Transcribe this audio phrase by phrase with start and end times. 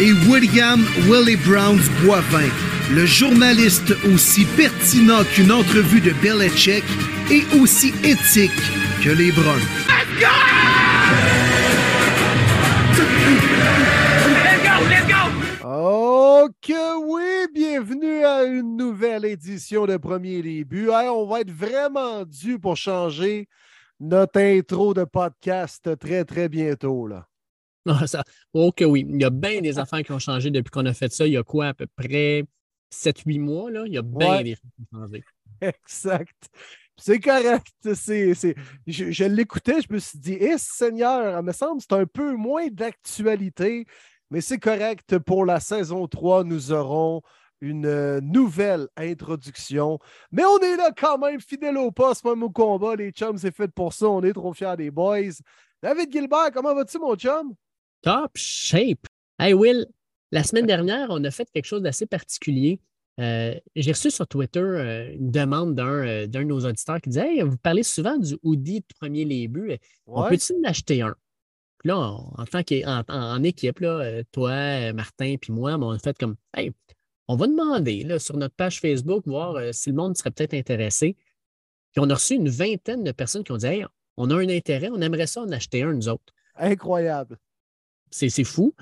[0.00, 2.48] Et William Willie Browns Boivin,
[2.94, 6.82] le journaliste aussi pertinent qu'une entrevue de Belichick
[7.30, 8.50] et aussi éthique
[9.04, 9.60] que les Browns.
[9.86, 10.26] Let's go!
[14.32, 14.74] Let's go!
[14.88, 15.22] Let's go!
[15.62, 20.88] Oh que oui, bienvenue à une nouvelle édition de Premier Début.
[20.88, 23.46] Hey, on va être vraiment dû pour changer
[24.00, 27.06] notre intro de podcast très, très bientôt.
[27.06, 27.26] Là.
[28.04, 28.22] Ah, ça,
[28.54, 29.04] oh que oui.
[29.08, 31.26] Il y a bien des affaires qui ont changé depuis qu'on a fait ça.
[31.26, 32.44] Il y a quoi, à peu près
[32.90, 33.70] 7-8 mois?
[33.70, 33.84] Là?
[33.86, 34.44] Il y a bien Ouais.
[34.44, 35.24] des choses qui ont changé.
[35.60, 36.48] Exact.
[36.96, 37.66] C'est correct.
[37.94, 38.54] C'est, c'est-
[38.86, 42.06] Je, je l'écoutais, je me suis dit, eh Seigneur, il me semble que c'est un
[42.06, 43.86] peu moins d'actualité,
[44.30, 45.18] mais c'est correct.
[45.18, 47.22] Pour la saison 3, nous aurons
[47.60, 49.98] une euh, nouvelle introduction.
[50.30, 52.94] Mais on est là quand même, fidèle au poste, même au combat.
[52.96, 54.08] Les chums, c'est fait pour ça.
[54.08, 55.32] On est trop fiers des boys.
[55.82, 57.54] David Gilbert, comment vas-tu, mon chum?
[58.02, 59.06] Top shape.
[59.38, 59.86] Hey Will,
[60.32, 62.80] la semaine dernière, on a fait quelque chose d'assez particulier.
[63.20, 67.10] Euh, J'ai reçu sur Twitter euh, une demande d'un euh, d'un de nos auditeurs qui
[67.10, 69.76] disait Hey, vous parlez souvent du hoodie de premier les buts.
[70.06, 71.14] On peut-tu en acheter un?
[71.78, 75.86] Puis là, on- en tant qu'en en, en équipe, là, toi, Martin, puis moi, ben,
[75.86, 76.72] on a fait comme Hey,
[77.28, 81.16] on va demander là, sur notre page Facebook, voir si le monde serait peut-être intéressé.
[81.92, 83.84] Puis on a reçu une vingtaine de personnes qui ont dit Hey,
[84.16, 86.32] on a un intérêt, on aimerait ça en acheter un, nous autres.
[86.56, 87.38] Incroyable.
[88.12, 88.74] C'est fou.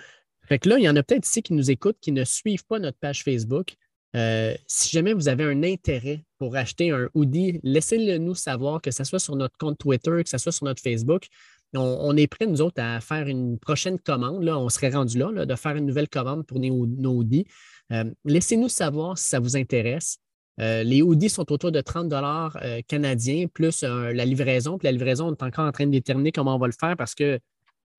[0.51, 2.65] Fait que là, il y en a peut-être ici qui nous écoutent, qui ne suivent
[2.67, 3.77] pas notre page Facebook.
[4.17, 8.91] Euh, si jamais vous avez un intérêt pour acheter un hoodie, laissez-le nous savoir, que
[8.91, 11.27] ce soit sur notre compte Twitter, que ce soit sur notre Facebook.
[11.73, 14.43] On, est prêts, nous autres, à faire une prochaine commande.
[14.43, 17.47] Là, on serait rendu là, là, de faire une nouvelle commande pour nos, nos hoodies.
[17.93, 20.19] Euh, Laissez-nous savoir si ça vous intéresse.
[20.61, 24.79] Euh, les hoodies sont autour de 30 dollars canadiens, plus la livraison.
[24.79, 26.97] Puis la livraison, on est encore en train de déterminer comment on va le faire
[26.97, 27.39] parce que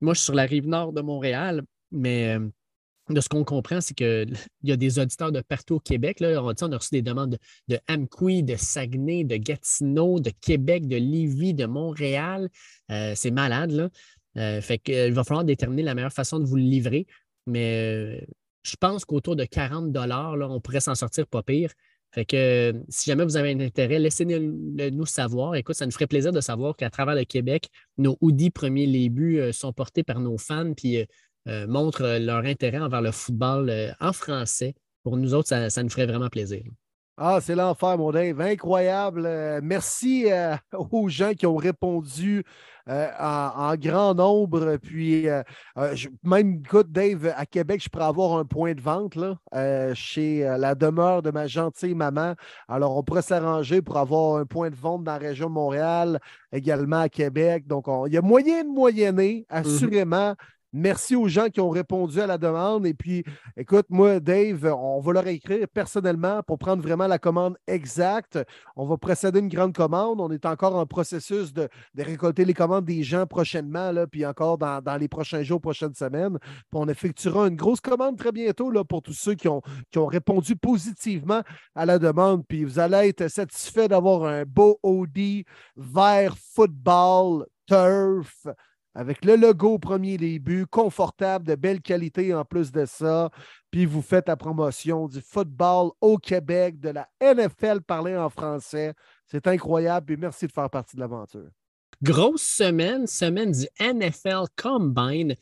[0.02, 2.48] moi, je suis sur la rive nord de Montréal, mais euh,
[3.08, 4.32] de ce qu'on comprend, c'est qu'il
[4.62, 6.20] y a des auditeurs de partout au Québec.
[6.20, 6.42] Là.
[6.42, 11.54] On, a reçu des demandes de, de de Saguenay, de Gatineau, de Québec, de Lévis,
[11.54, 12.48] de Montréal.
[12.90, 13.88] Euh, c'est malade, là.
[14.38, 17.06] Euh, fait que, euh, il va falloir déterminer la meilleure façon de vous le livrer.
[17.46, 18.26] Mais
[18.62, 21.72] je pense qu'autour de 40 là, on pourrait s'en sortir pas pire.
[22.12, 25.54] Fait que si jamais vous avez un intérêt, laissez-nous le- nous savoir.
[25.54, 29.08] Écoute, ça nous ferait plaisir de savoir qu'à travers le Québec, nos hoodies premiers les
[29.08, 31.04] buts euh, sont portés par nos fans puis euh,
[31.48, 34.74] euh, montrent leur intérêt envers le football en français.
[35.02, 36.62] Pour nous autres, ça nous ferait vraiment plaisir.
[37.18, 38.40] Ah, c'est l'enfer, mon Dave.
[38.40, 39.24] Incroyable.
[39.26, 40.56] Euh, merci euh,
[40.90, 42.42] aux gens qui ont répondu
[42.88, 44.76] euh, en, en grand nombre.
[44.78, 49.36] Puis, je- même, écoute, Dave, à Québec, je pourrais avoir un point de vente là,
[49.94, 52.34] chez la demeure de ma gentille maman.
[52.66, 56.18] Alors, on pourrait s'arranger pour avoir un point de vente dans la région de Montréal,
[56.50, 57.66] également à Québec.
[57.66, 60.34] Donc, on- il y a moyen de moyenner, assurément.
[60.74, 62.86] Merci aux gens qui ont répondu à la demande.
[62.86, 63.24] Et puis,
[63.58, 68.38] écoute, moi, Dave, on va leur écrire personnellement pour prendre vraiment la commande exacte.
[68.74, 70.18] On va procéder une grande commande.
[70.20, 71.68] On est encore en processus de,
[71.98, 76.38] récolter les commandes des gens prochainement, puis encore dans, les prochains jours, prochaines semaines.
[76.72, 79.60] On effectuera une grosse commande très bientôt là, pour tous ceux qui ont,
[79.94, 81.42] répondu positivement
[81.74, 82.46] à la demande.
[82.46, 85.44] Puis vous allez être satisfait d'avoir un beau OD
[85.76, 88.46] vert football turf
[88.94, 93.30] avec le logo au premier début, confortable, de belle qualité en plus de ça.
[93.70, 98.92] Puis vous faites la promotion du football au Québec, de la NFL parlée en français.
[99.26, 101.48] C'est incroyable et merci de faire partie de l'aventure.
[102.02, 105.34] Grosse semaine, semaine du NFL Combine.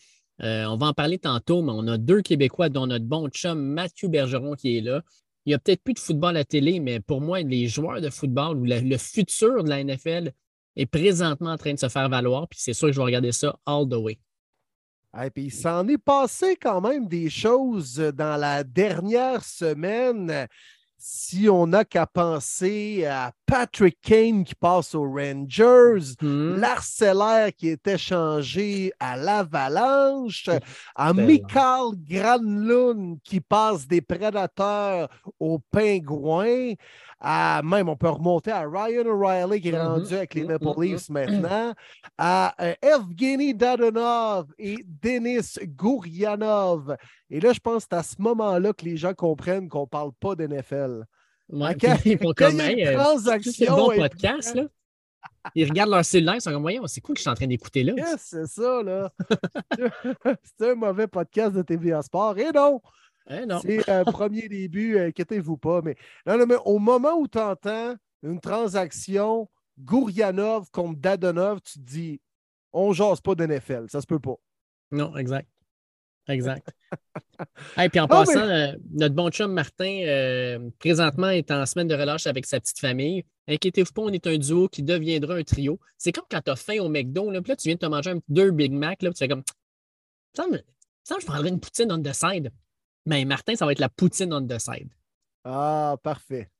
[0.43, 3.61] Euh, on va en parler tantôt, mais on a deux Québécois, dont notre bon chum
[3.61, 5.03] Mathieu Bergeron qui est là.
[5.45, 8.11] Il n'y a peut-être plus de football à télé, mais pour moi, les joueurs de
[8.11, 10.33] football ou la- le futur de la NFL
[10.81, 12.49] est présentement en train de se faire valoir.
[12.49, 14.19] Puis c'est sûr que je vais regarder ça all the way.
[15.25, 20.47] Et puis, il s'en est passé quand même des choses dans la dernière semaine.
[20.97, 26.55] Si on n'a qu'à penser à Patrick Kane qui passe aux Rangers, Hmm.
[26.57, 30.49] l'Arcellaire qui est échangé à l'Avalanche,
[30.95, 35.09] à Mikael Granlund qui passe des Prédateurs
[35.41, 36.75] aux Pingouins,
[37.19, 40.65] à même on peut remonter à Ryan O'Reilly qui est Mhm, rendu avec les Maple
[40.67, 40.83] mhm.
[40.85, 41.75] Leafs maintenant,
[42.17, 46.97] à euh, Evgeny Dadonov et Denis Gourianov.
[47.29, 49.87] Et là, je pense que c'est à ce moment-là que les gens comprennent qu'on ne
[49.87, 51.05] parle pas d'NFL.
[51.53, 53.03] Ouais, puis ils font quand comme, hey, euh,
[53.43, 54.65] c'est un bon podcast, là.
[55.55, 57.47] Ils regardent leur cellulaire, ils sont comme, voyons, c'est quoi que je suis en train
[57.47, 57.93] d'écouter là?
[57.97, 59.11] Yes, c'est ça, là.
[60.59, 62.39] c'est un mauvais podcast de TVA Sport.
[62.39, 62.81] Et non,
[63.29, 63.59] Eh non.
[63.61, 65.83] c'est un premier début, euh, inquiétez-vous pas.
[65.83, 69.49] Mais, non, non, mais au moment où tu entends une transaction
[69.79, 72.21] Gourianov contre Dadonov, tu te dis,
[72.73, 74.37] on jase pas d'NFL, ça se peut pas.
[74.91, 75.49] Non, exact.
[76.31, 76.69] Exact.
[77.79, 81.65] Et puis en Ah, passant, mais- euh, notre bon chum Martin, euh, présentement, est en
[81.67, 83.25] semaine de relâche avec sa petite famille.
[83.49, 85.81] Inquiétez-vous pas, on est un duo qui deviendra un trio.
[85.99, 87.87] C'est comme quand tu as faim au McDo, là, puis là, tu viens de te
[87.87, 89.43] manger un, deux Big Mac, là, puis tu fais comme.
[90.37, 90.59] Ça me,
[91.03, 92.51] ça me- je prendrais une poutine on the side.
[93.07, 94.89] Mais Martin, ça va être la poutine on the side.
[95.45, 96.51] Ah, parfait.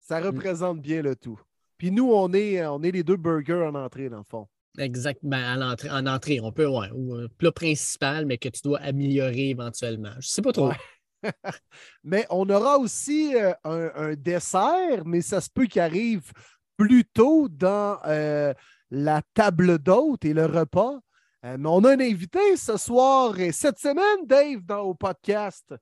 [0.00, 0.24] Ça Mm.
[0.26, 1.40] représente bien le tout.
[1.78, 4.46] Puis nous, on est, on est les deux burgers en entrée, dans le fond.
[4.78, 5.20] Exact.
[5.22, 8.60] Ben, à l'entrée, en entrée, on peut, ouais, ou un plat principal, mais que tu
[8.62, 10.12] dois améliorer éventuellement.
[10.18, 10.68] Je sais pas trop.
[10.68, 10.76] Ouais.
[12.04, 16.32] Mais on aura aussi euh, un, un dessert, mais ça se peut qu'il arrive
[16.76, 18.52] plus tôt dans euh,
[18.90, 20.98] la table d'hôte et le repas.
[21.44, 25.74] Euh, mais on a un invité ce soir et cette semaine, Dave, dans, au podcast.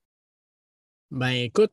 [1.10, 1.72] Ben écoute,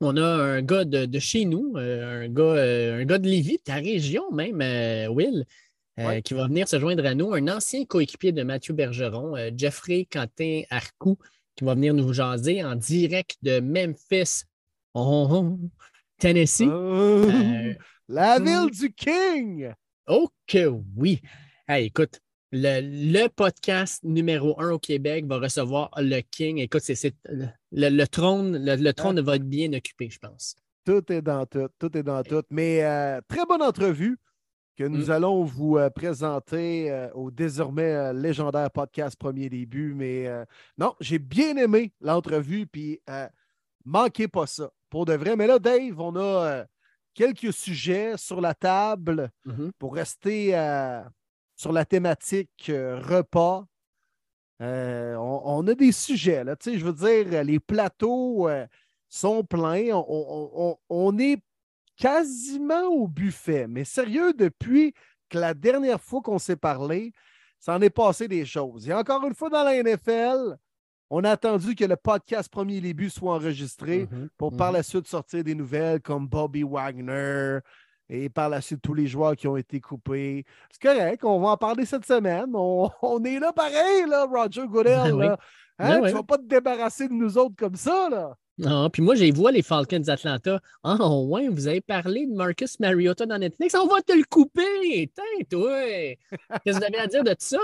[0.00, 3.62] on a un gars de, de chez nous, un, gars, un gars de Lévis, de
[3.62, 4.58] ta région même,
[5.10, 5.46] Will,
[5.98, 6.20] Ouais.
[6.22, 10.06] qui va venir se joindre à nous, un ancien coéquipier de Mathieu Bergeron, euh, Jeffrey
[10.10, 11.16] Quentin Arcou,
[11.54, 14.42] qui va venir nous jaser en direct de Memphis,
[14.94, 15.58] oh, oh,
[16.18, 16.68] Tennessee.
[16.68, 17.74] Euh, Euh,
[18.08, 19.72] la ville du King!
[20.06, 20.66] Oh que
[20.96, 21.20] oui!
[21.66, 22.20] Hey, écoute,
[22.52, 26.58] le, le podcast numéro un au Québec va recevoir le King.
[26.58, 27.48] Écoute, c'est, c'est- le,
[27.88, 30.54] le trône, le, le trône va être bien occupé, je pense.
[30.84, 32.42] Tout est dans tout, tout est dans tout.
[32.50, 34.16] Mais euh, très bonne entrevue
[34.76, 35.10] que nous Mm.
[35.10, 39.94] allons vous euh, présenter euh, au désormais euh, légendaire podcast Premier Début.
[39.94, 40.26] Mais
[40.78, 43.00] non, j'ai bien aimé l'entrevue, puis
[43.84, 45.36] manquez pas ça, pour de vrai.
[45.36, 46.64] Mais là, Dave, on a
[47.14, 49.72] quelques sujets sur la table Mhm.
[49.78, 50.50] pour rester
[51.56, 53.64] sur la thématique repas.
[54.60, 58.48] On, on a des sujets, là, tu sais, je veux dire, les plateaux
[59.08, 59.90] sont pleins.
[59.94, 61.42] On, on- on- on est
[61.96, 63.66] quasiment au buffet.
[63.68, 64.92] Mais sérieux, depuis
[65.28, 67.12] que la dernière fois qu'on s'est parlé,
[67.58, 68.88] ça en est passé des choses.
[68.88, 70.56] Et encore une fois, dans la NFL,
[71.10, 74.28] on a attendu que le podcast Premier Début soit enregistré Mhm.
[74.36, 77.58] pour par la suite sortir des nouvelles comme Bobby Wagner
[78.08, 80.44] et par la suite tous les joueurs qui ont été coupés.
[80.70, 82.50] C'est correct, on va en parler cette semaine.
[82.54, 85.10] On, on est là pareil, là, Roger Goodell.
[85.10, 85.26] Ben oui.
[85.26, 85.38] là.
[85.78, 88.36] Hein, Ben tu vas pas te débarrasser de nous autres comme ça, là.
[88.64, 90.60] Ah, puis moi, j'ai vu les Falcons d'Atlanta.
[90.82, 93.74] Ah, ouais, vous avez parlé de Marcus Mariota dans Netflix.
[93.74, 95.12] On va te le couper.
[95.14, 95.78] Tain, toi.
[96.64, 97.58] Qu'est-ce que vous avez à dire de ça?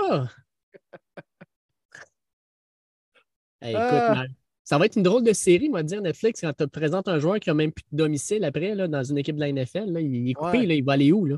[3.61, 3.81] Hey, écoute.
[3.81, 4.25] Mar-
[4.65, 7.19] ça va être une drôle de série, moi, dire Netflix, quand tu te présentes un
[7.19, 9.91] joueur qui n'a même plus de domicile après, là, dans une équipe de la NFL.
[9.91, 10.65] là, il est coupé, Ouais.
[10.65, 11.25] là, il va aller où?
[11.25, 11.37] Là?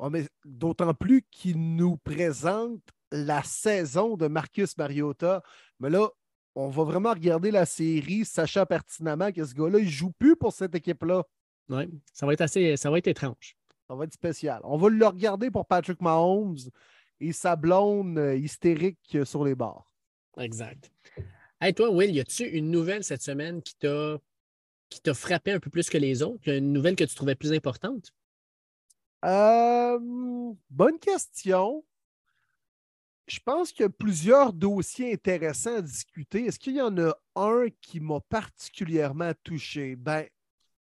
[0.00, 2.80] Ouais, mais D'autant plus qu'il nous présente
[3.10, 5.42] la saison de Marcus Mariota.
[5.80, 6.08] Mais là,
[6.54, 10.36] on va vraiment regarder la série, sachant pertinemment que ce gars-là, il ne joue plus
[10.36, 11.24] pour cette équipe-là.
[11.68, 13.56] Ouais, ça va être assez, ça va être étrange.
[13.86, 14.60] Ça va être spécial.
[14.64, 16.58] On va le regarder pour Patrick Mahomes
[17.20, 19.90] et sa blonde euh, hystérique euh, sur les bords.
[20.38, 20.90] Exact.
[21.60, 24.18] Hey, toi, Will, y a-tu une nouvelle cette semaine qui t'a
[24.88, 26.48] qui t'a frappé un peu plus que les autres?
[26.50, 28.12] Une nouvelle que tu trouvais plus importante?
[29.24, 29.98] Euh,
[30.70, 31.84] bonne question.
[33.28, 36.46] Je pense qu'il y a plusieurs dossiers intéressants à discuter.
[36.46, 39.96] Est-ce qu'il y en a un qui m'a particulièrement touché?
[39.96, 40.26] Ben,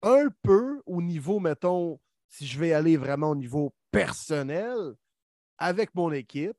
[0.03, 4.77] un peu au niveau, mettons, si je vais aller vraiment au niveau personnel
[5.59, 6.59] avec mon équipe.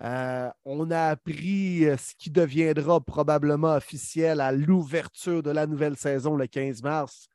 [0.00, 5.96] Euh, on a appris euh, ce qui deviendra probablement officiel à l'ouverture de la nouvelle
[5.96, 7.28] saison le 15 mars,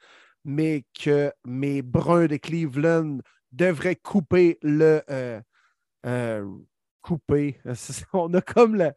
[0.45, 3.19] mais que mes Bruns de Cleveland
[3.51, 5.03] devraient couper le.
[5.09, 5.41] euh,
[7.07, 7.59] couper.
[8.13, 8.91] On a comme le.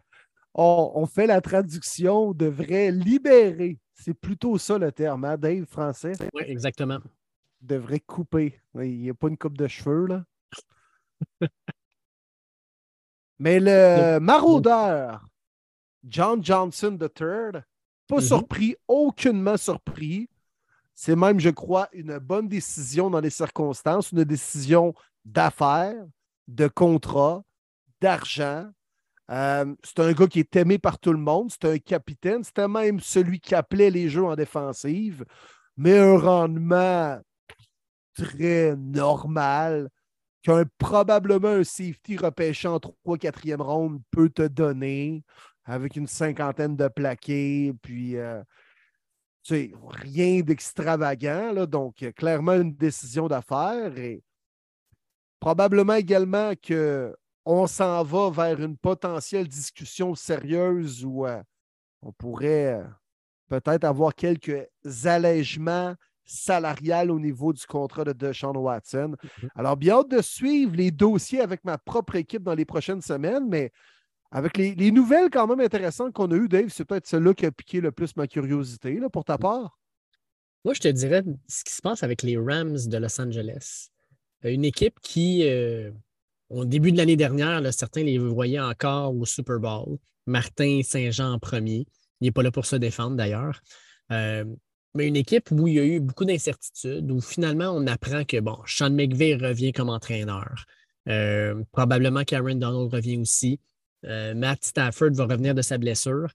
[0.54, 3.78] On, on fait la traduction, devrait libérer.
[3.94, 6.12] C'est plutôt ça le terme, hein, Dave, français?
[6.34, 6.98] Oui, exactement.
[7.60, 8.60] Devrait couper.
[8.74, 10.24] Il n'y a pas une coupe de cheveux, là.
[13.38, 15.26] Mais le maraudeur,
[16.08, 17.62] John Johnson III,
[18.08, 18.20] pas Mhm.
[18.20, 20.28] surpris, aucunement surpris.
[20.94, 26.04] C'est même, je crois, une bonne décision dans les circonstances, une décision d'affaires,
[26.48, 27.42] de contrat,
[28.00, 28.70] d'argent.
[29.30, 31.50] Euh, c'est un gars qui est aimé par tout le monde.
[31.50, 32.42] C'est un capitaine.
[32.42, 35.24] C'était même celui qui appelait les jeux en défensive,
[35.76, 37.20] mais un rendement
[38.14, 39.88] très normal
[40.42, 45.22] qu'un probablement un safety repêché en 3-4e ronde peut te donner
[45.64, 48.42] avec une cinquantaine de plaqués, puis euh,
[49.48, 51.66] rien d'extravagant.
[51.66, 54.22] Donc, clairement, une décision d'affaires et
[55.38, 56.52] probablement également
[57.44, 61.42] qu'on s'en va vers une potentielle discussion sérieuse où euh,
[62.02, 62.84] on pourrait euh,
[63.48, 64.68] peut-être avoir quelques
[65.04, 65.94] allègements
[66.24, 69.16] salarial au niveau du contrat de Deshaun Watson.
[69.42, 69.48] Mhm.
[69.56, 73.48] Alors, bien hâte de suivre les dossiers avec ma propre équipe dans les prochaines semaines,
[73.48, 73.72] mais
[74.30, 77.50] avec les, nouvelles quand même intéressantes qu'on a eues, Dave, c'est peut-être celle-là qui a
[77.50, 79.76] piqué le plus ma curiosité là, pour ta part.
[80.64, 83.88] Moi, je te dirais ce qui se passe avec les Rams de Los Angeles.
[84.44, 85.90] Euh, une équipe qui, euh,
[86.50, 89.98] au début de l'année dernière, certains les voyaient encore au Super Bowl.
[90.26, 91.86] Martin Saint-Jean en premier.
[92.20, 93.60] Il n'est pas là pour se défendre d'ailleurs.
[94.12, 94.44] Euh,
[94.94, 98.40] mais une équipe où il y a eu beaucoup d'incertitudes, où finalement on apprend que
[98.40, 100.64] bon, Sean McVay revient comme entraîneur.
[101.08, 103.60] Euh, probablement Karen Donald revient aussi.
[104.04, 106.30] Euh, Matt Stafford va revenir de sa blessure.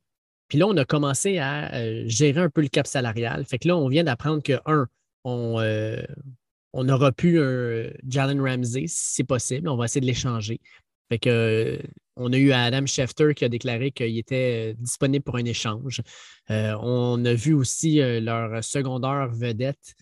[0.47, 3.43] Puis là, on a commencé à gérer un peu le cap salarial.
[3.45, 4.87] Fait que là, on vient d'apprendre que, un,
[5.23, 5.59] on,
[6.77, 9.69] on aura pu un Jalen Ramsey, si c'est possible.
[9.69, 10.59] On va essayer de l'échanger.
[11.09, 11.79] Fait que
[12.17, 16.01] on a eu Adam Schefter qui a déclaré qu'il était euh, disponible pour un échange.
[16.49, 19.95] Euh, on a vu aussi euh, leur secondaire vedette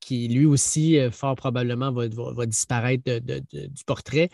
[0.00, 4.30] qui lui aussi, fort probablement, va, disparaître du portrait.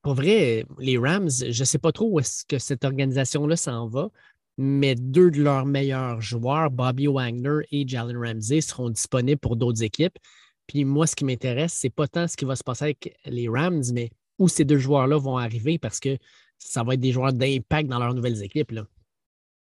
[0.00, 3.88] pour vrai, les Rams, je ne sais pas trop où est-ce que cette organisation-là s'en
[3.88, 4.10] va,
[4.56, 9.82] mais deux de leurs meilleurs joueurs, Bobby Wagner et Jalen Ramsey, seront disponibles pour d'autres
[9.82, 10.18] équipes.
[10.66, 13.48] Puis moi, ce qui m'intéresse, c'est pas tant ce qui va se passer avec les
[13.48, 16.16] Rams, mais où ces deux joueurs-là vont arriver parce que
[16.58, 18.72] ça va être des joueurs d'impact dans leurs nouvelles équipes.
[18.72, 18.86] Là.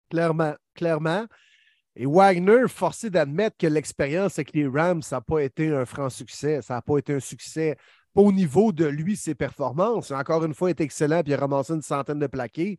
[0.09, 1.25] Clairement, clairement.
[1.95, 6.09] Et Wagner, forcé d'admettre que l'expérience avec les Rams, ça n'a pas été un franc
[6.09, 6.61] succès.
[6.61, 7.75] Ça n'a pas été un succès
[8.13, 10.11] au niveau de lui, ses performances.
[10.11, 12.77] Encore une fois, il est excellent et il a ramassé une centaine de plaqués.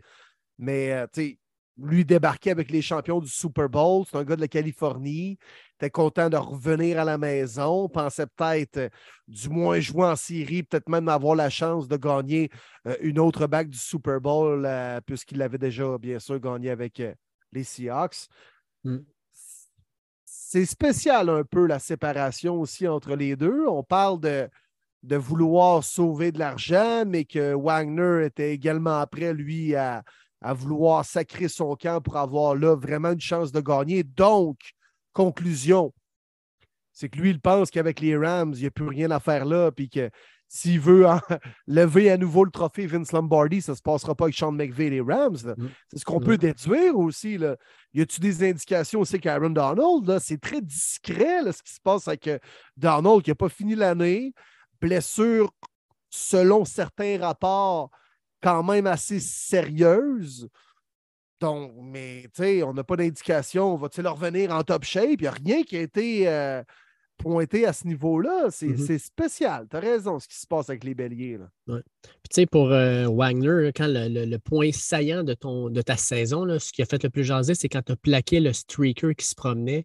[0.59, 1.39] Mais, euh, tu sais,
[1.79, 4.05] lui débarquer avec les champions du Super Bowl.
[4.07, 5.39] C'est un gars de la Californie.
[5.77, 7.89] Était content de revenir à la maison.
[7.89, 8.89] Pensait peut-être, euh,
[9.29, 12.51] du moins jouer en série, peut-être même avoir la chance de gagner
[12.87, 17.01] euh, une autre bague du Super Bowl, euh, puisqu'il avait déjà, bien sûr, gagné avec
[17.53, 18.29] les Seahawks.
[18.83, 18.99] Mm.
[20.25, 23.67] C'est spécial un peu la séparation aussi entre les deux.
[23.69, 24.49] On parle de,
[25.03, 30.03] de vouloir sauver de l'argent, mais que Wagner était également prêt, lui, à
[30.41, 34.03] à vouloir sacrer son camp pour avoir là vraiment une chance de gagner.
[34.03, 34.59] Donc,
[35.13, 35.93] conclusion,
[36.93, 39.45] c'est que lui, il pense qu'avec les Rams, il n'y a plus rien à faire
[39.45, 40.11] là, puis que
[40.49, 41.07] s'il veut
[41.67, 44.87] lever à nouveau le trophée Vince Lombardi, ça ne se passera pas avec Sean McVay
[44.87, 45.37] et les Rams.
[45.45, 45.69] Mm.
[45.89, 47.39] C'est ce qu'on peut déduire aussi.
[47.39, 47.57] Là.
[47.93, 50.19] Y a-tu des indications aussi qu'Aaron Donald?
[50.21, 52.39] C'est très discret ce qui se passe avec euh,
[52.77, 54.33] Donald qui n'a pas fini l'année.
[54.81, 55.53] Blessure,
[56.09, 57.91] selon certains rapports,
[58.43, 60.49] quand même assez sérieuse.
[61.41, 63.77] Donc, mais tu sais, on n'a pas d'indication.
[63.77, 65.21] Va-t-il revenir en top shape?
[65.21, 66.63] Il n'y a rien qui a été euh,
[67.17, 68.49] pointé à ce niveau-là.
[68.49, 68.87] Mm-hmm.
[68.87, 69.67] C'est spécial.
[69.71, 71.39] Tu as raison, ce qui se passe avec les béliers.
[71.67, 76.45] Puis, tu sais, pour euh, Wagner, quand le, point saillant de, ton, de ta saison,
[76.45, 79.15] là, ce qui a fait le plus jaser, c'est quand tu as plaqué le streaker
[79.15, 79.85] qui se promenait.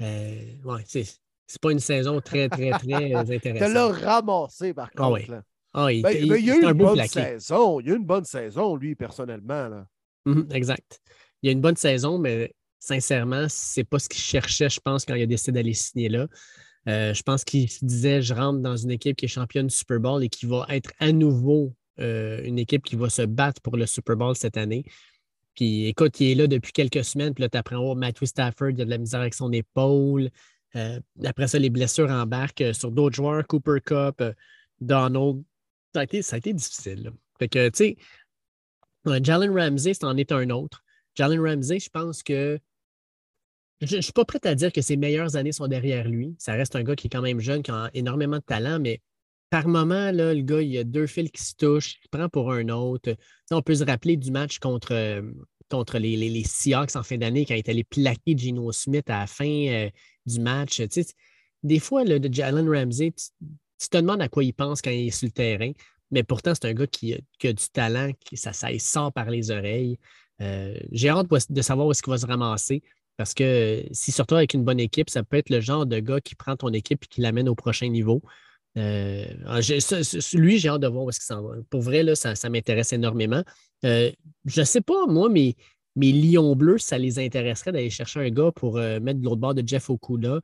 [0.00, 3.68] Euh, ouais, c'est pas une saison très, très, très intéressante.
[3.68, 5.42] Tu l'as ramassé, par ah contre.
[5.74, 7.80] Ah, il, ben, il, a eu une bonne saison.
[7.80, 9.68] Il a eu une bonne saison, lui, personnellement.
[9.68, 9.86] Là.
[10.26, 11.00] Mhm, exact.
[11.42, 15.14] Il a une bonne saison, mais sincèrement, c'est pas ce qu'il cherchait, je pense, quand
[15.14, 16.26] il a décidé d'aller signer là.
[16.88, 19.74] Euh, je pense qu'il se disait je rentre dans une équipe qui est championne du
[19.74, 23.60] Super Bowl et qui va être à nouveau euh, une équipe qui va se battre
[23.62, 24.84] pour le Super Bowl cette année.
[25.54, 28.70] Puis écoute, il est là depuis quelques semaines, puis là, tu apprends, oh, Matthew Stafford,
[28.70, 30.30] il a de la misère avec son épaule.
[30.74, 34.22] Euh, après ça, les blessures embarquent sur d'autres joueurs, Cooper Cup,
[34.80, 35.42] Donald
[35.92, 37.12] ça a été, ça a été difficile.
[37.38, 37.96] Fait que, tu sais,
[39.22, 40.82] Jalen Ramsey, c'en est un autre.
[41.14, 42.58] Jalen Ramsey, je pense que
[43.80, 46.36] je ne suis pas prêt à dire que ses meilleures années sont derrière lui.
[46.38, 49.00] Ça reste un gars qui est quand même jeune, qui a énormément de talent, mais
[49.50, 52.28] par moment, là, le gars, il y a deux fils qui se touchent, il prend
[52.28, 53.14] pour un autre.
[53.50, 55.22] on peut se rappeler du match contre,
[55.68, 59.26] contre les, Seahawks en fin d'année quand il est allé plaquer Geno Smith à la
[59.26, 59.90] fin euh,
[60.24, 60.80] du match.
[61.62, 63.12] des fois, le de Jalen Ramsey,
[63.82, 65.72] tu te demandes à quoi il pense quand il est sur le terrain,
[66.10, 69.50] mais pourtant, c'est un gars qui, a du talent, qui, ça, ça sort par les
[69.50, 69.98] oreilles.
[70.40, 72.82] Euh, j'ai hâte de savoir où est-ce qu'il va se ramasser.
[73.16, 76.20] Parce que si surtout avec une bonne équipe, ça peut être le genre de gars
[76.20, 78.22] qui prend ton équipe et qui l'amène au prochain niveau.
[78.78, 79.26] Euh,
[80.34, 81.56] lui, j'ai hâte de voir où est-ce qu'il s'en va.
[81.70, 83.42] Pour vrai, là, ça, m'intéresse énormément.
[83.84, 84.10] Euh,
[84.44, 85.56] je ne sais pas, moi, mais
[85.96, 89.40] mes Lions bleus, ça les intéresserait d'aller chercher un gars pour euh, mettre de l'autre
[89.40, 90.40] bord de Jeff Okuda,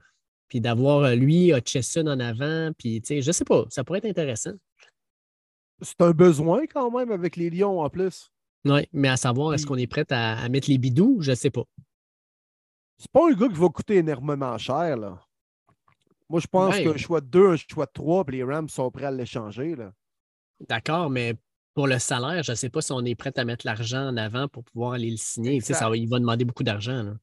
[0.49, 4.53] puis d'avoir lui, Hutchison en avant, puis je ne sais pas, ça pourrait être intéressant.
[5.81, 8.31] C'est un besoin quand même avec les Lions en plus.
[8.65, 11.19] Oui, mais à savoir, est-ce qu'on est prêt à, mettre les bidous?
[11.21, 11.65] Je ne sais pas.
[12.99, 15.21] C'est pas un gars qui va coûter énormément cher, là.
[16.29, 18.91] Moi, je pense qu'un choix de 2, un choix de 3, puis les Rams sont
[18.91, 19.77] prêts à l'échanger.
[20.69, 21.35] D'accord, mais
[21.75, 24.17] pour le salaire, je ne sais pas si on est prêt à mettre l'argent en
[24.17, 25.61] avant pour pouvoir aller le signer.
[25.61, 27.15] ça, il va demander beaucoup d'argent.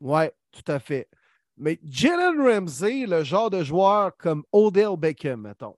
[0.00, 1.08] Oui, tout à fait.
[1.60, 5.76] Mais Jalen Ramsey, le genre de joueur comme Odell Beckham, mettons.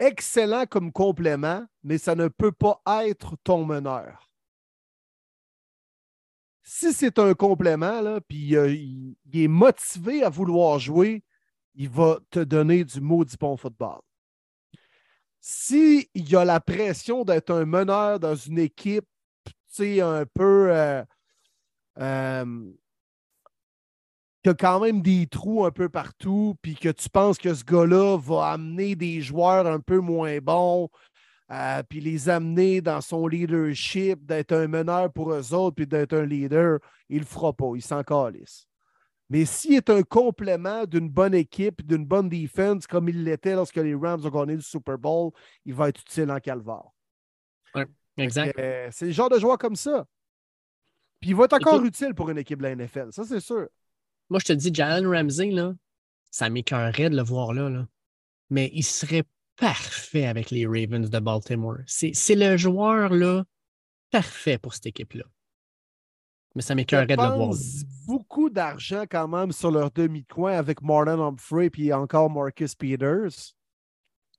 [0.00, 4.28] Excellent comme complément, mais ça ne peut pas être ton meneur.
[6.64, 11.22] Si c'est un complément, puis euh, il, est motivé à vouloir jouer,
[11.76, 14.00] il va te donner du maudit bon football.
[15.40, 19.06] S'il y a la pression d'être un meneur dans une équipe,
[19.44, 20.72] tu sais, un peu.
[20.72, 21.04] Euh,
[21.98, 22.72] euh,
[24.42, 27.64] qui a quand même des trous un peu partout, puis que tu penses que ce
[27.64, 30.88] gars-là va amener des joueurs un peu moins bons,
[31.50, 36.14] euh, puis les amener dans son leadership, d'être un meneur pour eux autres, puis d'être
[36.14, 38.66] un leader, il ne le fera pas, il s'en calisse.
[39.30, 43.76] Mais s'il est un complément d'une bonne équipe, d'une bonne défense, comme il l'était lorsque
[43.76, 45.30] les Rams ont gagné le Super Bowl,
[45.64, 46.90] il va être utile en calvaire.
[47.74, 47.84] Oui,
[48.18, 48.58] exact.
[48.58, 50.04] Euh, c'est le genre de joueur comme ça.
[51.20, 53.68] Puis il va être encore utile pour une équipe de la NFL, ça c'est sûr.
[54.32, 55.74] Moi, je te dis, Jalen Ramsey, là,
[56.30, 57.86] ça m'écœurerait de le voir là, là.
[58.50, 59.24] Mais il serait
[59.56, 61.78] parfait avec les Ravens de Baltimore.
[61.86, 63.44] C'est le joueur là,
[64.10, 65.24] parfait pour cette équipe-là
[66.54, 67.54] mais ça m'écœurait de le voir.
[68.06, 73.54] beaucoup d'argent quand même sur leur demi-coin avec Marlon Humphrey et encore Marcus Peters.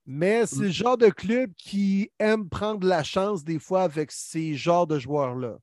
[0.06, 0.72] Mais c'est le mm.
[0.72, 5.56] genre de club qui aime prendre la chance des fois avec ces genres de joueurs-là.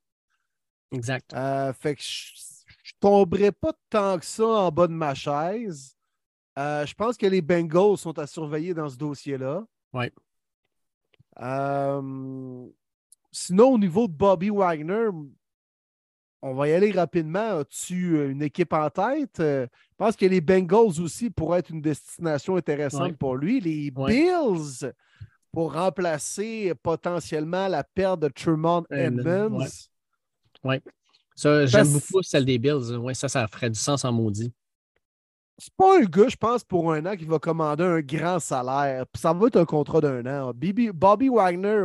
[0.91, 1.33] Exact.
[1.33, 2.01] Euh, fait que
[3.01, 5.97] tomberai pas tant que ça en bas de ma chaise.
[6.57, 9.65] Euh, je pense que les Bengals sont à surveiller dans ce dossier-là.
[9.93, 10.05] Oui.
[11.39, 12.67] Euh,
[13.31, 15.09] sinon, au niveau de Bobby Wagner,
[16.41, 17.59] on va y aller rapidement.
[17.59, 19.39] As-tu euh, une équipe en tête?
[19.39, 23.59] Euh, je pense que les Bengals aussi pourraient être une destination intéressante pour lui.
[23.59, 24.91] Les Bills
[25.51, 29.67] pour remplacer potentiellement la perte de Tremont Edmonds.
[30.63, 30.77] Oui.
[31.35, 32.95] Ça, j'aime beaucoup celle des Bills.
[32.97, 34.53] Oui, ça, ça ferait du sens en maudit.
[35.57, 39.05] C'est pas un gars, je pense, pour un an qui va commander un grand salaire.
[39.15, 40.53] ça va être un contrat d'un an.
[40.93, 41.83] Bobby Wagner,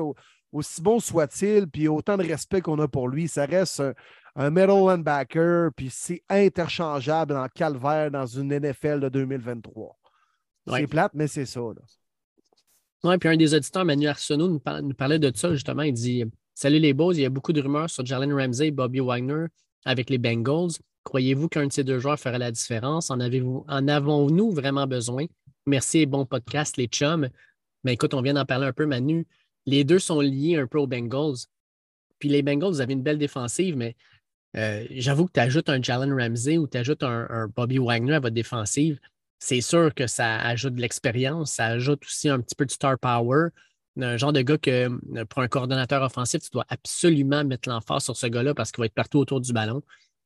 [0.51, 3.93] aussi bon soit-il, puis autant de respect qu'on a pour lui, ça reste un,
[4.37, 9.97] un middle linebacker, puis c'est interchangeable en calvaire dans une NFL de 2023.
[10.69, 11.61] C'est plate, mais c'est ça.
[13.05, 15.83] Oui, puis un des auditeurs, Manu Arsenault, nous, parlait de ça justement.
[15.83, 16.25] Il dit
[16.59, 19.45] Salut les boys, il y a beaucoup de rumeurs sur Jalen Ramsey et Bobby Wagner
[19.85, 20.71] avec les Bengals.
[21.05, 23.11] Croyez-vous qu'un de ces deux joueurs ferait la différence?
[23.11, 25.27] En, avons-nous vraiment besoin?
[25.67, 27.29] Merci bon podcast, les chums.
[27.85, 29.27] Mais écoute, on vient d'en parler un peu, Manu.
[29.67, 31.45] Les deux sont liés un peu aux Bengals.
[32.19, 33.95] Puis les Bengals, vous avez une belle défensive, mais
[34.57, 38.21] euh, j'avoue que tu ajoutes un Jalen Ramsey ou tu ajoutes un, Bobby Wagner à
[38.21, 38.99] votre défensive,
[39.39, 42.99] c'est sûr que ça ajoute de l'expérience, ça ajoute aussi un petit peu de star
[42.99, 43.49] power.
[43.99, 48.05] Un genre de gars que euh, pour un coordonnateur offensif, tu dois absolument mettre l'emphase
[48.05, 49.83] sur ce gars-là parce qu'il va être partout autour du ballon.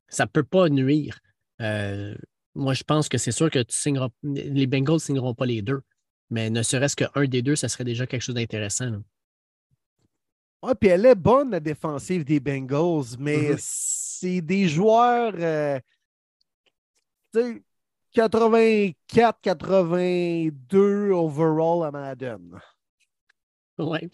[0.08, 1.20] Ça ne peut pas nuire.
[1.60, 2.14] Euh,
[2.54, 5.62] moi, je pense que c'est sûr que tu signeras, les Bengals ne signeront pas les
[5.62, 5.82] deux.
[6.30, 8.90] Mais ne serait-ce qu'un des deux, ça serait déjà quelque chose d'intéressant.
[10.62, 15.32] Oui, puis elle est bonne, la défensive des Bengals, mais mm-hmm c'est des joueurs
[18.14, 22.60] 84-82 overall à Madden.
[23.80, 24.10] Oui,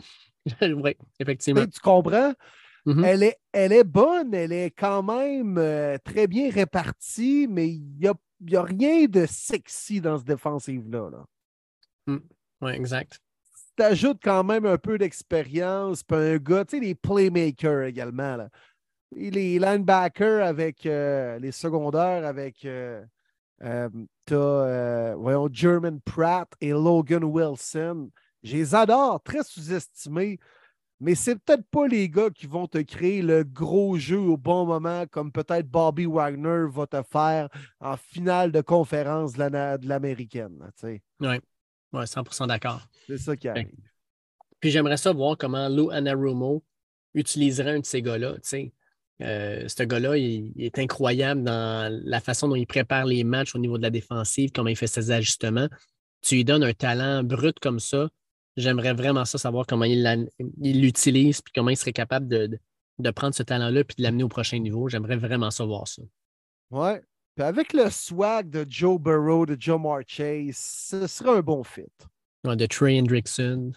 [0.75, 1.67] ouais, effectivement.
[1.67, 2.33] Tu comprends?
[2.87, 3.05] Mm-hmm.
[3.05, 7.83] elle, est, elle est bonne, elle est quand même euh, très bien répartie, mais il
[7.99, 8.15] n'y a,
[8.61, 11.11] a, rien de sexy dans ce défensive-là.
[11.11, 11.25] Là.
[12.07, 12.19] Mm.
[12.61, 13.19] Oui, exact.
[13.77, 18.37] Tu ajoutes quand même un peu d'expérience, puis un gars, tu sais, les playmakers également.
[18.37, 18.49] Là
[19.13, 23.05] les linebackers avec euh, les secondaires avec euh,
[23.63, 28.11] euh, voyons, German Pratt et Logan Wilson.
[28.47, 30.39] Je les adore, très sous-estimés,
[31.01, 34.65] mais c'est peut-être pas les gars qui vont te créer le gros jeu au bon
[34.65, 37.49] moment, comme peut-être Bobby Wagner va te faire
[37.81, 40.59] en finale de conférence de l'américaine.
[40.85, 41.41] Oui, ouais,
[41.93, 42.87] 100% d'accord.
[43.09, 43.69] C'est ça qui arrive.
[44.61, 46.63] Puis j'aimerais ça voir comment Lou Anarumo
[47.15, 48.37] utiliserait un de ces gars-là.
[49.23, 53.59] Euh, ce gars-là, il, est incroyable dans la façon dont il prépare les matchs au
[53.59, 55.69] niveau de la défensive, comment il fait ses ajustements.
[56.23, 58.09] Tu lui donnes un talent brut comme ça.
[58.57, 60.25] J'aimerais vraiment ça, savoir comment il
[60.61, 62.59] l'utilise, puis comment il serait capable de,
[63.11, 64.89] prendre ce talent-là puis de l'amener au prochain niveau.
[64.89, 66.03] J'aimerais vraiment savoir ça.
[66.71, 67.03] Ouais.
[67.35, 71.83] Puis avec le swag de Joe Burrow, de Joe Chase, ce serait un bon fit.
[72.45, 73.73] de Trey Hendrickson.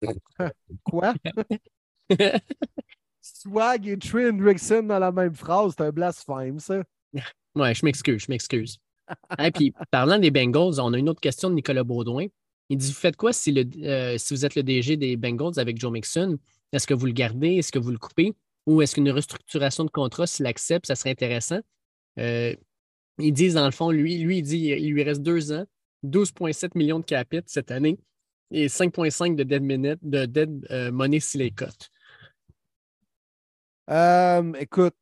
[0.84, 1.14] Quoi?
[3.20, 6.84] Swag et Trey Hendrickson dans la même phrase, c'est un blasphème, ça.
[7.56, 8.78] Ouais, je m'excuse, je m'excuse.
[9.38, 12.26] Et puis, parlant des Bengals, on a une autre question de Nicolas Baudouin.
[12.68, 15.78] Il dit Faites quoi si, le, euh, si vous êtes le DG des Bengals avec
[15.78, 16.38] Joe Mixon?
[16.72, 17.56] Est-ce que vous le gardez?
[17.56, 18.34] Est-ce que vous le coupez?
[18.66, 21.60] Ou est-ce qu'une restructuration de contrat, s'il accepte, ça serait intéressant?
[22.18, 22.54] Euh,
[23.18, 25.66] Ils disent, dans le fond, lui, lui, il dit il lui reste deux ans,
[26.04, 27.98] 12,7 millions de capit cette année
[28.50, 31.90] et 5,5 de dead de dead euh, money s'il est cote.
[34.58, 34.94] Écoute,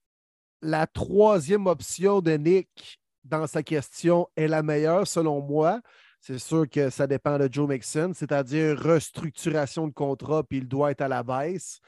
[0.62, 5.80] la troisième option de Nick dans sa question est la meilleure selon moi.
[6.22, 10.92] C'est sûr que ça dépend de Joe Mixon, c'est-à-dire restructuration de contrat, puis il doit
[10.92, 11.80] être à la baisse.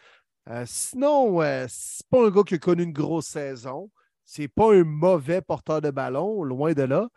[0.51, 3.93] Euh, sinon, euh, c'est pas un gars qui a connu une grosse saison.
[4.25, 7.09] C'est pas un mauvais porteur de ballon, loin de là.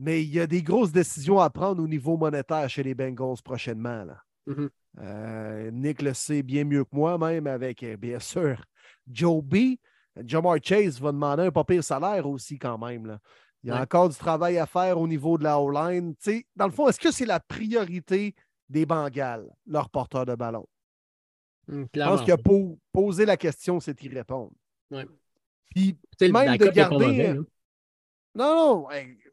[0.00, 3.42] Mais il y a des grosses décisions à prendre au niveau monétaire chez les Bengals
[3.44, 4.04] prochainement.
[4.48, 5.70] Mm-hmm.
[5.70, 8.60] Nick le sait bien mieux que moi, même avec, bien sûr,
[9.08, 9.76] Joe B.
[10.24, 13.18] Jamar Chase va demander un pas pire salaire aussi, quand même.
[13.62, 16.14] Il y a encore du travail à faire au niveau de la O-line.
[16.54, 18.34] Dans le fond, est-ce que c'est la priorité
[18.68, 20.66] des Bengals, leur porteur de ballon?
[21.66, 22.36] Hmm, Je pense a
[22.92, 24.52] posé la question, c'est y répondre.
[25.74, 27.26] Puis, même de garder.
[27.26, 27.44] Hein.
[28.34, 28.88] non, non,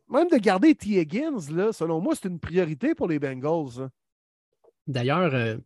[0.10, 1.00] même de garder T.
[1.00, 3.82] Higgins, là, selon moi, c'est une priorité pour les Bengals.
[3.82, 3.90] Hein.
[4.88, 5.58] D'ailleurs, euh,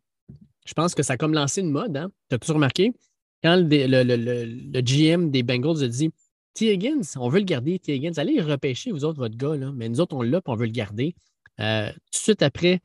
[0.65, 1.96] je pense que ça a comme lancé une mode.
[1.96, 2.12] Hein?
[2.30, 2.93] Tu as-tu remarqué?
[3.43, 6.12] quand le, GM des Bengals a dit
[6.58, 6.74] T.
[6.74, 7.93] Higgins, on veut le garder, T.
[7.93, 9.72] Higgins, allez repêcher, vous autres, votre gars, là.
[9.76, 11.13] mais nous autres, on l'a, on veut le garder.
[11.60, 12.82] Euh, tout de suite après,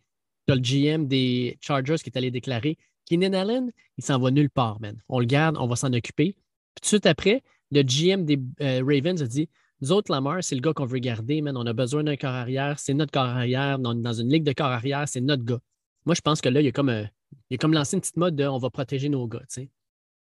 [0.47, 4.79] le GM des Chargers qui est allé déclarer Keenan Allen, il s'en va nulle part,
[4.83, 5.01] man.
[5.09, 6.35] On le garde, on va s'en occuper.
[6.35, 9.49] Puis tout de suite après, le GM des euh, Ravens a dit
[9.81, 11.57] Nous autres, Lamar, c'est le gars qu'on veut garder, man.
[11.57, 13.79] On a besoin d'un corps arrière, c'est notre corps arrière.
[13.83, 15.61] On est dans une ligue de corps arrière, c'est notre gars.
[16.05, 17.05] Moi, je pense que là, il y a comme, euh,
[17.49, 19.41] il a comme lancé une petite mode de on va protéger nos gars.
[19.41, 19.71] Tu sais.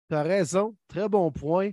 [0.08, 1.72] Tu as raison, très bon point.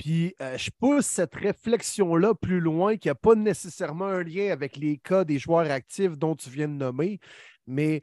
[0.00, 4.76] Puis euh, je pousse cette réflexion-là plus loin, qui n'a pas nécessairement un lien avec
[4.78, 7.20] les cas des joueurs actifs dont tu viens de nommer,
[7.66, 8.00] mais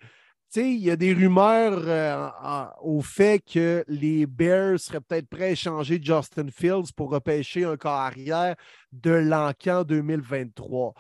[0.55, 5.51] il y a des rumeurs euh, au fait que les Bears seraient peut-être prêts à
[5.51, 8.55] échanger Justin Fields pour repêcher un corps arrière
[8.91, 10.93] de l'encan 2023.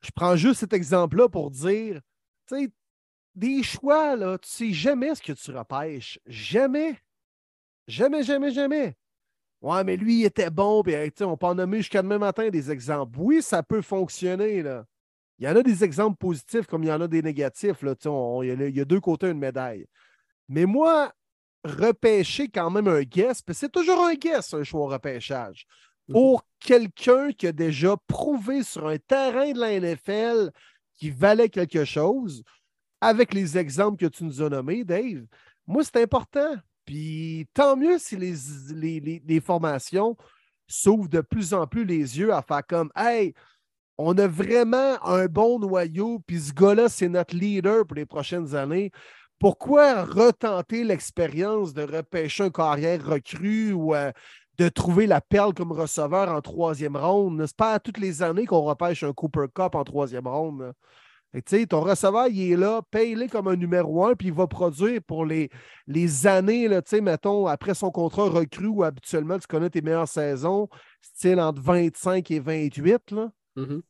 [0.00, 2.00] Je prends juste cet exemple-là pour dire,
[2.48, 2.68] tu sais,
[3.36, 6.18] des choix, là, tu sais jamais ce que tu repêches.
[6.26, 6.98] Jamais.
[7.86, 8.96] Jamais, jamais, jamais.
[9.60, 10.82] Ouais, mais lui, il était bon.
[10.82, 13.18] Puis, on peut en nommer jusqu'à demain matin des exemples.
[13.18, 14.62] Oui, ça peut fonctionner.
[14.62, 14.84] Là.
[15.38, 17.82] Il y en a des exemples positifs comme il y en a des négatifs.
[17.82, 17.94] Là.
[18.42, 19.86] il, y a, deux côtés d'une médaille.
[20.48, 21.12] Mais moi,
[21.64, 25.66] repêcher quand même un guess, c'est toujours un guess, un choix au repêchage.
[26.08, 26.12] Mm-hmm.
[26.12, 30.50] Pour quelqu'un qui a déjà prouvé sur un terrain de la NFL
[30.96, 32.42] qui valait quelque chose,
[33.00, 35.24] avec les exemples que tu nous as nommés, Dave,
[35.66, 36.56] moi, c'est important.
[36.84, 40.16] Puis tant mieux si les, formations
[40.66, 43.34] s'ouvrent de plus en plus les yeux à faire comme Hey,
[43.98, 48.54] on a vraiment un bon noyau, puis ce gars-là, c'est notre leader pour les prochaines
[48.54, 48.90] années.
[49.38, 54.12] Pourquoi retenter l'expérience de repêcher un carrière recru ou euh,
[54.58, 57.44] de trouver la perle comme receveur en troisième ronde?
[57.46, 60.72] C'est pas toutes les années qu'on repêche un Cooper Cup en troisième ronde
[61.68, 65.24] ton receveur, il est là, paye-le comme un numéro un, puis il va produire pour
[65.24, 65.50] les,
[65.86, 70.68] les années, là, mettons, après son contrat recru, où habituellement tu connais tes meilleures saisons,
[71.00, 73.10] style entre 25 et 28.
[73.12, 73.30] Là.
[73.56, 73.80] Mm-hmm.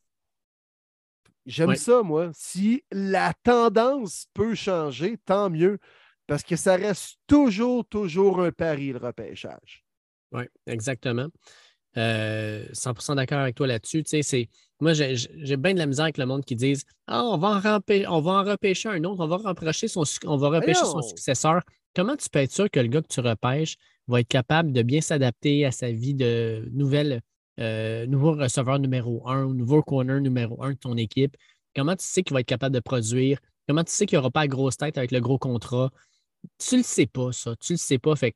[1.45, 2.29] J'aime ça, moi.
[2.33, 5.79] Si la tendance peut changer, tant mieux,
[6.27, 9.83] parce que ça reste toujours, toujours un pari, le repêchage.
[10.31, 11.27] Oui, exactement.
[11.95, 14.03] 100% euh, d'accord avec toi là-dessus.
[14.79, 17.79] Moi, j'ai bien de la misère avec le monde qui disent Ah, on va en,
[18.09, 21.61] on va en repêcher un autre, on va repêcher son, on va repêcher son successeur.
[21.93, 23.75] Comment tu peux être sûr que le gars que tu repêches
[24.07, 27.21] va être capable de bien s'adapter à sa vie de nouvelle,
[27.59, 31.35] euh, nouveau receveur numéro un ou nouveau corner numéro un de ton équipe?
[31.75, 33.39] Comment tu sais qu'il va être capable de produire?
[33.67, 35.91] Comment tu sais qu'il n'y aura pas la grosse tête avec le gros contrat?
[36.57, 37.55] Tu le sais pas, ça.
[37.57, 38.15] Tu le sais pas.
[38.15, 38.33] Fait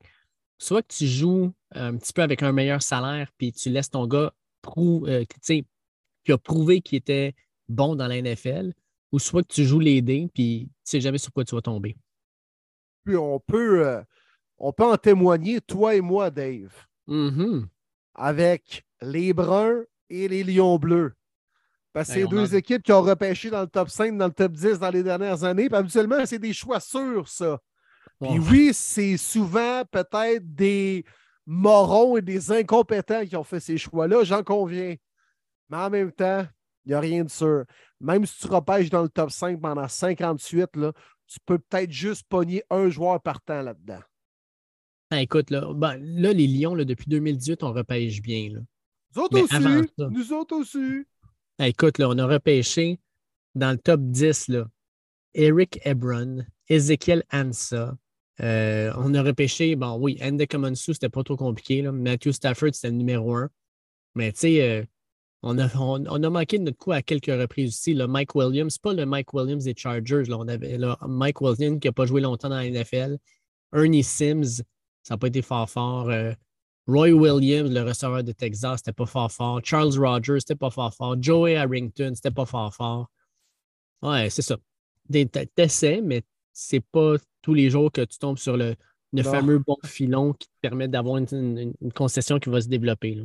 [0.58, 4.08] soit que tu joues un petit peu avec un meilleur salaire, puis tu laisses ton
[4.08, 4.34] gars
[4.78, 7.36] euh, qui a prouvé qu'il était
[7.68, 8.74] bon dans la NFL,
[9.12, 11.56] ou soit que tu joues les dés, puis tu ne sais jamais sur quoi tu
[11.56, 11.96] vas tomber.
[13.04, 14.02] Puis on peut, euh,
[14.58, 16.74] on peut en témoigner, toi et moi, Dave,
[17.08, 17.68] Mhm.
[18.16, 21.14] avec les Bruns et les Lions Bleus.
[21.94, 24.52] Parce que c'est deux équipes qui ont repêché dans le top 5, dans le top
[24.52, 25.70] 10 dans les dernières années.
[25.70, 27.62] Puis habituellement, c'est des choix sûrs, ça.
[28.22, 31.04] Puis oui, c'est souvent peut-être des
[31.46, 34.96] morons et des incompétents qui ont fait ces choix-là, j'en conviens.
[35.70, 36.46] Mais en même temps,
[36.86, 37.66] il n'y a rien de sûr.
[38.00, 40.94] Même si tu repêches dans le top 5 pendant 58, là,
[41.28, 44.02] tu peux peut-être juste pogner un joueur par temps là-dedans.
[45.12, 48.50] Ah, écoute, là, ben, là, les Lions, là, depuis 2018, on repêche bien.
[48.54, 48.60] Là.
[49.16, 49.92] Nous autres Mais aussi.
[49.98, 50.10] ça.
[50.10, 51.06] Nous autres aussi.
[51.58, 53.00] Ah, écoute, là, on a repêché
[53.54, 54.68] dans le top 10 là,
[55.34, 57.96] Eric Ebron, Ezekiel Ansa.
[58.42, 61.82] Euh, on a repêché, bon, oui, Andekomonsu, c'était pas trop compliqué.
[61.82, 61.92] Là.
[61.92, 63.50] Matthew Stafford, c'était le numéro un.
[64.16, 64.84] Mais tu sais, euh,
[65.42, 67.94] on, a, on, a manqué de notre coup à quelques reprises aussi.
[67.94, 70.24] Le Mike Williams, pas le Mike Williams des Chargers.
[70.28, 73.18] Là, on avait là, Mike Williams qui n'a pas joué longtemps dans la NFL.
[73.74, 74.64] Ernie Sims,
[75.04, 76.10] ça n'a pas été fort fort.
[76.10, 76.34] Euh,
[76.88, 79.60] Roy Williams, le receveur de Texas, c'était pas fort fort.
[79.64, 81.16] Charles Rogers, c'était pas fort fort.
[81.20, 83.10] Joey Harrington, c'était pas fort fort.
[84.02, 84.58] Ouais, c'est ça.
[85.10, 86.24] Des- T'essaies, mais
[86.58, 88.76] c'est pas tous les jours que tu tombes sur le,
[89.14, 89.32] le Non.
[89.32, 93.16] fameux bon filon qui te permet d'avoir une, une- une concession qui va se développer.
[93.16, 93.24] là.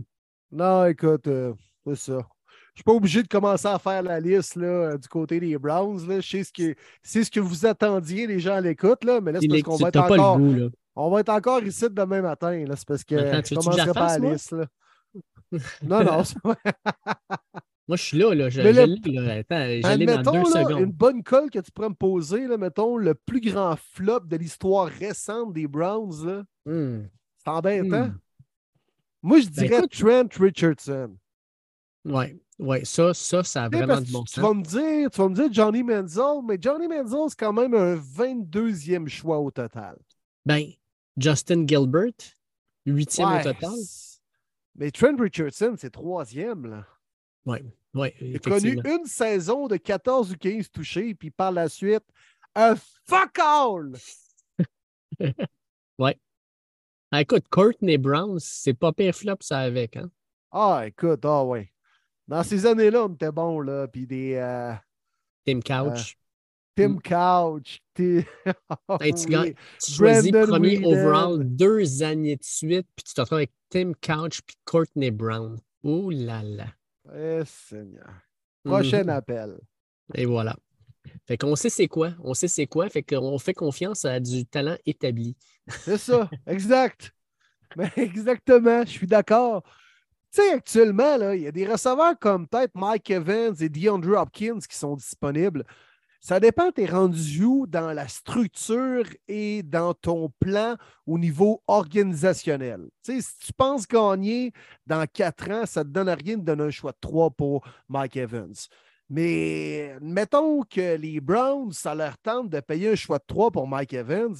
[0.52, 1.54] Non, écoute, euh,
[1.86, 2.18] c'est ça.
[2.74, 5.56] Je suis pas obligé de commencer à faire la liste là, euh, du côté des
[5.58, 6.06] Browns.
[6.08, 6.20] Là.
[6.20, 9.32] Je sais ce que, c'est ce que vous attendiez, les gens à l'écoute, là, mais
[9.32, 10.38] là, c'est parce qu'on va être encore.
[10.38, 10.54] le goût.
[10.58, 10.68] Là.
[10.96, 12.64] On va être encore ici demain matin.
[12.76, 14.52] C'est parce que Attends, tu je la commencerai pas la liste.
[14.52, 14.66] Là.
[15.82, 16.22] non, non.
[17.90, 18.32] Moi, je suis là.
[18.36, 18.48] là.
[18.48, 18.68] Je, là.
[19.34, 20.78] Attends, je l'ai dans Admettons, deux là, secondes.
[20.78, 24.36] une bonne colle que tu pourrais me poser, là, mettons, le plus grand flop de
[24.36, 26.24] l'histoire récente des Browns.
[26.24, 26.44] là.
[26.66, 27.08] Hmm.
[27.38, 28.06] C'est embêtant.
[28.10, 28.18] Hmm.
[29.22, 31.16] Moi, je Ben, dirais Trent Richardson.
[32.04, 34.44] Ouais, ouais, ça, ça, ça a Tu vraiment du bon tu sens.
[34.44, 37.74] vas me dire, tu vas me dire Johnny Manziel, mais Johnny Manziel, c'est quand même
[37.74, 39.98] un 22e choix au total.
[40.46, 40.62] Ben,
[41.16, 42.12] Justin Gilbert,
[42.86, 43.74] huitième Ouais, au total.
[44.76, 46.66] Mais Trent Richardson, c'est troisième.
[46.66, 46.86] Là.
[47.46, 47.58] Oui,
[47.94, 52.04] ouais, Il a connu une saison de 14 ou 15 touchés, puis par la suite,
[52.54, 52.74] un
[53.06, 53.92] fuck all!
[57.12, 59.96] Ah, écoute, Courtney Brown, c'est pas pire flop, ça avec.
[59.96, 60.10] Hein?
[60.52, 61.72] Ah, écoute, ah ouais.
[62.28, 63.88] Dans ces années-là, on était bon, là.
[63.88, 64.72] Puis des euh,
[65.44, 66.16] Tim Couch.
[66.76, 67.82] Tim Couch.
[67.94, 68.22] Tim-
[69.00, 69.54] Hey, tu oui.
[69.82, 74.40] tu choisis premier overall deux années de suite, puis tu te retrouves avec Tim Couch
[74.46, 75.58] puis Courtney Brown.
[75.82, 76.66] Ouh là là.
[77.14, 78.10] Eh, Seigneur.
[78.64, 79.08] Prochain Mhm.
[79.10, 79.58] appel.
[80.14, 80.56] Et voilà.
[81.26, 82.12] Fait qu'on sait c'est quoi.
[82.22, 82.88] On sait c'est quoi.
[82.88, 85.36] Fait qu'on fait confiance à du talent établi.
[85.68, 87.12] C'est ça, exact.
[87.76, 89.62] Mais exactement, je suis d'accord.
[90.32, 94.58] Tu sais, actuellement, il y a des receveurs comme peut-être Mike Evans et DeAndre Hopkins
[94.68, 95.64] qui sont disponibles.
[96.20, 101.62] Ça dépend, tu es rendu où dans la structure et dans ton plan au niveau
[101.66, 102.90] organisationnel.
[103.02, 104.52] Si tu penses gagner
[104.86, 107.66] dans quatre ans, ça ne te donne rien de donner un choix de trois pour
[107.88, 108.54] Mike Evans.
[109.08, 113.66] Mais mettons que les Browns, ça leur tente de payer un choix de trois pour
[113.66, 114.36] Mike Evans.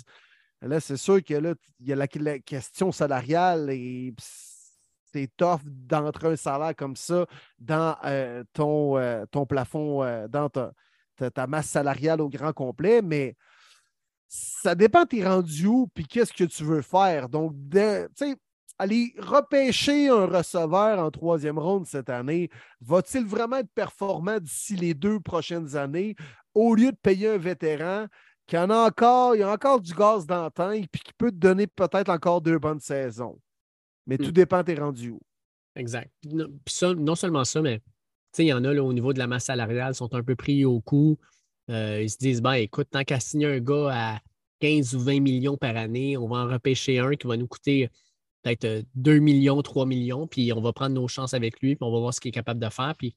[0.61, 2.07] Là, c'est sûr que là, il y a la,
[2.41, 4.15] question salariale et
[5.11, 7.27] c'est tough d'entrer un salaire comme ça
[7.59, 10.51] dans euh, ton, euh, ton plafond, euh, dans
[11.21, 13.37] ta, ta masse salariale au grand complet, mais
[14.29, 17.29] ça dépend t'es rendu où puis qu'est-ce que tu veux faire.
[17.29, 17.79] Donc, tu
[18.15, 18.37] sais,
[18.79, 22.49] aller repêcher un receveur en troisième ronde cette année,
[22.81, 26.15] va-t-il vraiment être performant d'ici les deux prochaines années
[26.55, 28.07] au lieu de payer un vétéran
[28.47, 31.13] qui en a encore, il y a encore du gaz dans le tank puis qui
[31.13, 33.39] peut te donner peut-être encore deux bonnes saisons?
[34.07, 34.33] Mais tout Mm.
[34.33, 35.21] dépend t'es rendu où.
[35.77, 36.11] Exact.
[36.21, 37.81] Puis non- puis ça, non seulement ça, mais
[38.39, 40.65] il y en a là, au niveau de la masse salariale, sont un peu pris
[40.65, 41.19] au coup.
[41.71, 44.21] Euh, ils se disent, ben, écoute, tant qu'à signer un gars à
[44.61, 47.89] 15 ou 20 millions par année, on va en repêcher un qui va nous coûter
[48.43, 51.87] peut-être euh, 2 millions, 3 millions, puis on va prendre nos chances avec lui, puis
[51.87, 52.95] on va voir ce qu'il est capable de faire.
[52.97, 53.15] Puis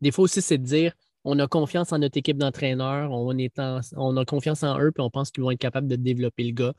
[0.00, 0.92] des fois aussi, c'est de dire,
[1.24, 3.34] on a confiance en notre équipe d'entraîneurs, on,
[3.96, 6.52] on a confiance en eux, puis on pense qu'ils vont être capables de développer le
[6.52, 6.74] gars.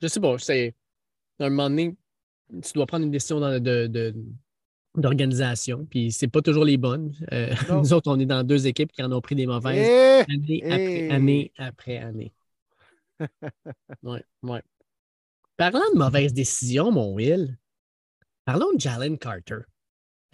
[0.00, 0.74] Je sais pas, c'est
[1.38, 1.96] à un moment donné,
[2.62, 4.14] tu dois prendre une décision de-
[4.96, 7.14] d'organisation, puis c'est pas toujours les bonnes.
[7.32, 7.48] Euh,
[7.84, 10.32] nous autres, on est dans deux équipes qui en ont pris des mauvaises Eh!
[10.32, 11.10] année après Hey!
[11.10, 12.32] année après année.
[14.02, 14.62] ouais, ouais.
[15.56, 17.58] Parlant de mauvaises décisions, mon Will,
[18.44, 19.58] parlons de Jalen Carter.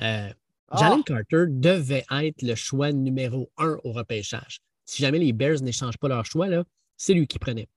[0.01, 0.29] Euh,
[0.71, 0.79] Ah!
[0.79, 4.61] Jalen Carter devait être le choix numéro un au repêchage.
[4.85, 6.49] Si jamais les Bears n'échangent pas leur choix,
[6.97, 7.69] c'est lui qui prenait.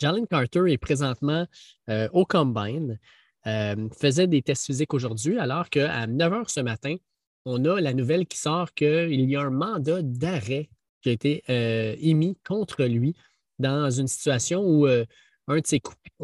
[0.00, 1.46] Jalen Carter est présentement
[1.88, 2.98] euh, au Combine,
[3.46, 6.96] euh, faisait des tests physiques aujourd'hui, alors qu'à 9 h ce matin,
[7.44, 11.42] on a la nouvelle qui sort qu'il y a un mandat d'arrêt qui a été
[11.50, 13.16] euh, émis contre lui
[13.58, 15.04] dans une situation où, euh,
[15.48, 15.82] un de ses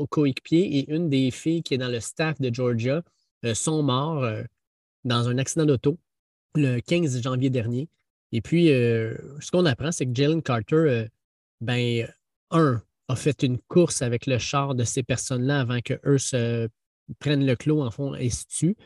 [0.09, 3.03] coéquipiers et une des filles qui est dans le staff de Georgia
[3.53, 4.25] sont morts
[5.03, 5.99] dans un accident d'auto
[6.55, 7.89] le 15 janvier dernier.
[8.31, 11.07] Et puis, ce qu'on apprend, c'est que Jalen Carter,
[11.61, 12.09] ben,
[12.53, 16.69] un, a fait une course avec le char de ces personnes-là avant qu'eux se
[17.19, 18.77] prennent le clos en fond et se tuent.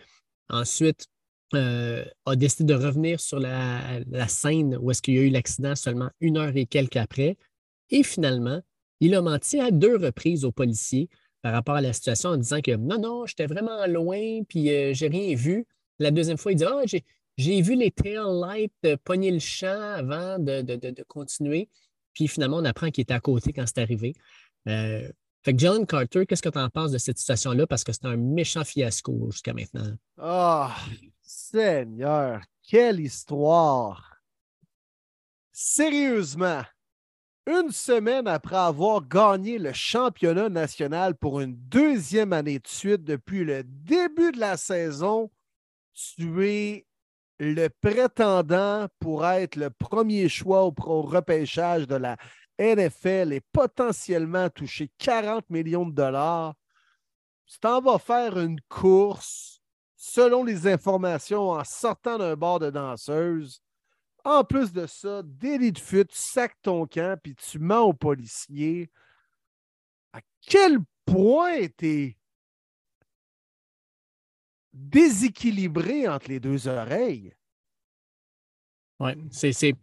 [0.49, 1.07] Ensuite,
[1.55, 5.75] euh, a décidé de revenir sur la, scène où est-ce qu'il y a eu l'accident
[5.75, 7.37] seulement une heure et quelques après.
[7.91, 8.63] Et finalement,
[9.01, 11.11] il a menti à deux reprises aux policiers
[11.43, 14.95] par rapport à la situation en disant que non, non, j'étais vraiment loin, puis euh,
[14.95, 15.67] j'ai rien vu.
[15.99, 16.83] La deuxième fois, il dit Ah,
[17.37, 21.69] j'ai vu les tail lights pogner le champ avant de, continuer.
[22.15, 24.15] Puis finalement, on apprend qu'il était à côté quand c'est arrivé.
[24.69, 25.11] Euh,
[25.45, 27.67] fait que Jalen Carter, qu'est-ce que tu en penses de cette situation-là?
[27.67, 29.93] Parce que c'est un méchant fiasco jusqu'à maintenant.
[30.19, 30.75] Ah,
[31.21, 34.17] Seigneur, quelle histoire!
[35.51, 36.63] Sérieusement,
[37.47, 43.45] une semaine après avoir gagné le championnat national pour une deuxième année de suite depuis
[43.45, 45.31] le début de la saison,
[45.93, 46.87] tu es
[47.39, 52.17] le prétendant pour être le premier choix au repêchage de la
[52.63, 56.55] NFL et potentiellement toucher 40 millions de dollars,
[57.47, 59.61] tu t'en vas faire une course
[59.97, 63.63] selon les informations en sortant d'un bar de danseuse.
[64.25, 67.93] En plus de ça, délit de fuite, tu sacs ton camp puis tu mens aux
[67.93, 68.91] policiers.
[70.13, 72.17] À quel point tu
[74.73, 77.35] déséquilibré entre les deux oreilles?
[79.01, 79.75] Oui, c'est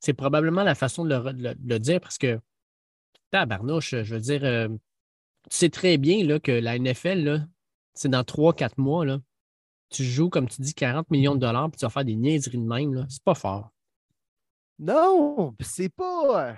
[0.00, 2.40] c'est probablement la façon de le, dire parce que,
[3.30, 4.68] tabarnouche, je veux dire, euh,
[5.50, 7.46] tu sais très bien là, que la NFL,
[7.94, 9.04] c'est dans 3-4 mois.
[9.04, 9.20] Là,
[9.90, 12.58] tu joues, comme tu dis, 40 millions de dollars puis tu vas faire des niaiseries
[12.58, 13.06] de même.
[13.08, 13.70] C'est pas fort.
[14.78, 16.50] Non, c'est pas.
[16.50, 16.54] Euh,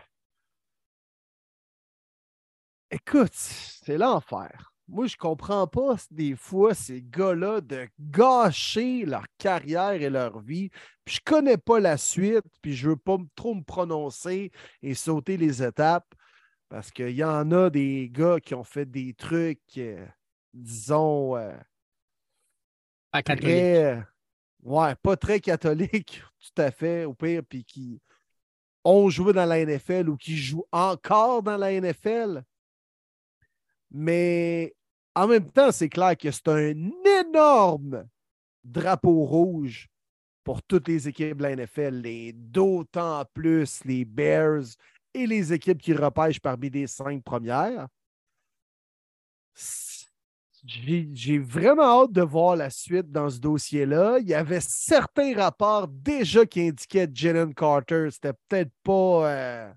[2.91, 4.70] écoute, c'est l'enfer.
[4.91, 10.71] Moi, je comprends pas des fois ces gars-là de gâcher leur carrière et leur vie.
[11.05, 14.51] Puis je connais pas la suite, puis je veux pas trop me prononcer
[14.83, 16.13] et sauter les étapes
[16.69, 20.05] parce qu'il y en a des gars qui ont fait des trucs, euh,
[20.53, 21.57] disons, euh,
[23.13, 24.03] pas très,
[24.63, 28.01] ouais, pas très catholiques, tout à fait, au pire, puis qui
[28.85, 32.43] ont joué dans la NFL ou qui jouent encore dans la NFL.
[33.93, 34.75] Mais
[35.15, 36.75] en même temps, c'est clair que c'est un
[37.21, 38.07] énorme
[38.65, 39.89] drapeau rouge
[40.45, 44.65] pour toutes les équipes de la NFL, et d'autant plus les Bears
[45.13, 47.89] et les équipes qui repêchent parmi les cinq premières.
[50.65, 54.19] J'ai vraiment hâte de voir la suite dans ce dossier-là.
[54.21, 58.09] Il y avait certains rapports déjà qui indiquaient Jalen Carter.
[58.11, 59.73] C'était peut-être pas, euh,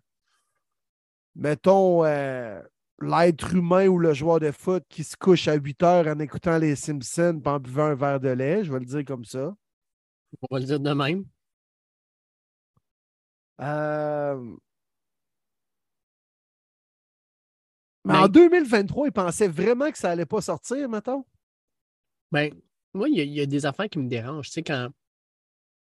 [1.35, 2.61] mettons, euh,
[3.03, 6.57] l'être humain ou le joueur de foot qui se couche à 8 heures en écoutant
[6.57, 9.55] les Simpsons et en buvant un verre de lait, je vais le dire comme ça.
[10.41, 11.25] On va le dire de même.
[13.61, 14.55] Euh,
[18.05, 21.25] mais, en 2023, il pensait vraiment que ça n'allait pas sortir, mettons?
[22.31, 22.53] Ben,
[22.93, 24.47] moi, il y, a des affaires qui me dérangent.
[24.47, 24.89] Tu sais, quand,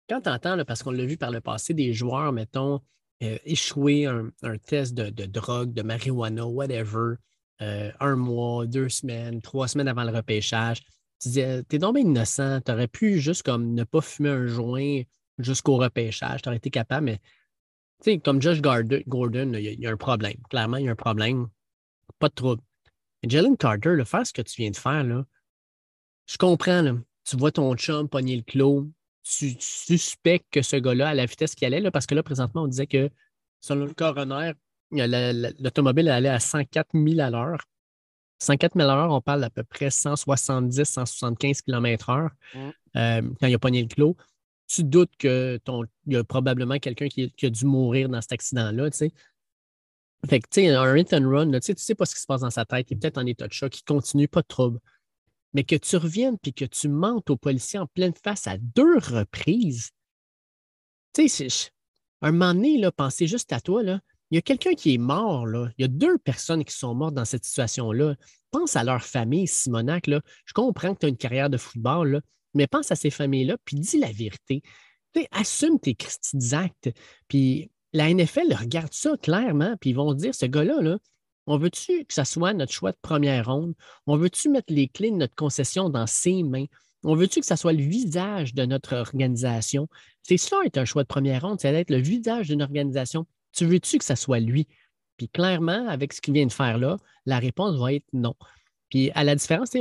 [0.10, 2.82] quand tu entends, parce qu'on l'a vu par le passé, des joueurs, mettons,
[3.24, 4.32] euh, échouer un,
[4.66, 7.16] test de, drogue, de marijuana, whatever,
[7.62, 10.82] euh, un mois, deux semaines, trois semaines avant le repêchage.
[11.22, 15.02] Tu disais, t'es donc innocent, tu aurais pu juste comme ne pas fumer un joint
[15.38, 17.20] jusqu'au repêchage, tu aurais été capable, mais
[18.04, 20.36] tu sais, comme Josh Gordon, il y, a un problème.
[20.50, 21.48] Clairement, il y a un problème.
[22.20, 22.62] Pas de trouble.
[23.22, 25.24] Mais Jalen Carter, le faire ce que tu viens de faire, là,
[26.26, 26.98] je comprends.
[27.24, 28.90] Tu vois ton chum pogner le clos,
[29.24, 32.64] tu, suspectes que ce gars-là, à la vitesse qu'il allait, là, parce que là, présentement,
[32.64, 33.10] on disait que
[33.62, 34.54] selon le coroner,
[34.92, 37.64] l'automobile allait à 104 000 à l'heure.
[38.40, 42.30] 104 000 à l'heure, on parle d'à peu près 170-175 km/h
[42.94, 44.18] quand il a pogné le clos.
[44.68, 45.60] Tu doutes qu'il
[46.08, 48.90] y a probablement quelqu'un qui, a dû mourir dans cet accident-là.
[48.92, 49.12] Tu sais.
[50.30, 52.26] Fait que, tu sais, un hit and run, tu sais, sais pas ce qui se
[52.26, 52.90] passe dans sa tête.
[52.90, 54.80] Il est peut-être en état de choc, il continue, pas de trouble
[55.54, 58.98] mais que tu reviennes puis que tu mentes aux policiers en pleine face à deux
[58.98, 59.92] reprises,
[61.14, 61.48] tu sais,
[62.24, 64.00] un moment donné, là, pensez juste à toi, là.
[64.32, 65.70] Il y a quelqu'un qui est mort, là.
[65.78, 68.16] Il y a deux personnes qui sont mortes dans cette situation-là.
[68.50, 70.06] Pense à leur famille, Simonac.
[70.08, 72.22] Je comprends que tu as une carrière de football,
[72.54, 74.64] mais pense à ces familles-là, puis dis la vérité.
[75.32, 75.96] assume tes
[76.54, 76.90] actes.
[77.28, 80.98] Puis la NFL regarde ça clairement, puis ils vont dire, ce gars-là, là,
[81.48, 83.74] on veut-tu que ça soit notre choix de première ronde?
[84.08, 86.66] On veut-tu mettre les clés de notre concession dans ses mains?
[87.04, 89.90] On veut-tu que ça soit le visage de notre organisation?
[90.22, 93.26] C'est ça être un choix de première ronde, c'est d'être le visage d'une organisation.
[93.52, 94.68] Tu veux-tu que ça soit lui?
[95.18, 98.36] Puis clairement, avec ce qu'il vient de faire là, la réponse va être non.
[98.90, 99.72] Puis à la différence,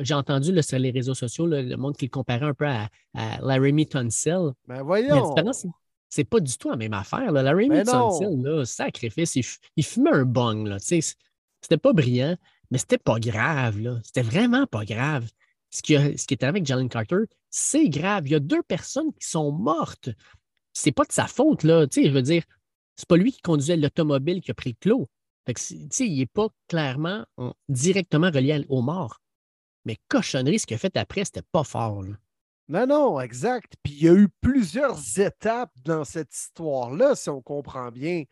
[0.00, 3.40] j'ai entendu sur les réseaux sociaux le monde qui le comparait un peu à, à
[3.40, 4.50] Laramie Tunsil.
[4.68, 5.14] Ben voyons.
[5.14, 5.66] La différence,
[6.08, 7.32] c'est pas du tout la même affaire.
[7.32, 7.42] Là.
[7.42, 9.36] Ben Tunsil, là, sacrifice,
[9.76, 10.76] il, fumait un bong.
[10.78, 12.36] C'était pas brillant,
[12.70, 14.00] mais c'était pas grave.
[14.04, 15.28] C'était vraiment pas grave.
[15.70, 18.26] Ce qui, ce qui était avec Jalen Carter, c'est grave.
[18.26, 20.10] Il y a deux personnes qui sont mortes.
[20.72, 21.86] C'est pas de sa faute, là.
[21.90, 22.44] je veux dire,
[22.96, 25.08] c'est pas lui qui conduisait l'automobile qui a pris le clos.
[26.00, 27.24] il n'est pas clairement
[27.68, 29.20] directement relié aux morts.
[29.84, 32.04] Mais cochonnerie, ce qu'il a fait après, c'était pas fort.
[32.68, 33.74] Non, non, exact.
[33.82, 38.24] Puis il y a eu plusieurs étapes dans cette histoire-là, si on comprend bien.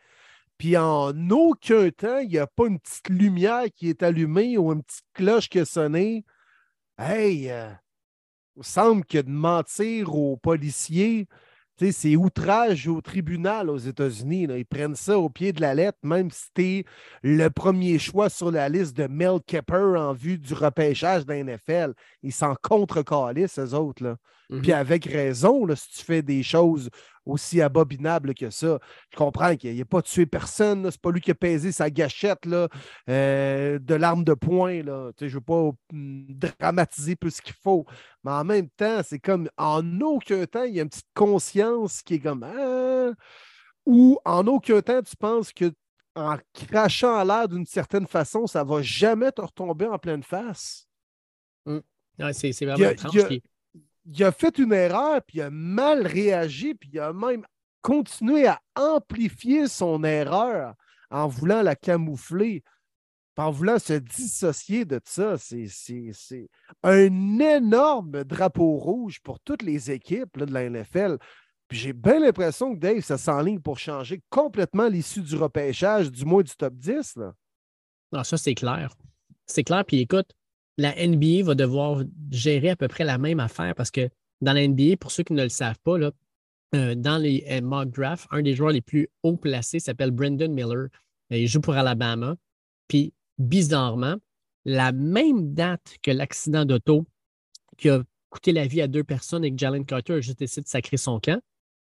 [0.57, 4.71] Puis en aucun temps, il n'y a pas une petite lumière qui est allumée ou
[4.73, 6.25] une petite cloche qui a sonné.
[6.97, 7.71] Hey, euh,
[8.57, 11.27] il semble que de mentir aux policiers,
[11.77, 14.47] c'est outrage au tribunal aux États-Unis.
[14.55, 16.85] Ils prennent ça au pied de la lettre, même si tu
[17.21, 21.93] le premier choix sur la liste de Mel Kepper en vue du repêchage d'un NFL.
[22.23, 24.03] Ils s'en contre-calissent, autres.
[24.03, 24.17] Là.
[24.49, 24.73] Puis mm-hmm.
[24.73, 26.89] avec raison, là, si tu fais des choses
[27.25, 28.79] aussi abominable que ça.
[29.11, 30.89] Je comprends qu'il n'a pas tué personne.
[30.89, 32.67] C'est pas lui qui a pesé sa gâchette là,
[33.09, 34.83] euh, de l'arme de poing.
[34.83, 35.11] Là.
[35.19, 37.85] Je ne veux pas hum, dramatiser plus qu'il faut.
[38.23, 42.01] Mais en même temps, c'est comme en aucun temps, il y a une petite conscience
[42.01, 43.11] qui est comme ah!
[43.85, 45.71] ou en aucun temps, tu penses que
[46.15, 50.23] en crachant à l'air d'une certaine façon, ça ne va jamais te retomber en pleine
[50.23, 50.87] face?
[51.65, 51.81] Hum.
[52.31, 53.41] c'est vraiment étrange
[54.05, 57.45] il a fait une erreur, puis il a mal réagi, puis il a même
[57.81, 60.73] continué à amplifier son erreur
[61.09, 62.63] en voulant la camoufler,
[63.37, 65.35] en voulant se dissocier de ça.
[65.37, 66.49] C'est
[66.83, 71.17] un énorme drapeau rouge pour toutes les équipes de la NFL.
[71.67, 76.25] Puis j'ai bien l'impression que Dave, ça s'enligne pour changer complètement l'issue du repêchage, du
[76.25, 77.17] moins du top 10.
[77.17, 77.33] Là.
[78.11, 78.93] Non, ça, c'est clair.
[79.45, 79.83] C'est clair.
[79.85, 80.31] Puis écoute,
[80.77, 84.09] la NBA va devoir gérer à peu près la même affaire parce que
[84.41, 85.97] dans la NBA, pour ceux qui ne le savent pas,
[86.75, 90.51] euh, dans les euh, mock drafts, un des joueurs les plus haut placés s'appelle Brendan
[90.51, 90.89] Miller.
[91.31, 92.35] Euh, il joue pour Alabama.
[92.87, 94.15] Puis, bizarrement,
[94.65, 97.05] la même date que l'accident d'auto
[97.77, 100.63] qui a coûté la vie à deux personnes et que Jalen Carter a juste décidé
[100.63, 101.41] de sacrer son camp,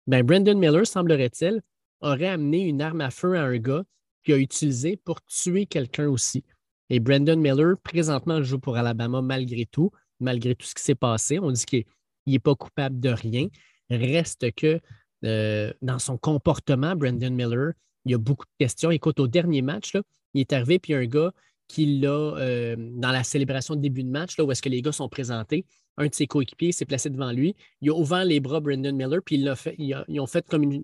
[0.05, 1.61] ben Brendan Miller, semblerait-il,
[2.01, 3.83] aurait amené une arme à feu à un gars
[4.23, 6.43] qu'il a utilisé pour tuer quelqu'un aussi.
[6.89, 11.39] Et Brandon Miller, présentement, joue pour Alabama malgré tout, malgré tout ce qui s'est passé.
[11.39, 11.85] On dit qu'il
[12.25, 13.47] n'est pas coupable de rien.
[13.89, 14.79] Reste que
[15.25, 17.73] euh, dans son comportement, Brandon Miller,
[18.05, 18.91] il y a beaucoup de questions.
[18.91, 19.93] Écoute, au dernier match,
[20.33, 21.31] il est arrivé, puis un gars
[21.67, 24.81] qui l'a, euh, dans la célébration de début de match, là, où est-ce que les
[24.81, 25.65] gars sont présentés,
[25.97, 27.55] un de ses coéquipiers s'est placé devant lui.
[27.81, 30.81] Il a ouvert les bras Brandon Miller, puis il fait, ils ont fait comme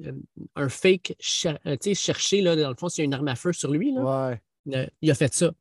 [0.55, 3.35] un fake, euh, sais, chercher, là, dans le fond, s'il y a une arme à
[3.35, 3.93] feu sur lui.
[3.93, 4.37] Là.
[5.01, 5.53] il a fait ça.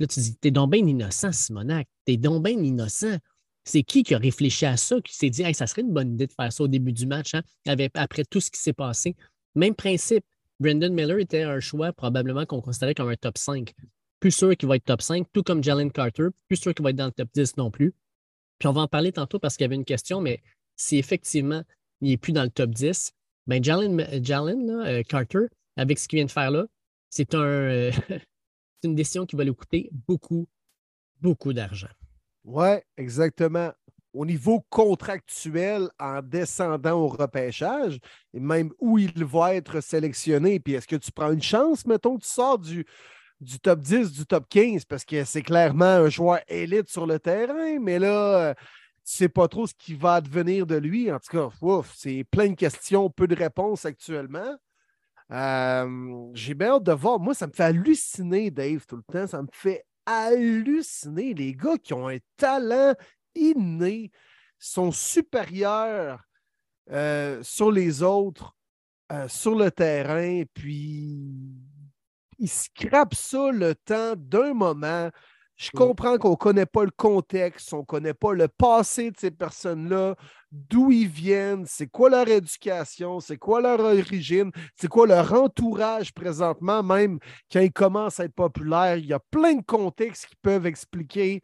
[0.00, 1.86] Là, tu dis, t'es donc bien innocent, Simonac.
[2.06, 3.18] T'es donc bien innocent.
[3.64, 6.26] C'est qui qui a réfléchi à ça, qui s'est dit, ça serait une bonne idée
[6.26, 7.42] de faire ça au début du match, hein,
[7.94, 9.14] après tout ce qui s'est passé?
[9.54, 10.24] Même principe.
[10.58, 13.72] Brendan Miller était un choix probablement qu'on considérait comme un top 5.
[14.20, 16.90] Plus sûr qu'il va être top 5, tout comme Jalen Carter, plus sûr qu'il va
[16.90, 17.94] être dans le top 10 non plus.
[18.58, 20.42] Puis on va en parler tantôt parce qu'il y avait une question, mais
[20.76, 21.62] si effectivement
[22.00, 23.12] il n'est plus dans le top 10,
[23.46, 25.46] ben Jalen, euh, Carter,
[25.76, 26.66] avec ce qu'il vient de faire là,
[27.08, 27.90] c'est un, euh,
[28.80, 30.48] c'est une décision qui va lui coûter beaucoup,
[31.20, 31.88] beaucoup d'argent.
[32.44, 33.72] Oui, exactement.
[34.12, 38.00] Au niveau contractuel, en descendant au repêchage,
[38.34, 42.16] et même où il va être sélectionné, puis est-ce que tu prends une chance, mettons,
[42.16, 42.84] que tu sors du,
[43.62, 47.78] top 10, du top 15, parce que c'est clairement un joueur élite sur le terrain,
[47.78, 48.66] mais là, tu ne
[49.04, 51.12] sais pas trop ce qui va advenir de lui.
[51.12, 51.48] En tout cas,
[51.94, 54.56] c'est plein de questions, peu de réponses actuellement.
[55.30, 57.20] J'ai bien hâte de voir.
[57.20, 59.26] Moi, ça me fait halluciner, Dave, tout le temps.
[59.26, 61.34] Ça me fait halluciner.
[61.34, 62.94] Les gars qui ont un talent
[63.34, 64.10] inné
[64.58, 66.22] sont supérieurs
[66.90, 68.56] euh, sur les autres,
[69.12, 71.30] euh, sur le terrain, puis
[72.38, 75.10] ils scrapent ça le temps d'un moment.
[75.60, 75.78] Je mm.
[75.78, 79.30] comprends qu'on ne connaît pas le contexte, on ne connaît pas le passé de ces
[79.30, 80.16] personnes-là,
[80.50, 86.14] d'où ils viennent, c'est quoi leur éducation, c'est quoi leur origine, c'est quoi leur entourage
[86.14, 87.18] présentement, même
[87.52, 88.96] quand ils commencent à être populaires.
[88.96, 91.42] Il y a plein de contextes qui peuvent expliquer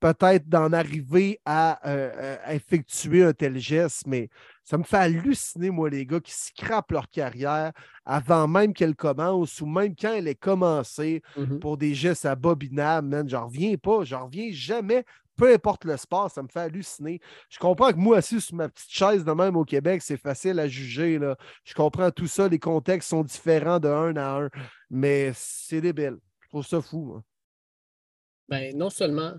[0.00, 4.28] peut-être d'en arriver à, euh, à, effectuer un tel geste, mais
[4.64, 7.72] ça me fait halluciner, moi, les gars qui scrapent leur carrière
[8.04, 11.58] avant même qu'elle commence ou même quand elle est commencée mm-hmm.
[11.60, 13.28] pour des gestes abominables, man.
[13.28, 15.04] J'en reviens pas, j'en reviens jamais.
[15.36, 17.20] peu importe le sport, ça me fait halluciner.
[17.48, 20.58] Je comprends que moi, assis sur ma petite chaise de même au Québec, c'est facile
[20.58, 21.18] à juger.
[21.18, 21.36] Là.
[21.64, 24.50] Je comprends tout ça, les contextes sont différents de un à un,
[24.90, 26.18] mais c'est débile.
[26.40, 27.04] Je trouve ça fou.
[27.04, 27.22] Moi.
[28.48, 29.34] Ben, non seulement,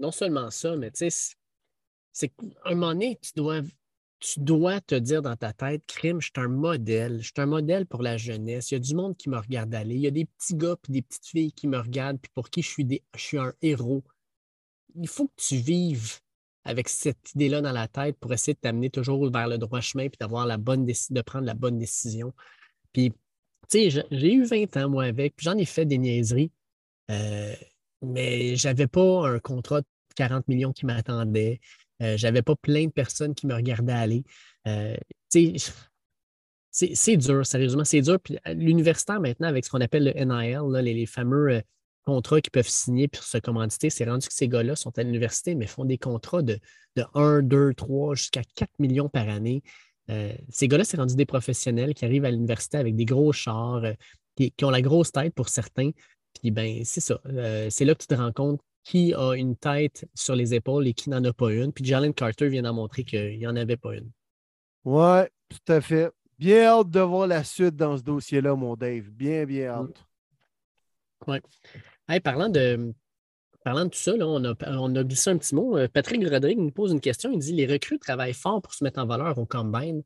[0.00, 1.36] non seulement ça, mais tu sais,
[2.12, 3.60] c'est qu'à un moment donné, tu dois,
[4.18, 7.18] tu dois te dire dans ta tête, crime, je suis un modèle.
[7.20, 8.70] Je suis un modèle pour la jeunesse.
[8.70, 9.94] Il y a du monde qui me regarde aller.
[9.94, 12.50] Il y a des petits gars et des petites filles qui me regardent, puis pour
[12.50, 13.02] qui je suis, des,
[13.34, 14.02] un héros.
[14.96, 16.18] Il faut que tu vives
[16.64, 20.08] avec cette idée-là dans la tête pour essayer de t'amener toujours vers le droit chemin
[20.08, 22.34] puis d'avoir la bonne de prendre la bonne décision.
[22.92, 23.12] Puis,
[23.70, 26.50] tu sais, j'ai eu 20 ans, moi, avec, puis j'en ai fait des niaiseries,
[27.10, 27.54] euh,
[28.02, 29.86] mais j'avais pas un contrat de
[30.16, 31.60] 40 millions qui m'attendait.
[32.02, 34.24] Euh, j'avais pas plein de personnes qui me regardaient aller.
[34.66, 34.96] Euh,
[36.70, 38.18] c'est dur, sérieusement, c'est dur.
[38.20, 41.60] Puis l'universitaire, maintenant, avec ce qu'on appelle le NIL, les, fameux euh,
[42.04, 45.54] contrats qu'ils peuvent signer pour se commanditer, c'est rendu que ces gars-là sont à l'université,
[45.54, 46.58] mais font des contrats de,
[46.96, 49.62] de 1, 2, 3, jusqu'à 4 millions par année.
[50.48, 53.82] ces gars-là, c'est rendu des professionnels qui arrivent à l'université avec des gros chars,
[54.36, 55.90] qui, qui, ont la grosse tête pour certains.
[56.40, 57.20] Puis ben, c'est ça.
[57.70, 60.94] c'est là que tu te rends compte qui a une tête sur les épaules et
[60.94, 61.72] qui n'en a pas une.
[61.72, 64.10] Puis Jalen Carter vient d'en montrer qu'il n'y en avait pas une.
[64.84, 66.10] Oui, tout à fait.
[66.38, 69.10] Bien hâte de voir la suite dans ce dossier-là, mon Dave.
[69.10, 69.74] Bien, bien mm.
[69.74, 70.06] hâte.
[71.26, 72.20] Oui.
[72.20, 72.94] parlant de,
[73.62, 75.76] parlant de tout ça, on, a, on, a, glissé un petit mot.
[75.76, 77.30] Euh, Patrick Rodrigue nous pose une question.
[77.30, 80.02] Il dit Les recrues travaillent fort pour se mettre en valeur au combine.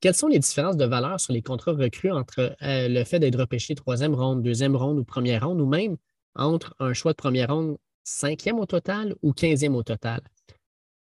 [0.00, 3.38] Quelles sont les différences de valeur sur les contrats recrues entre euh, le fait d'être
[3.38, 5.96] repêché troisième ronde, deuxième ronde ou première ronde, ou même
[6.34, 10.20] entre un choix de première ronde cinquième au total ou quinzième au total?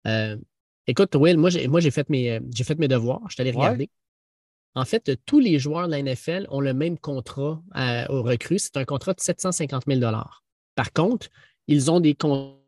[0.07, 0.37] Euh,
[0.87, 3.21] écoute, Will, moi, j'ai fait, mes, euh, fait mes devoirs.
[3.29, 3.91] Je suis allé regarder.
[4.75, 8.59] En fait, tous les joueurs de la NFL ont le même contrat euh, au recrue.
[8.59, 10.01] C'est un contrat de 750 000
[10.75, 11.29] Par contre,
[11.67, 12.59] ils ont des contrats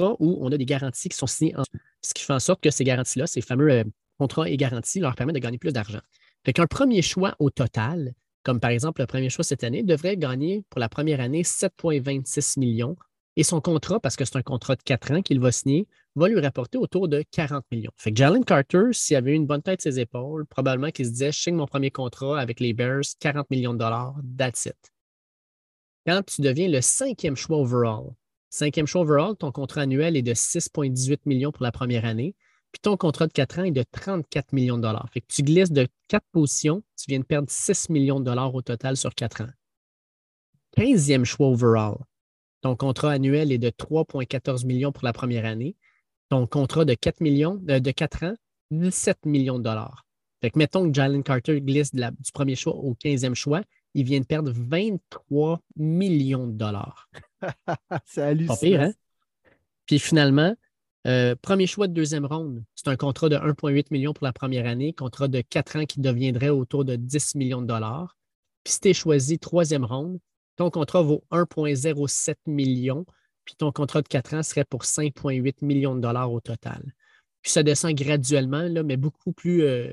[0.00, 1.64] où on a des garanties qui sont signées en
[2.02, 3.84] ce qui fait en sorte que ces garanties-là, ces fameux
[4.18, 6.00] contrats et garanties, leur permettent de gagner plus d'argent.
[6.44, 10.16] Fait qu'un premier choix au total, comme par exemple le premier choix cette année, devrait
[10.16, 12.96] gagner pour la première année 7,26 millions.
[13.36, 15.86] Et son contrat, parce que c'est un contrat de 4 ans qu'il va signer,
[16.16, 17.92] va lui rapporter autour de 40 millions.
[17.96, 21.32] Fait Jalen Carter, s'il avait une bonne tête de ses épaules, probablement qu'il se disait
[21.32, 24.76] Je signe mon premier contrat avec les Bears, 40 millions de dollars, that's it.
[26.06, 28.12] Quand tu deviens le cinquième choix overall,
[28.52, 32.34] cinquième choix overall, ton contrat annuel est de 6,18 millions pour la première année
[32.72, 35.08] puis ton contrat de 4 ans est de 34 millions de dollars.
[35.12, 38.54] Fait que tu glisses de 4 positions, tu viens de perdre 6 millions de dollars
[38.54, 39.50] au total sur 4 ans.
[40.78, 41.98] 15e choix overall.
[42.62, 45.76] Ton contrat annuel est de 3,14 millions pour la première année.
[46.30, 48.34] Ton contrat de 4 millions, euh, de 4 ans,
[48.70, 50.06] 17 millions de dollars.
[50.40, 53.60] Fait que mettons que Jalen Carter glisse du premier choix au 15e choix,
[53.94, 57.10] il vient de perdre 23 millions de dollars.
[58.04, 58.56] C'est hallucinant.
[58.56, 58.92] Pire, hein?
[59.86, 60.54] Puis finalement,
[61.06, 64.66] euh, premier choix de deuxième ronde, c'est un contrat de 1,8 million pour la première
[64.66, 68.16] année, contrat de 4 ans qui deviendrait autour de 10 millions de dollars.
[68.62, 70.20] Puis si tu es choisi troisième ronde,
[70.56, 73.04] ton contrat vaut 1,07 million,
[73.44, 76.94] puis ton contrat de 4 ans serait pour 5,8 millions de dollars au total.
[77.42, 79.92] Puis ça descend graduellement, là, mais beaucoup plus euh,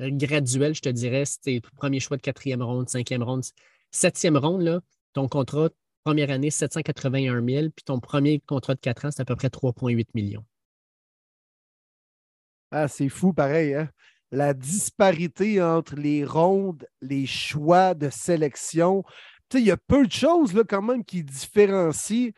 [0.00, 1.24] graduel, je te dirais.
[1.24, 3.44] C'était premier choix de quatrième ronde, cinquième ronde.
[3.92, 4.80] Septième ronde, là,
[5.12, 5.68] ton contrat
[6.04, 9.48] Première année, 781 000, puis ton premier contrat de 4 ans, c'est à peu près
[9.48, 10.44] 3,8 millions.
[12.70, 13.74] Ah, c'est fou, pareil.
[13.74, 13.90] Hein?
[14.30, 19.04] La disparité entre les rondes, les choix de sélection.
[19.54, 22.30] Il y a peu de choses là, quand même qui différencient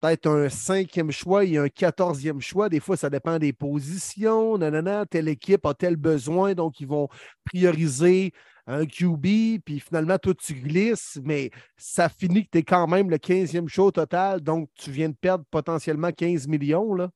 [0.00, 2.68] peut-être un cinquième choix et un quatorzième choix.
[2.68, 4.56] Des fois, ça dépend des positions.
[4.56, 7.08] Nanana, telle équipe a tel besoin, donc ils vont
[7.44, 8.32] prioriser
[8.66, 13.10] un QB, puis finalement, toi, tu glisses, mais ça finit que tu es quand même
[13.10, 16.94] le 15e show total, donc tu viens de perdre potentiellement 15 millions.
[16.94, 17.10] Là.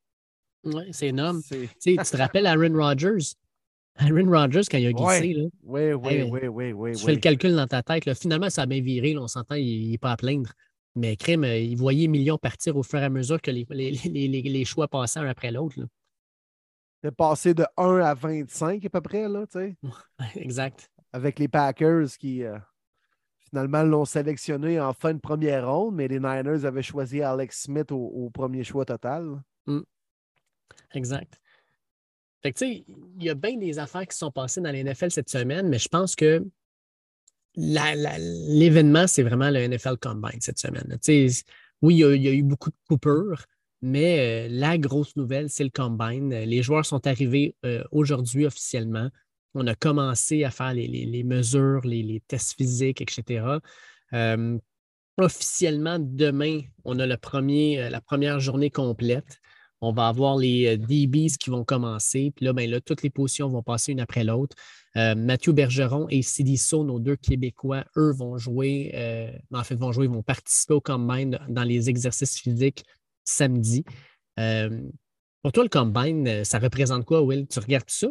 [0.64, 1.42] Oui, c'est énorme.
[1.42, 3.34] tu te rappelles Aaron Rodgers?
[3.96, 5.48] Aaron Rodgers, quand il a glissé, là.
[5.64, 6.96] Oui, oui, oui, oui, oui.
[6.96, 8.06] Tu fais le calcul dans ta tête.
[8.06, 8.14] Là.
[8.14, 9.16] Finalement, ça a bien viré.
[9.18, 10.52] on s'entend, il n'est pas à plaindre.
[10.94, 13.92] Mais crime, euh, il voyait millions partir au fur et à mesure que les, les,
[13.92, 15.76] les, les choix passaient un après l'autre.
[17.02, 19.76] C'est passé de 1 à 25 à peu près, là, tu sais.
[20.36, 22.58] exact avec les Packers qui euh,
[23.48, 27.90] finalement l'ont sélectionné en fin de première ronde, mais les Niners avaient choisi Alex Smith
[27.92, 29.42] au, premier choix total.
[29.66, 29.80] Mm.
[30.94, 31.40] Exact.
[32.42, 32.84] Fait que, il
[33.20, 35.88] y a bien des affaires qui sont passées dans les NFL cette semaine, mais je
[35.88, 36.42] pense que
[37.54, 40.98] l'événement, c'est vraiment le NFL Combine cette semaine.
[41.82, 43.46] Oui, il y, a, eu beaucoup de coupures,
[43.80, 46.28] mais euh, la grosse nouvelle, c'est le Combine.
[46.28, 49.08] Les joueurs sont arrivés euh, aujourd'hui officiellement
[49.54, 53.58] on a commencé à faire les, mesures, les, tests physiques, etc.
[55.18, 59.40] officiellement, demain, on a le premier, la première journée complète.
[59.82, 62.32] On va avoir les DBs qui vont commencer.
[62.36, 64.54] Puis là, ben là, toutes les positions vont passer une après l'autre.
[64.94, 68.92] Mathieu Bergeron et Sidiso, nos deux Québécois, eux vont jouer,
[69.52, 72.84] en fait, vont jouer, vont participer au combine dans les exercices physiques
[73.24, 73.84] samedi.
[74.36, 77.46] pour toi, le combine, ça représente quoi, Will?
[77.46, 78.08] Tu regardes ça?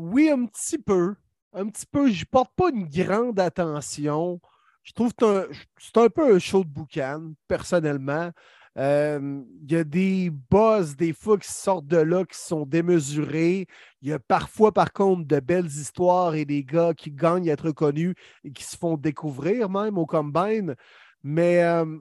[0.00, 1.16] Oui, un petit peu.
[1.52, 2.08] Un petit peu.
[2.08, 4.40] Je porte pas une grande attention.
[4.84, 8.30] Je trouve que c'est un, peu un show de boucan, personnellement.
[8.78, 13.66] Euh, il y a des buzz, des fois, qui sortent de là, qui sont démesurés.
[14.00, 17.54] Il y a parfois, par contre, de belles histoires et des gars qui gagnent à
[17.54, 20.76] être connus et qui se font découvrir même au combine.
[21.24, 21.98] Mais, euh,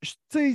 [0.00, 0.54] tu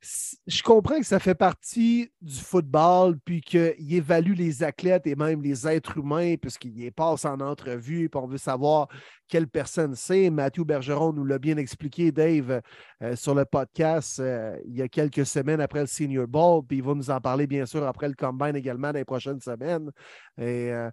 [0.00, 5.42] je comprends que ça fait partie du football, puis qu'il évalue les athlètes et même
[5.42, 8.88] les êtres humains, puisqu'il les passe en entrevue, puis on veut savoir
[9.28, 10.30] quelle personne c'est.
[10.30, 12.60] Mathieu Bergeron nous l'a bien expliqué, Dave,
[13.02, 16.78] euh, sur le podcast euh, il y a quelques semaines après le Senior Bowl, puis
[16.78, 19.90] il va nous en parler bien sûr après le Combine également dans les prochaines semaines.
[20.38, 20.90] Et, euh,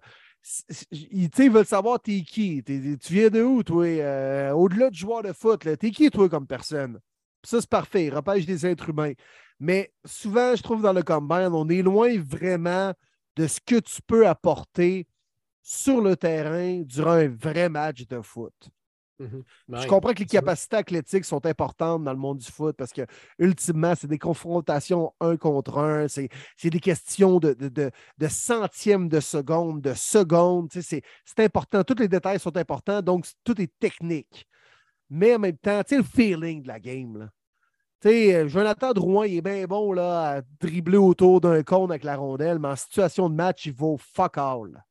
[0.90, 3.86] ils veulent savoir t'es qui, tu viens de où, toi,
[4.52, 7.00] au-delà du joueur de foot, t'es qui, toi, comme personne?
[7.44, 8.06] Ça, c'est parfait.
[8.06, 9.12] Il repêche des êtres humains.
[9.60, 12.92] Mais souvent, je trouve dans le combine, on est loin vraiment
[13.36, 15.06] de ce que tu peux apporter
[15.62, 18.54] sur le terrain durant un vrai match de foot.
[19.18, 19.44] Mhm.
[19.68, 23.02] Je comprends que les capacités athlétiques sont importantes dans le monde du foot parce que,
[23.38, 26.28] ultimement, c'est des confrontations un contre un, c'est
[26.64, 27.68] des questions de, de,
[28.18, 30.68] de, centièmes de seconde, de secondes.
[30.72, 31.02] C'est
[31.38, 31.84] important.
[31.84, 34.48] Tous les détails sont importants, donc tout est technique
[35.10, 37.18] mais en même temps, tu sais, le feeling de la game.
[37.18, 37.28] Là.
[38.00, 41.90] Tu sais, euh, Jonathan Drouin, il est bien bon là, à dribbler autour d'un cône
[41.90, 44.84] avec la rondelle, mais en situation de match, il vaut fuck all.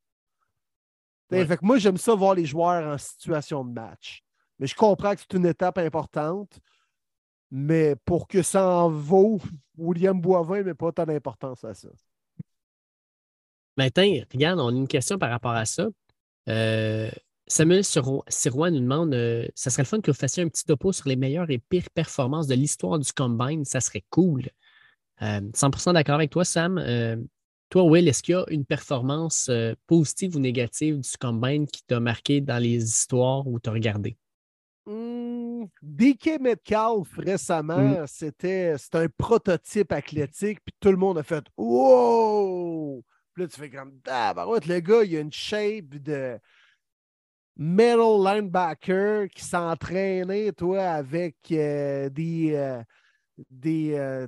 [1.30, 4.24] Fait que moi, j'aime ça voir les joueurs en situation de match.
[4.60, 6.60] Mais je comprends que c'est une étape importante,
[7.50, 9.40] mais pour que ça en vaut,
[9.78, 11.90] William Boivin met pas tant d'importance à ça.
[13.78, 15.88] Maintenant, regarde, on a une question par rapport à ça.
[16.50, 17.10] Euh,
[17.48, 20.92] Samuel Sirois nous demande euh, ça serait le fun que vous fassiez un petit topo
[20.92, 23.66] sur les meilleures et pires performances de l'histoire du Combine.
[23.66, 24.50] Ça serait cool.
[25.22, 26.78] 100% euh, d'accord avec toi, Sam.
[26.78, 27.18] Euh,
[27.70, 29.50] toi, Will, est-ce qu'il y a une performance
[29.88, 34.16] positive ou négative du Combine qui t'a marqué dans les histoires où tu as regardé?
[34.86, 38.06] Mmh, DK Metcalf récemment, mmh.
[38.08, 43.04] c'était un prototype athlétique, puis tout le monde a fait Wow!
[43.34, 46.38] Puis là, tu fais comme Ah, bah ouais, le gars, il a une shape de
[47.56, 52.54] middle linebacker qui s'entraînait, toi, avec euh, des.
[52.56, 52.82] Euh,
[53.50, 54.28] des euh,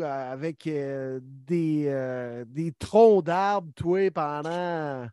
[0.00, 5.08] avec des, des troncs d'arbres, toi, pendant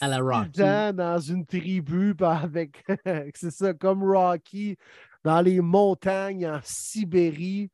[0.00, 0.60] à la Rocky.
[0.94, 2.84] dans une tribu avec
[3.34, 4.76] c'est ça comme Rocky
[5.24, 7.70] dans les montagnes en Sibérie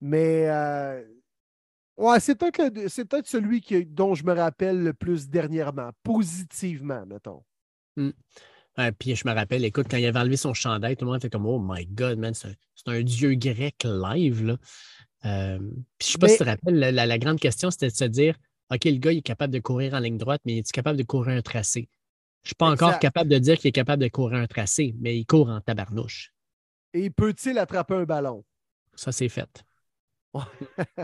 [0.00, 0.46] mais
[1.96, 7.04] ouais c'est peut-être c'est peut-être celui qui, dont je me rappelle le plus dernièrement positivement
[7.06, 7.42] mettons
[7.96, 8.10] Hmm.
[8.98, 11.30] puis je me rappelle, écoute, quand il avait enlevé son chandail, tout le monde était
[11.30, 14.44] comme Oh my God, man, c'est un, dieu grec live.
[14.44, 14.56] Là.
[15.24, 15.58] Euh,
[15.98, 18.04] puis je ne sais pas si tu te rappelles, la, grande question, c'était de se
[18.04, 18.36] dire
[18.70, 20.98] OK, le gars, il est capable de courir en ligne droite, mais il est capable
[20.98, 21.88] de courir un tracé?
[22.42, 24.94] Je ne suis pas encore capable de dire qu'il est capable de courir un tracé,
[24.98, 26.32] mais il court en tabarnouche.
[26.92, 28.44] Et peut-il attraper un ballon?
[28.94, 29.64] Ça, c'est fait.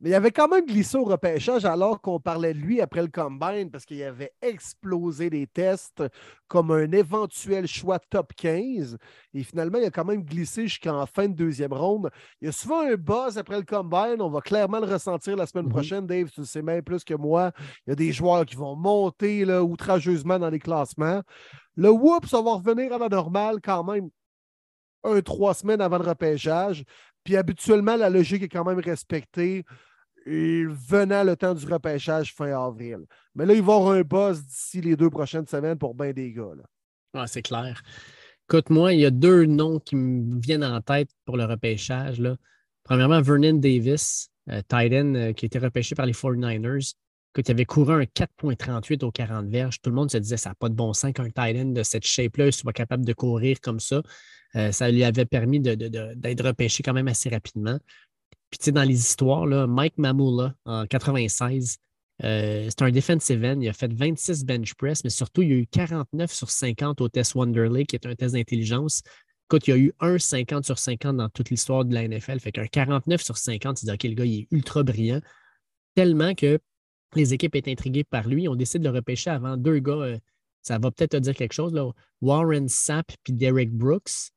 [0.00, 3.08] Mais il avait quand même glissé au repêchage alors qu'on parlait de lui après le
[3.08, 6.02] combine parce qu'il avait explosé les tests
[6.48, 8.98] comme un éventuel choix top 15.
[9.34, 12.10] Et finalement, il a quand même glissé jusqu'en fin de deuxième ronde.
[12.40, 14.20] Il y a souvent un buzz après le combine.
[14.20, 15.70] On va clairement le ressentir la semaine mm-hmm.
[15.70, 16.06] prochaine.
[16.06, 17.52] Dave, tu le sais même plus que moi.
[17.86, 21.22] Il y a des joueurs qui vont monter là, outrageusement dans les classements.
[21.76, 24.10] Le whoop, ça va revenir à la normale quand même
[25.04, 26.84] un, trois semaines avant le repêchage.
[27.24, 29.64] Puis habituellement, la logique est quand même respectée
[30.26, 32.98] venant le temps du repêchage fin avril.
[33.34, 36.12] Mais là, il va y avoir un boss d'ici les deux prochaines semaines pour bien
[36.12, 36.52] des gars.
[37.14, 37.82] Ah, c'est clair.
[38.48, 42.20] Écoute, moi, il y a deux noms qui me viennent en tête pour le repêchage.
[42.20, 42.36] Là.
[42.84, 46.94] Premièrement, Vernon Davis, euh, Titan, euh, qui a été repêché par les 49ers.
[47.34, 49.80] Écoute, il avait couru un 4.38 aux 40 verges.
[49.80, 52.04] Tout le monde se disait ça n'a pas de bon sens qu'un Titan de cette
[52.04, 54.02] shape-là soit capable de courir comme ça.
[54.54, 57.78] Euh, ça lui avait permis d'être repêché quand même assez rapidement.
[58.50, 61.78] Puis, tu sais, dans les histoires, là, Mike Mamula, en 96,
[62.22, 63.60] euh, c'est un defensive end.
[63.62, 67.00] Il a fait 26 bench press, mais surtout, il y a eu 49 sur 50
[67.00, 69.02] au test Wonderley, qui est un test d'intelligence.
[69.48, 72.40] Écoute, il y a eu un 50 sur 50 dans toute l'histoire de la NFL.
[72.40, 75.22] Fait qu'un 49 sur 50, c'est-à-dire que le gars, il est ultra brillant.
[75.94, 76.58] Tellement que
[77.18, 78.48] les équipes étaient intriguées par lui.
[78.48, 80.18] On décide de le repêcher avant deux gars euh,
[80.62, 81.72] Ça va peut-être te dire quelque chose.
[81.72, 81.90] Là.
[82.20, 84.30] Warren Sapp puis Derek Brooks.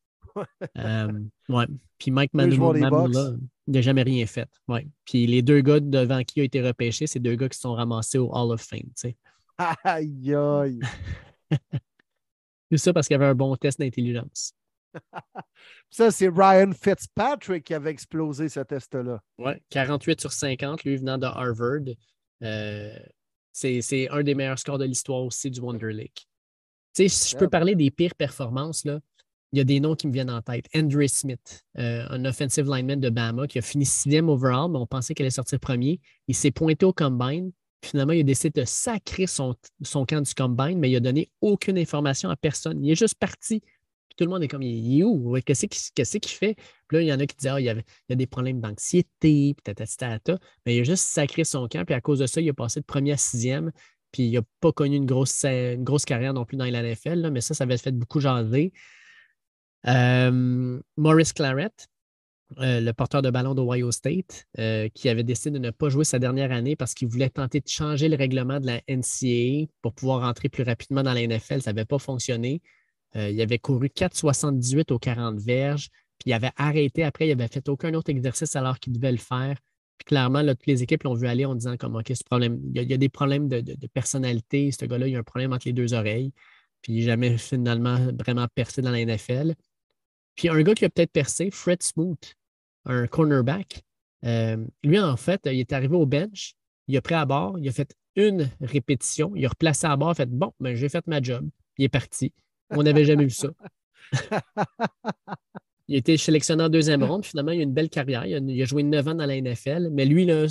[0.77, 1.11] Euh,
[1.49, 1.65] ouais.
[1.97, 3.35] Puis Mike Mamula,
[3.67, 4.49] il n'a jamais rien fait.
[4.67, 4.87] Ouais.
[5.05, 8.17] Puis les deux gars devant qui a été repêché, c'est deux gars qui sont ramassés
[8.17, 8.91] au Hall of Fame.
[9.57, 10.79] Aïe, aïe.
[12.71, 14.53] Tout ça parce qu'il y avait un bon test d'intelligence.
[15.89, 19.21] ça, c'est Ryan Fitzpatrick qui avait explosé ce test-là.
[19.37, 21.85] Oui, 48 sur 50, lui venant de Harvard.
[22.43, 22.97] Euh,
[23.51, 26.27] c'est un des meilleurs scores de l'histoire aussi du Wonder Lake.
[26.93, 28.99] si je peux parler des pires performances, là,
[29.53, 30.65] il y a des noms qui me viennent en tête.
[30.75, 34.85] Andrew Smith, euh, un offensive lineman de Bama qui a fini sixième overall, mais on
[34.85, 36.01] pensait qu'elle allait sortir premier.
[36.27, 37.51] Il s'est pointé au combine.
[37.81, 41.29] Finalement, il a décidé de sacrer son, son camp du combine, mais il n'a donné
[41.39, 42.83] aucune information à personne.
[42.83, 43.61] Il est juste parti.
[44.15, 45.05] Tout le monde est comme, il?
[45.43, 46.55] Qu'est-ce qu'il fait?
[46.87, 49.55] Puis là, il y en a qui disent, ah, il, y a des problèmes d'anxiété,
[49.55, 49.73] puis
[50.65, 52.79] Mais il a juste sacré son camp, puis à cause de ça, il a passé
[52.79, 53.71] de premier à sixième.
[54.11, 57.29] Puis il n'a pas connu une grosse, une grosse carrière non plus dans la NFL,
[57.31, 58.71] mais ça, ça avait fait beaucoup jaser.
[59.87, 61.71] Euh, Maurice Claret,
[62.59, 66.05] euh, le porteur de ballon d'Ohio State, euh, qui avait décidé de ne pas jouer
[66.05, 69.93] sa dernière année parce qu'il voulait tenter de changer le règlement de la NCAA pour
[69.93, 71.61] pouvoir rentrer plus rapidement dans la NFL.
[71.61, 72.61] Ça n'avait pas fonctionné.
[73.15, 75.89] Il avait couru 4,78 aux 40 verges,
[76.19, 79.17] puis il avait arrêté après, il n'avait fait aucun autre exercice alors qu'il devait le
[79.17, 79.57] faire.
[79.97, 82.93] Puis clairement, toutes les équipes l'ont vu aller en disant comme OK, problème, il y,
[82.93, 84.71] a, des problèmes de, personnalité.
[84.71, 86.33] Ce gars-là, il a un problème entre les deux oreilles.
[86.81, 89.55] Puis jamais finalement vraiment percé dans la NFL.
[90.35, 92.35] Puis un gars qui a peut-être percé, Fred Smoot,
[92.85, 93.83] un cornerback,
[94.25, 96.55] euh, lui, en fait, il est arrivé au bench,
[96.87, 100.09] il a pris à bord, il a fait une répétition, il a replacé à bord,
[100.09, 101.47] il a fait Bon, ben, j'ai fait ma job,
[101.77, 102.33] il est parti.
[102.69, 103.49] On n'avait jamais vu ça.
[105.87, 108.25] il a été sélectionné en deuxième ronde, finalement, il a une belle carrière.
[108.25, 110.47] Il a, joué neuf ans dans la NFL, mais lui, là,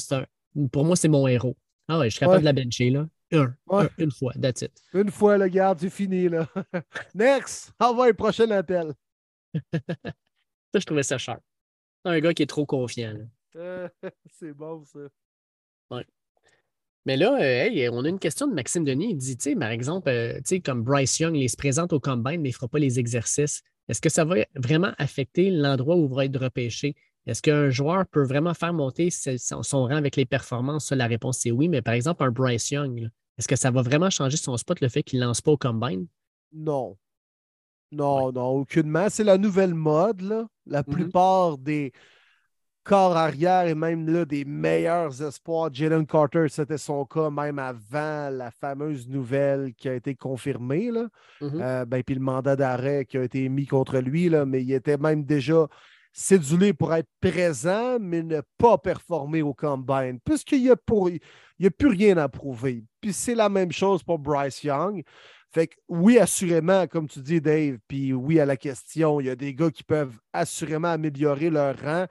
[0.73, 1.57] pour moi, c'est mon héros.
[1.89, 3.07] Ah ouais, je suis capable de la bencher, là.
[3.33, 3.55] Un,
[3.99, 4.73] une fois, that's it.
[4.93, 6.49] Une fois, le garde, c'est fini, là.
[7.15, 7.73] Next!
[7.81, 8.95] Envoie un prochain appel.
[9.73, 11.39] ça, je trouvais ça cher.
[12.05, 13.17] Un gars qui est trop confiant.
[13.55, 15.01] c'est bon, ça.
[15.91, 16.07] Ouais.
[17.07, 19.11] Mais là, euh, on a une question de Maxime Denis.
[19.11, 22.41] Il dit, tu sais, par exemple, euh, comme Bryce Young, il se présente au combine,
[22.41, 23.63] mais il ne fera pas les exercices.
[23.89, 26.97] Est-ce que ça va vraiment affecter l'endroit où il va être repêché?
[27.27, 30.93] Est-ce qu'un joueur peut vraiment faire monter son, rang avec les performances?
[30.93, 31.69] la réponse, c'est oui.
[31.69, 34.89] Mais par exemple, un Bryce Young, est-ce que ça va vraiment changer son spot, le
[34.89, 36.07] fait qu'il ne lance pas au combine?
[36.53, 36.97] Non.
[37.93, 39.09] Non, non, aucunement.
[39.11, 40.23] C'est la nouvelle mode.
[40.23, 40.47] Là.
[40.67, 40.93] La mm-hmm.
[40.93, 41.93] plupart des
[42.85, 45.71] corps arrière et même là, des meilleurs espoirs.
[45.73, 50.91] Jalen Carter, c'était son cas même avant la fameuse nouvelle qui a été confirmée.
[50.91, 51.09] Là.
[51.41, 51.63] Mm-hmm.
[51.63, 54.73] Euh, ben, puis le mandat d'arrêt qui a été mis contre lui, là, mais il
[54.73, 55.67] était même déjà
[56.13, 61.89] cédulé pour être présent, mais ne pas performer au combine, puisqu'il n'y a, a plus
[61.89, 62.85] rien à prouver.
[63.01, 65.03] Puis c'est la même chose pour Bryce Young.
[65.53, 69.31] Fait que oui, assurément, comme tu dis, Dave, puis oui à la question, il y
[69.31, 72.07] a des gars qui peuvent assurément améliorer leur rang.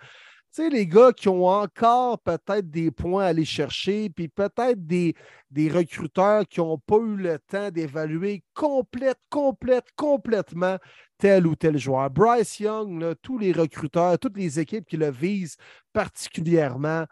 [0.55, 5.15] Sais, les gars qui ont encore peut-être des points à aller chercher, puis peut-être des,
[5.49, 10.77] des recruteurs qui n'ont pas eu le temps d'évaluer complète, complète, complètement
[11.17, 12.07] tel ou tel joueur.
[12.11, 15.57] Bryce Young, tous les recruteurs, toutes les équipes qui le visent
[15.91, 17.05] particulièrement,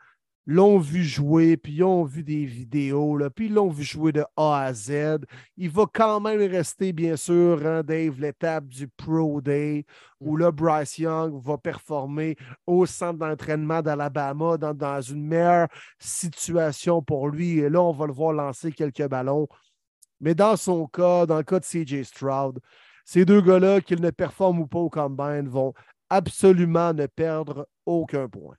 [0.46, 4.12] l'ont vu jouer, puis ils ont vu des vidéos, là, puis ils l'ont vu jouer
[4.12, 5.20] de A à Z.
[5.58, 9.86] Il va quand même rester, bien sûr, hein, Dave, l'étape du Pro Day,
[10.20, 12.36] où là, Bryce Young va performer
[12.66, 15.68] au centre d'entraînement d'Alabama dans, dans une meilleure
[16.00, 17.60] situation pour lui.
[17.60, 19.48] Et là, on va le voir lancer quelques ballons.
[20.20, 22.60] Mais dans son cas, dans le cas de CJ Stroud,
[23.06, 25.74] ces deux gars-là, qu'ils ne performent ou pas au combine, vont
[26.10, 28.56] absolument ne perdre aucun point.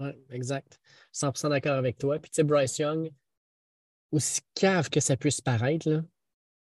[0.00, 0.80] Oui, exact.
[1.12, 2.18] 100% d'accord avec toi.
[2.18, 3.10] Puis, tu sais, Bryce Young,
[4.10, 6.02] aussi cave que ça puisse paraître,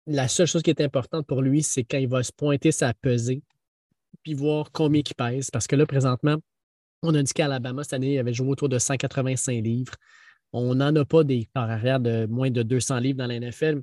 [0.07, 2.94] la seule chose qui est importante pour lui, c'est quand il va se pointer sa
[2.94, 3.42] pesée,
[4.22, 5.51] puis voir combien il pèse.
[5.51, 6.36] Parce que là, présentement,
[7.03, 9.94] on a dit qu'Alabama, cette année, il avait joué autour de 185 livres.
[10.53, 13.82] On n'en a pas des corps arrière de moins de 200 livres dans la NFL.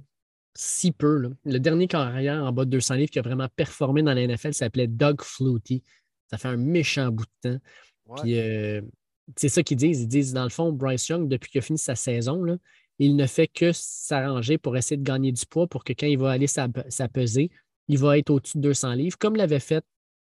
[0.55, 1.32] Si peu.
[1.45, 4.26] Le dernier corps arrière en bas de 200 livres qui a vraiment performé dans la
[4.28, 5.84] NFL s'appelait Doug Flutie.
[6.30, 7.59] Ça fait un méchant bout de temps.
[8.18, 8.82] Puis, euh,
[9.36, 10.01] c'est ça qu'ils disent.
[10.01, 12.43] Ils disent, dans le fond, Bryce Young, depuis qu'il a fini sa saison,
[12.99, 16.17] il ne fait que s'arranger pour essayer de gagner du poids pour que quand il
[16.17, 17.49] va aller s'apeser,
[17.88, 19.84] il va être au-dessus de 200 livres, comme l'avait fait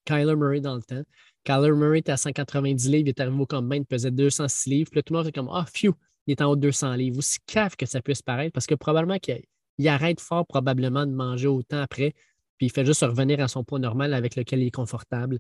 [0.05, 1.03] Kyler Murray dans le temps.
[1.45, 4.91] Kyler Murray était à 190 livres, il est arrivé au combat, il pesait 206 livres.
[4.91, 5.95] Puis tout le monde est comme Ah, oh, phew,
[6.27, 7.19] il est en haut de 200 livres.
[7.19, 11.49] Aussi cave que ça puisse paraître, parce que probablement qu'il arrête fort probablement de manger
[11.49, 12.15] autant après,
[12.57, 15.39] puis il fait juste revenir à son poids normal avec lequel il est confortable.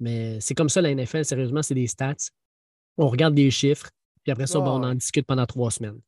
[0.00, 2.16] Mais c'est comme ça la NFL, sérieusement, c'est des stats
[2.96, 3.90] on regarde des chiffres,
[4.22, 6.00] puis après ça, ben, on en discute pendant trois semaines.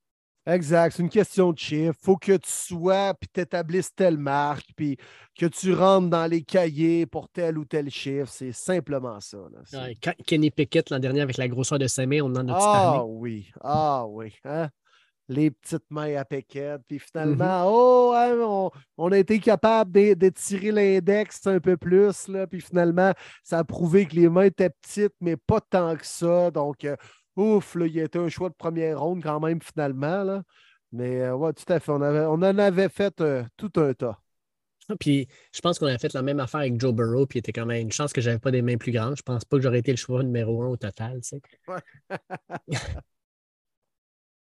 [0.48, 0.96] Exact.
[0.96, 1.94] C'est une question de chiffre.
[2.00, 4.96] faut que tu sois, puis tu établisses telle marque, puis
[5.38, 8.32] que tu rentres dans les cahiers pour tel ou tel chiffre.
[8.32, 9.38] C'est simplement ça.
[10.26, 13.50] Kenny Pickett l'an dernier avec la grosseur de ses mains, on en a Ah oui.
[13.60, 14.32] Ah oui.
[14.44, 14.70] Hein?
[15.28, 16.80] Les petites mains à Pickett.
[16.86, 17.68] Puis finalement, mm-hmm.
[17.68, 22.28] oh, hein, on, a été capable d'étirer l'index un peu plus.
[22.28, 23.12] Là, puis finalement,
[23.42, 26.50] ça a prouvé que les mains étaient petites, mais pas tant que ça.
[26.50, 26.96] Donc, euh,
[27.36, 30.24] ouf, là, il a été un choix de première ronde quand même, finalement.
[30.24, 30.42] Là.
[30.92, 31.92] Mais euh, ouais, tout à fait.
[31.92, 34.18] On, avait, on en avait fait euh, tout un tas.
[34.90, 37.40] Ah, puis je pense qu'on a fait la même affaire avec Joe Burrow, puis il
[37.40, 39.16] était quand même une chance que j'avais pas des mains plus grandes.
[39.16, 41.42] Je pense pas que j'aurais été le choix numéro un au total, tu sais.
[41.66, 42.18] Ouais.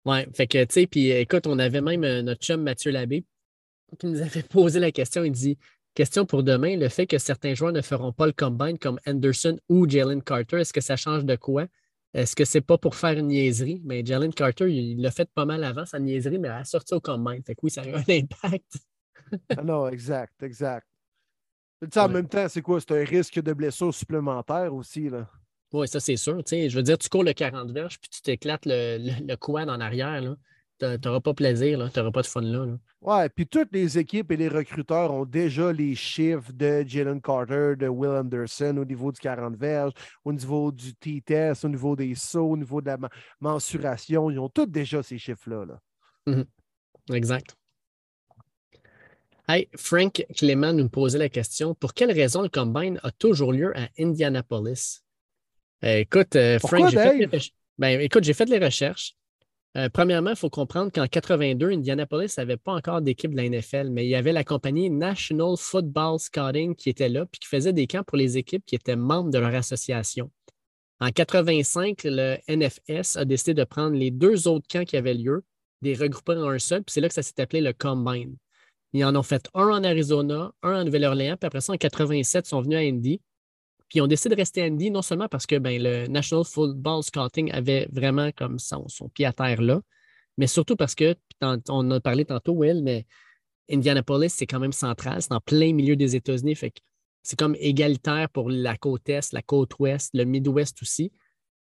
[0.06, 3.26] ouais, fait que, tu sais, puis écoute, on avait même euh, notre chum Mathieu Labbé
[4.00, 5.24] qui nous avait posé la question.
[5.24, 5.58] Il dit
[5.96, 9.58] Question pour demain, le fait que certains joueurs ne feront pas le combine comme Anderson
[9.68, 11.66] ou Jalen Carter, est-ce que ça change de quoi?
[12.14, 13.82] Est-ce que c'est pas pour faire une niaiserie?
[13.84, 16.94] Mais Jalen Carter, il l'a fait pas mal avant, sa niaiserie, mais elle a sorti
[16.94, 17.44] au combine.
[17.46, 18.78] Fait que oui, ça a eu un impact.
[19.58, 20.88] ah non, exact, exact.
[21.96, 22.80] En même temps, c'est quoi?
[22.80, 25.10] C'est un risque de blessure supplémentaire aussi.
[25.10, 25.30] Là.
[25.72, 26.42] Oui, ça, c'est sûr.
[26.50, 29.80] je veux dire, tu cours le 40 verges puis tu t'éclates le, le, quad en
[29.80, 30.22] arrière.
[30.22, 30.36] Là
[30.80, 32.66] tu n'auras pas plaisir, tu n'auras pas de fun là.
[33.02, 37.74] Ouais, puis toutes les équipes et les recruteurs ont déjà les chiffres de Jalen Carter,
[37.78, 39.94] de Will Anderson au niveau du 40 verges,
[40.24, 42.98] au niveau du T-test, au niveau des sauts, au niveau de la
[43.40, 44.30] mensuration.
[44.30, 45.66] Ils ont tous déjà ces chiffres-là.
[45.66, 45.80] Là.
[46.28, 46.46] Mhm.
[47.14, 47.56] Exact.
[49.48, 53.76] Hey, Frank Clément nous posait la question pour quelle raison le combine a toujours lieu
[53.76, 55.02] à Indianapolis?
[55.84, 59.16] Euh, écoute, euh, Frank, j'ai fait, ben, écoute, j'ai fait les recherches.
[59.78, 63.90] Euh, premièrement, il faut comprendre qu'en 82, Indianapolis n'avait pas encore d'équipe de la NFL,
[63.92, 67.72] mais il y avait la compagnie National Football Scouting qui était là, puis qui faisait
[67.72, 70.32] des camps pour les équipes qui étaient membres de leur association.
[71.00, 75.46] En 85, le NFS a décidé de prendre les deux autres camps qui avaient lieu,
[75.82, 78.36] des regrouper en un seul, puis c'est là que ça s'est appelé le Combine.
[78.94, 82.48] Ils en ont fait un en Arizona, un en Nouvelle-Orléans, puis après ça, en 87,
[82.48, 83.22] ils sont venus à Indy.
[83.90, 87.04] Puis ils ont décidé de rester à non seulement parce que ben, le National Football
[87.04, 89.82] Scouting avait vraiment comme son, pied à terre là,
[90.38, 93.08] mais surtout parce que, on a parlé tantôt, Will, mais
[93.70, 96.58] Indianapolis, c'est quand même central, c'est en plein milieu des États-Unis.
[97.24, 101.12] C'est comme égalitaire pour la côte Est, la côte Ouest, le Midwest aussi.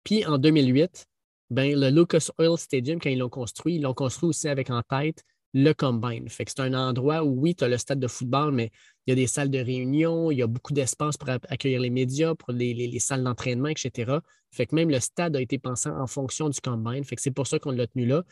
[0.04, 1.06] Puis en 2008,
[1.50, 4.82] ben, le Lucas Oil Stadium, quand ils l'ont construit, ils l'ont construit aussi avec en
[4.82, 6.28] tête le Combine.
[6.28, 8.70] Fait que c'est un endroit où, oui, tu as le stade de football, mais
[9.06, 11.90] il y a des salles de réunion, il y a beaucoup d'espace pour accueillir les
[11.90, 14.18] médias, pour les, salles d'entraînement, etc.
[14.52, 17.04] Fait que même le stade a été pensé en fonction du Combine.
[17.04, 18.24] Fait que c'est pour ça qu'on l'a tenu là.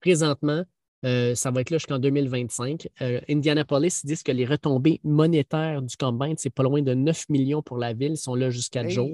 [0.00, 0.64] Présentement,
[1.04, 2.88] euh, ça va être là jusqu'en 2025.
[3.02, 7.62] Euh, Indianapolis disent que les retombées monétaires du Combine, c'est pas loin de 9 millions
[7.62, 8.12] pour la ville.
[8.12, 9.10] Ils sont là jusqu'à jour.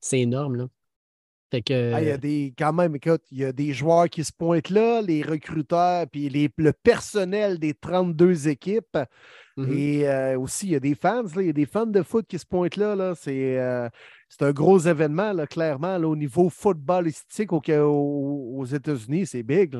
[0.00, 0.68] C'est énorme, là.
[1.54, 4.32] Ah, il y a des, quand même, écoute, il y a des joueurs qui se
[4.32, 8.98] pointent là, les recruteurs, puis les, le personnel des 32 équipes.
[9.56, 9.72] Mm-hmm.
[9.72, 12.26] Et euh, aussi, il y a des fans, il y a des fans de foot
[12.26, 12.94] qui se pointent là.
[12.96, 13.14] là.
[13.14, 13.88] C'est, euh,
[14.40, 19.26] un gros événement, là, clairement, au niveau footballistique au, aux États-Unis.
[19.26, 19.76] C'est big.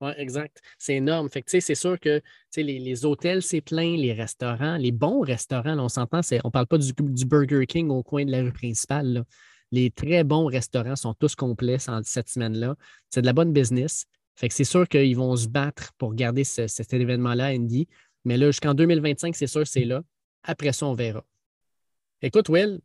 [0.00, 0.60] Oui, exact.
[0.78, 1.28] C'est énorme.
[1.28, 2.22] Fait que, c'est sûr que
[2.56, 6.66] les, les hôtels, c'est plein, les restaurants, les bons restaurants, on s'entend, on ne parle
[6.66, 9.24] pas du, du, Burger King au coin de la rue principale.
[9.72, 12.76] Les très bons restaurants sont tous complets cette semaine-là.
[13.08, 14.06] C'est de la bonne business.
[14.34, 17.86] Fait que c'est sûr qu'ils vont se battre pour garder cet événement-là, Andy.
[18.24, 20.02] Mais là, jusqu'en 2025, c'est sûr, c'est là.
[20.42, 21.24] Après ça, on verra.
[22.22, 22.80] Écoute, Will,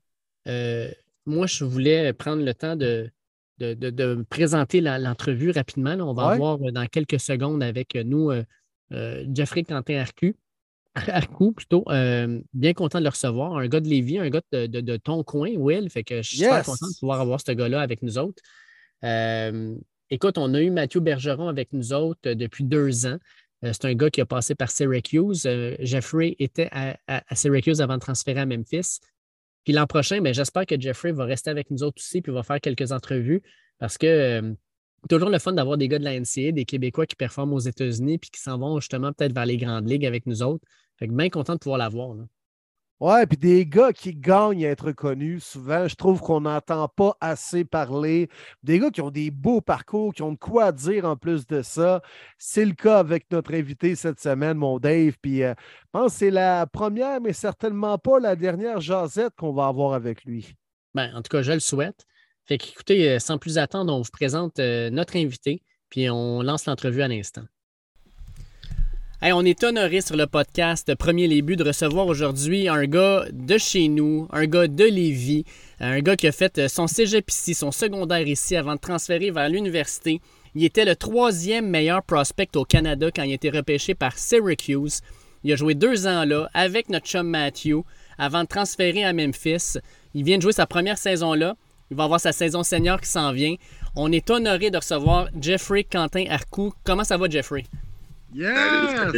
[0.48, 0.92] euh,
[1.26, 3.10] moi, je voulais prendre le temps de,
[3.58, 5.96] de, présenter l'entrevue rapidement.
[6.00, 8.44] On va avoir dans quelques secondes avec nous euh,
[8.92, 10.36] euh, Jeffrey Quentin-Arcu,
[11.34, 11.84] coup plutôt.
[11.90, 13.58] Euh, bien content de le recevoir.
[13.58, 15.90] Un gars de Lévis, un gars de, ton coin, Will.
[15.90, 18.42] Fait que je suis très content de pouvoir avoir ce gars-là avec nous autres.
[19.04, 19.76] Euh,
[20.10, 23.18] écoute, on a eu Mathieu Bergeron avec nous autres euh, depuis deux ans.
[23.62, 25.48] c'est un gars qui a passé par Syracuse.
[25.80, 29.00] Jeffrey était à, Syracuse avant de transférer à Memphis.
[29.64, 32.44] Puis l'an prochain, ben, j'espère que Jeffrey va rester avec nous autres aussi, puis va
[32.44, 33.42] faire quelques entrevues
[33.80, 34.56] parce que
[35.10, 38.18] toujours le fun d'avoir des gars de la NCA, des Québécois qui performent aux États-Unis
[38.18, 40.66] puis qui s'en vont justement peut-être vers les grandes ligues avec nous autres.
[40.98, 42.16] Fait que bien content de pouvoir l'avoir.
[43.02, 47.18] Ouais, puis des gars qui gagnent à être connus, souvent, je trouve qu'on n'entend pas
[47.20, 48.30] assez parler.
[48.64, 51.62] Des gars qui ont des beaux parcours, qui ont de quoi dire en plus de
[51.62, 52.02] ça.
[52.38, 55.18] C'est le cas avec notre invité cette semaine, mon Dave.
[55.22, 59.52] Puis euh, je pense que c'est la première, mais certainement pas la dernière jasette qu'on
[59.52, 60.56] va avoir avec lui.
[60.94, 62.06] Ben, en tout cas, je le souhaite.
[62.46, 66.66] Fait qu'écoutez, euh, sans plus attendre, on vous présente euh, notre invité, puis on lance
[66.66, 67.44] l'entrevue à l'instant
[69.34, 73.88] on est honoré sur le podcast Premier les de recevoir aujourd'hui un gars de chez
[73.88, 75.46] nous, un gars de Lévis,
[75.80, 79.50] un gars qui a fait son cégep ici, son secondaire ici avant de transférer vers
[79.50, 80.22] l'université.
[80.54, 85.02] Il était le troisième meilleur prospect au Canada quand il a été repêché par Syracuse.
[85.44, 87.84] Il a joué deux ans là avec notre chum Matthew
[88.18, 89.80] avant de transférer à Memphis.
[90.14, 91.56] Il vient de jouer sa première saison là.
[91.90, 93.56] Il va avoir sa saison senior qui s'en vient.
[93.96, 96.74] On est honoré de recevoir Jeffrey Quentin Arcou.
[96.84, 97.64] Comment ça va, Jeffrey?
[98.36, 99.14] Yes!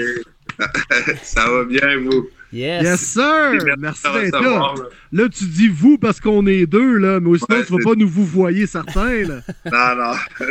[1.23, 2.29] ça va bien, vous?
[2.53, 2.83] Yes.
[2.83, 3.75] Yes, sir!
[3.79, 4.73] Merci d'être là.
[5.11, 7.95] Là, tu dis vous parce qu'on est deux, là, mais sinon, Ouais, tu vas pas
[7.95, 9.23] nous vous voyez certains.
[9.23, 9.41] Là.
[9.65, 10.45] Non, non.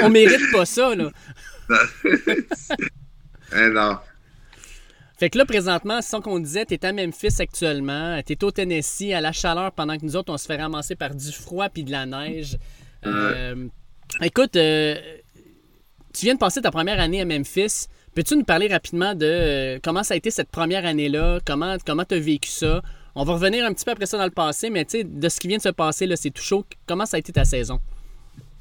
[0.02, 1.10] On mérite pas ça, là.
[3.56, 3.98] Eh non.
[5.18, 8.44] Fait que là, présentement, c'est ça qu'on disait, tu es à Memphis actuellement, tu es
[8.44, 11.32] au Tennessee à la chaleur pendant que nous autres, on se fait ramasser par du
[11.32, 12.56] froid puis de la neige.
[13.06, 13.66] Euh,
[14.22, 14.96] écoute, euh,
[16.12, 17.86] tu viens de passer ta première année à Memphis.
[18.18, 21.38] Peux-tu nous parler rapidement de euh, comment ça a été cette première année-là?
[21.46, 22.82] Comment comment tu as vécu ça?
[23.14, 25.46] On va revenir un petit peu après ça dans le passé, mais de ce qui
[25.46, 26.66] vient de se passer, là, c'est tout chaud.
[26.88, 27.78] Comment ça a été ta saison?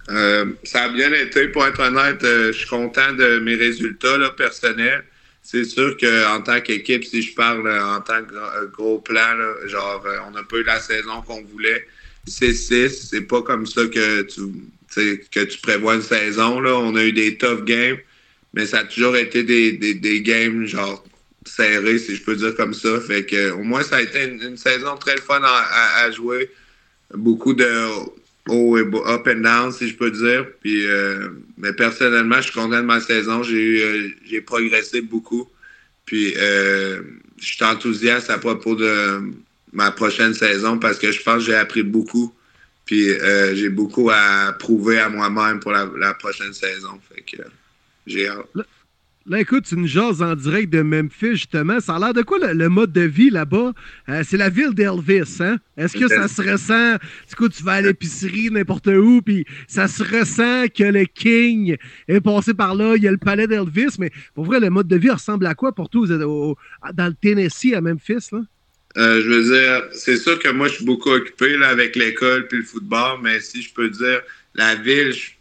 [0.09, 2.23] Euh, ça a bien été, pour être honnête.
[2.23, 5.03] euh, je suis content de mes résultats là, personnels.
[5.41, 10.05] C'est sûr qu'en tant qu'équipe, si je parle en tant que gros, plan, là, genre,
[10.27, 11.83] on n'a pas eu la saison qu'on voulait.
[12.27, 16.59] C'est 6, c'est pas comme ça que tu, que tu prévois une saison.
[16.59, 16.75] Là.
[16.75, 17.97] On a eu des tough games,
[18.57, 21.05] mais ça a toujours été des, des, des games genre
[21.45, 22.99] serrés, si je peux dire comme ça.
[22.99, 26.49] Fait que au moins, ça a été une, saison très fun à, jouer.
[27.13, 27.69] Beaucoup de
[28.49, 30.47] haut et up and down, si je peux dire.
[30.61, 31.29] Puis, euh,
[31.59, 33.43] mais personnellement, je suis content de ma saison.
[33.43, 35.47] J'ai eu, euh, j'ai progressé beaucoup.
[36.05, 37.03] Puis, euh,
[37.39, 39.21] je suis enthousiaste à propos de
[39.71, 42.33] ma prochaine saison parce que je pense que j'ai appris beaucoup.
[42.85, 43.11] Puis,
[43.53, 46.99] j'ai beaucoup à prouver à moi-même pour la, la prochaine saison.
[47.13, 47.43] Fait que
[48.07, 48.47] j'ai hâte.
[49.29, 51.81] Là, écoute, tu nous jases en direct de Memphis, justement.
[51.81, 53.73] Ça a l'air de quoi le, le mode de vie là-bas?
[54.07, 55.57] Euh, c'est la ville d'Elvis, hein?
[55.75, 56.93] Est-ce que ça se ressent?
[57.27, 61.75] Du coup, tu vas à l'épicerie, n'importe où, puis ça se ressent que le King
[62.07, 62.95] est passé par là.
[62.95, 65.55] Il y a le palais d'Elvis, mais pour vrai, le mode de vie ressemble à
[65.55, 66.55] quoi pour toi vous êtes au-
[66.93, 68.39] dans le Tennessee à Memphis, là?
[68.95, 72.47] Euh, je veux dire, c'est sûr que moi, je suis beaucoup occupé là, avec l'école
[72.47, 74.21] puis le football, mais si je peux dire,
[74.55, 75.31] la ville, je-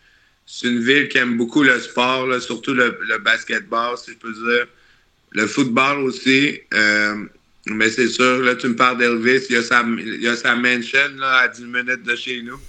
[0.46, 4.66] c'est une ville qui aime beaucoup le sport, surtout le, basketball, si je peux dire.
[5.32, 6.60] Le football aussi.
[6.72, 7.26] euh,
[7.68, 9.58] mais c'est sûr, là, tu me parles d'Elvis, il y
[10.28, 12.60] a sa, mansion là, à 10 minutes de chez nous.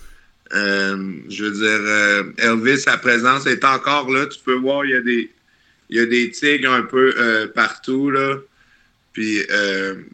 [0.54, 4.26] Euh, je veux dire, euh, Elvis, sa présence est encore là.
[4.26, 5.32] Tu peux voir, il y a des,
[5.90, 8.38] il y a des tigres un peu euh, partout, là.
[9.14, 9.42] Puis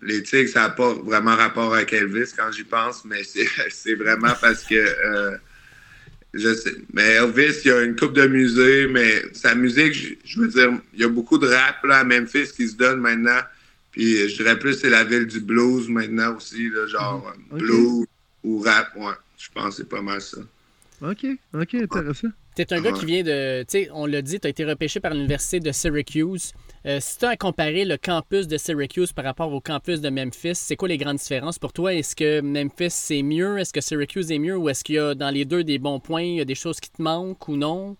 [0.02, 4.34] les tigres, ça n'a pas vraiment rapport avec Elvis quand j'y pense, mais c'est vraiment
[4.42, 5.38] parce que
[6.34, 6.74] je sais.
[6.94, 10.48] Mais Elvis, il y a une coupe de musée, mais sa musique, je, je veux
[10.48, 13.40] dire, il y a beaucoup de rap là, à Memphis qui se donne maintenant.
[13.92, 17.60] Puis je dirais plus c'est la ville du blues maintenant aussi, là, genre euh, Ok.
[17.60, 18.06] blues
[18.44, 19.14] ou rap, ouais.
[19.38, 20.38] Je pense que c'est pas mal ça.
[21.02, 22.30] OK, OK, intéressant.
[22.56, 23.62] T'es un gars qui vient de.
[23.64, 26.54] Tu sais, on l'a dit, tu as été repêché par l'Université de Syracuse.
[26.86, 30.10] Euh, si tu as à comparer le campus de Syracuse par rapport au campus de
[30.10, 31.94] Memphis, c'est quoi les grandes différences pour toi?
[31.94, 33.58] Est-ce que Memphis c'est mieux?
[33.58, 34.58] Est-ce que Syracuse est mieux?
[34.58, 36.24] Ou est-ce qu'il y a dans les deux des bons points?
[36.24, 37.96] Il y a des choses qui te manquent ou non?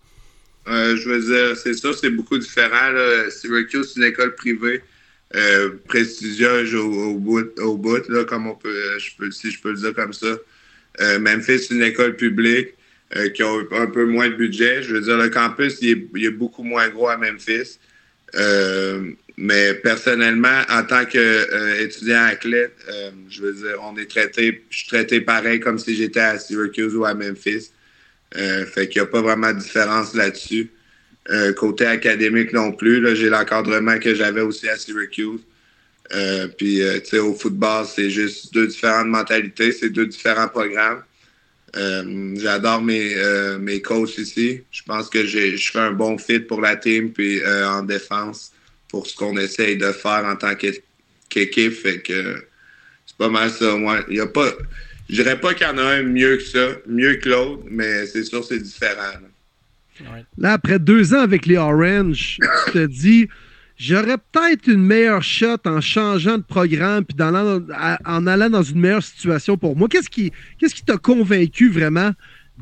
[0.68, 2.92] Euh, je veux dire, c'est ça, c'est beaucoup différent.
[3.30, 4.82] Syracuse, c'est une école privée,
[5.34, 8.98] euh, prestigieuse au, bout, au bout là, comme on peut,
[9.30, 10.36] si je peux le dire comme ça.
[11.20, 12.74] Memphis, c'est une école publique
[13.34, 14.82] qui a un peu moins de budget.
[14.82, 17.78] Je veux dire, le campus, il est beaucoup moins gros à Memphis.
[18.36, 24.78] Euh, mais personnellement, en tant qu'étudiant athlète, euh, je veux dire, on est traité, je
[24.78, 27.70] suis traité pareil comme si j'étais à Syracuse ou à Memphis.
[28.36, 30.70] Euh, fait qu'il n'y a pas vraiment de différence là-dessus.
[31.30, 35.40] Euh, côté académique non plus, là, j'ai l'encadrement que j'avais aussi à Syracuse.
[36.12, 40.48] Euh, puis, euh, tu sais, au football, c'est juste deux différentes mentalités, c'est deux différents
[40.48, 41.02] programmes.
[41.76, 44.62] Euh, J'adore mes, euh, mes coachs ici.
[44.70, 48.52] Je pense que je fais un bon fit pour la team, puis euh, en défense,
[48.88, 50.82] pour ce qu'on essaye de faire en tant qu'é-
[51.28, 51.72] qu'équipe.
[51.72, 52.46] Fait que
[53.06, 53.76] c'est pas mal ça.
[53.76, 54.52] Moi, il y a pas,
[55.08, 58.06] je dirais pas qu'il y en a un mieux que ça, mieux que l'autre, mais
[58.06, 59.02] c'est sûr c'est différent.
[59.02, 59.28] là.
[60.38, 63.28] Là, après deux ans avec les Orange, tu te dis,
[63.76, 67.34] j'aurais peut-être une meilleure shot en changeant de programme puis en
[68.26, 69.88] allant dans une meilleure situation pour moi.
[69.88, 72.12] Qu'est-ce qui qu'est-ce qui t'a convaincu vraiment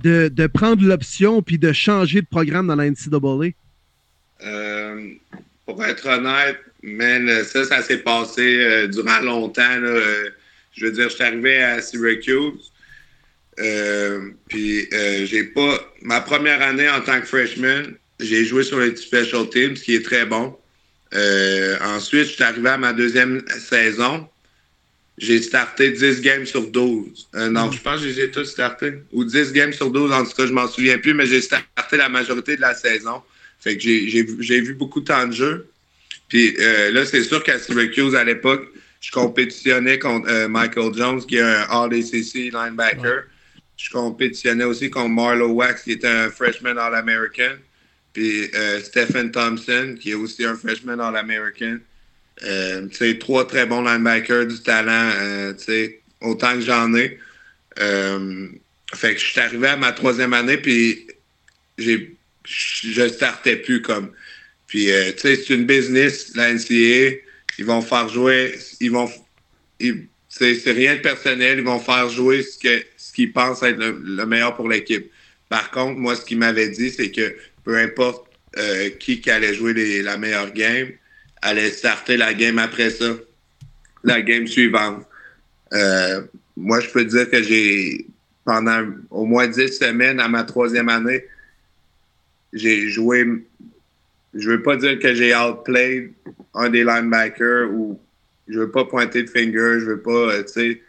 [0.02, 3.52] de, prendre l'option puis de changer de programme dans la NCAA?
[4.44, 5.08] Euh,
[5.66, 6.58] pour être honnête,
[7.46, 9.62] ça, ça s'est passé euh, durant longtemps.
[9.62, 10.30] Euh,
[10.72, 12.72] je veux dire, je suis arrivé à Syracuse.
[14.48, 15.78] Puis j'ai pas.
[16.00, 19.94] Ma première année en tant que freshman, j'ai joué sur les special teams, ce qui
[19.94, 20.56] est très bon.
[21.14, 24.28] Euh, ensuite, je suis arrivé à ma deuxième saison.
[25.18, 27.28] j'ai starté 10 games sur 12.
[27.34, 28.94] Euh, non, je pense que j'ai tous starté.
[29.12, 31.96] Ou 10 games sur 12, en tout cas, je m'en souviens plus, mais j'ai starté
[31.96, 33.22] la majorité de la saison.
[33.60, 35.68] Fait que j'ai vu beaucoup de temps de jeu.
[36.28, 38.68] Puis euh, là, c'est sûr qu'à Syracuse, à l'époque,
[39.00, 43.24] je compétitionnais contre Michael Jones, qui est un All-ACC linebacker.
[43.76, 47.56] Je compétitionnais aussi contre Marlowe Wax, qui était un freshman All-American.
[48.12, 48.50] Puis
[48.82, 51.78] Stephen Thompson, qui est aussi un freshman All-American.
[52.44, 52.88] Euh,
[53.20, 55.54] trois très bons linebackers, du talent, euh,
[56.20, 57.18] autant que j'en ai.
[57.78, 58.48] Euh,
[58.94, 61.06] fait que je suis arrivé à ma troisième année, puis
[61.78, 64.10] j'ai, je startais plus comme.
[64.66, 67.18] Puis, tu sais, c'est une business, la NCAA.
[67.58, 69.10] Ils vont faire jouer, ils vont.
[70.28, 74.26] c'est, rien de personnel, ils vont faire jouer ce, que, ce qu'ils pensent être le,
[74.26, 75.10] meilleur pour l'équipe.
[75.50, 78.26] Par contre, moi, ce qu'ils m'avaient dit, c'est que peu importe
[78.98, 80.88] qui, qui allait jouer les, la meilleure game,
[81.42, 83.14] allait starter la game après ça,
[84.04, 85.04] la game suivante.
[85.72, 86.22] Euh,
[86.56, 88.06] moi, je peux dire que j'ai,
[88.44, 91.24] pendant au moins dix semaines à ma troisième année,
[92.52, 93.26] j'ai joué.
[94.34, 96.12] Je veux pas dire que j'ai outplayed
[96.54, 98.00] un des linebackers ou
[98.48, 100.82] je veux pas pointer de finger, je veux pas, euh, tu sais,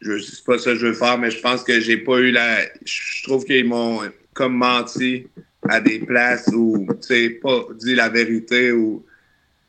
[0.00, 2.30] je sais pas ça que je veux faire, mais je pense que j'ai pas eu
[2.30, 2.60] la.
[2.84, 4.00] Je trouve qu'ils m'ont
[4.32, 5.26] comme menti
[5.68, 9.04] à des places où, tu sais, pas dit la vérité ou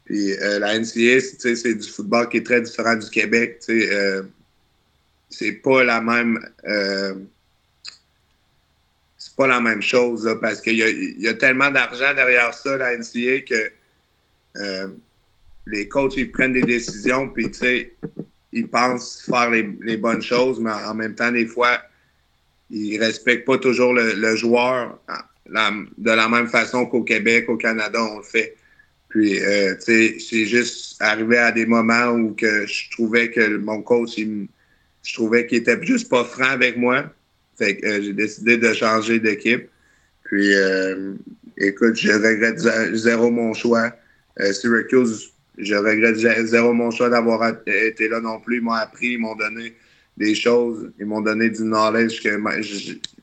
[0.06, 3.60] puis euh, la NCA, c'est du football qui est très différent du Québec.
[3.70, 4.22] Euh,
[5.30, 6.48] c'est pas la même.
[6.66, 7.16] Euh,
[9.18, 12.96] c'est pas la même chose parce qu'il y, y a, tellement d'argent derrière ça, la
[12.96, 13.72] NCA, que
[14.58, 14.88] euh,
[15.66, 17.50] les coachs ils prennent des décisions, puis
[18.54, 21.82] ils pensent faire les, bonnes choses, mais en même temps, des fois,
[22.70, 25.00] ils respectent pas toujours le joueur
[25.48, 28.56] de la même façon qu'au Québec, au Canada, on le fait.
[29.10, 33.58] Puis, euh, tu sais, c'est juste arrivé à des moments où que je trouvais que
[33.58, 34.48] mon coach, il,
[35.04, 37.06] je trouvais qu'il était juste pas franc avec moi.
[37.58, 39.70] Fait que euh, j'ai décidé de changer d'équipe.
[40.26, 41.14] Puis, euh,
[41.58, 42.60] écoute, je regrette
[42.96, 43.92] zéro mon choix.
[44.52, 48.58] Syracuse, je regrette zéro mon choix d'avoir été là non plus.
[48.58, 49.76] Ils m'ont appris, ils m'ont donné
[50.18, 52.30] des choses, ils m'ont donné du knowledge que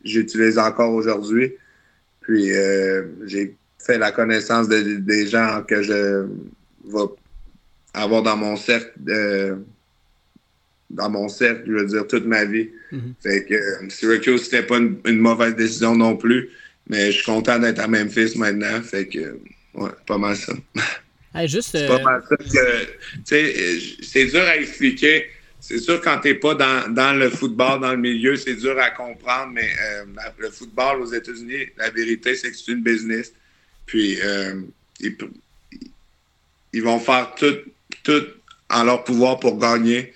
[0.05, 1.53] j'utilise encore aujourd'hui.
[2.23, 2.51] Puis,
[3.27, 6.27] j'ai fait la connaissance des gens que je
[6.85, 7.01] vais
[7.95, 8.93] avoir dans mon cercle
[10.93, 12.70] dans mon cercle, je veux dire, toute ma vie.
[12.93, 13.14] Mm-hmm.
[13.23, 16.51] Fait que euh, Syracuse, c'était pas une, mauvaise décision non plus,
[16.89, 18.81] mais je suis content d'être à Memphis maintenant.
[18.83, 19.39] Fait que,
[19.75, 20.53] ouais, pas mal ça.
[21.47, 25.27] juste, c'est pas euh, mal ça que, c'est dur à expliquer.
[25.62, 28.90] C'est sûr, quand tu n'es pas dans, le football, dans le milieu, c'est dur à
[28.90, 30.04] comprendre, mais euh,
[30.38, 33.32] le football aux États-Unis, la vérité, c'est que c'est une business.
[33.86, 34.60] Puis, euh,
[36.72, 37.58] ils, vont faire tout,
[38.02, 38.26] tout
[38.70, 40.12] en leur pouvoir pour gagner.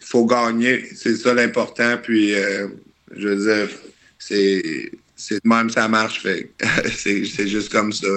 [0.00, 1.98] Il faut gagner, c'est ça l'important.
[2.02, 2.66] Puis, euh,
[3.14, 3.76] je veux dire,
[4.18, 6.26] c'est, c'est même ça marche.
[6.92, 8.08] c'est, juste comme ça.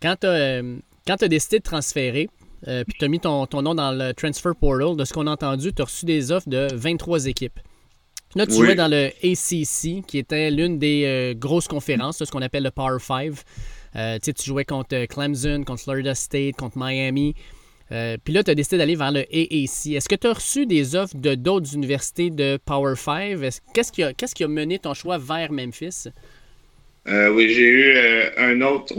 [0.00, 2.30] Quand tu as, décidé de transférer,
[2.66, 5.26] euh, puis tu as mis ton, ton, nom dans le transfer portal, de ce qu'on
[5.26, 7.60] a entendu, tu as reçu des offres de 23 équipes.
[8.34, 12.42] Là, tu jouais dans le ACC, qui était l'une des euh, grosses conférences, ce qu'on
[12.42, 13.32] appelle le Power 5.
[13.96, 17.34] Euh, tu jouais contre Clemson, contre Florida State, contre Miami.
[17.88, 19.94] Puis là, tu as décidé d'aller vers le AAC.
[19.94, 23.38] Est-ce que tu as reçu des offres de d'autres universités de Power 5?
[23.72, 26.08] Qu'est-ce qui, a, qu'est-ce qui a mené ton choix vers Memphis?
[27.06, 27.96] Oui, j'ai eu
[28.36, 28.94] un autre.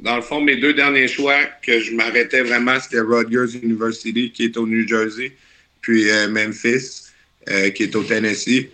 [0.00, 4.44] dans le fond, mes deux derniers choix que je m'arrêtais vraiment, c'était Rutgers University, qui
[4.44, 5.32] est au New Jersey,
[5.80, 7.04] puis Memphis.
[7.50, 8.68] Euh, qui est au Tennessee.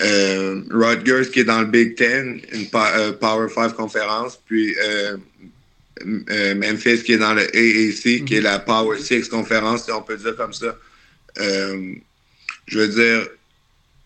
[0.00, 4.40] Euh, Rutgers, qui est dans le Big Ten, une euh, Power 5 conférence.
[4.44, 4.74] Puis
[6.04, 10.16] Memphis, qui est dans le AAC, qui est la Power 6 conférence, si on peut
[10.16, 10.76] dire comme ça.
[11.36, 13.28] je veux dire,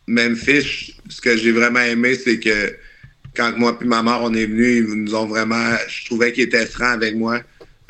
[0.07, 2.77] Memphis, ce que j'ai vraiment aimé, c'est que
[3.35, 5.75] quand moi et ma mère, on est venus, ils nous ont vraiment.
[5.89, 7.41] Je trouvais qu'ils étaient francs avec moi.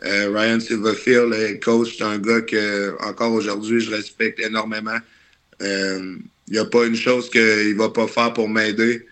[0.04, 4.98] Ryan Silverfield, le coach, c'est un gars que, encore aujourd'hui, je respecte énormément.
[5.62, 6.16] Il euh,
[6.48, 9.06] n'y a pas une chose qu'il ne va pas faire pour m'aider.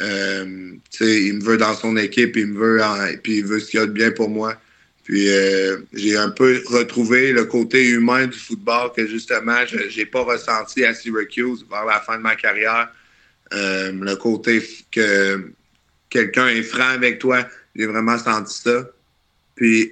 [0.00, 2.80] Euh, il me veut dans son équipe, il me veut
[3.22, 4.56] puis il veut ce qu'il y a de bien pour moi.
[5.04, 10.06] Puis euh, j'ai un peu retrouvé le côté humain du football que justement je n'ai
[10.06, 12.88] pas ressenti à Syracuse vers la fin de ma carrière.
[13.52, 15.52] le côté que
[16.14, 18.88] quelqu'un est franc avec toi, j'ai vraiment senti ça.
[19.54, 19.90] Puis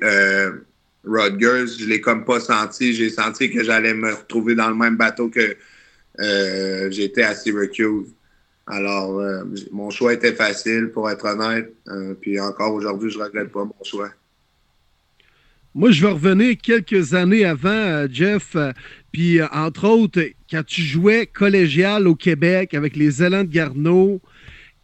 [1.05, 2.94] Rutgers, je l'ai comme pas senti.
[2.94, 5.57] J'ai senti que j'allais me retrouver dans le même bateau que
[6.20, 8.15] euh, j'étais à Syracuse.
[8.66, 9.43] Alors, euh,
[9.73, 11.74] mon choix était facile, pour être honnête.
[11.89, 14.11] Euh, puis encore aujourd'hui, je ne regrette pas mon choix.
[15.74, 18.55] Moi, je vais revenir quelques années avant, euh, Jeff.
[18.57, 18.73] Euh,
[19.11, 24.20] puis, euh, entre autres, quand tu jouais collégial au Québec avec les élans de Garneau,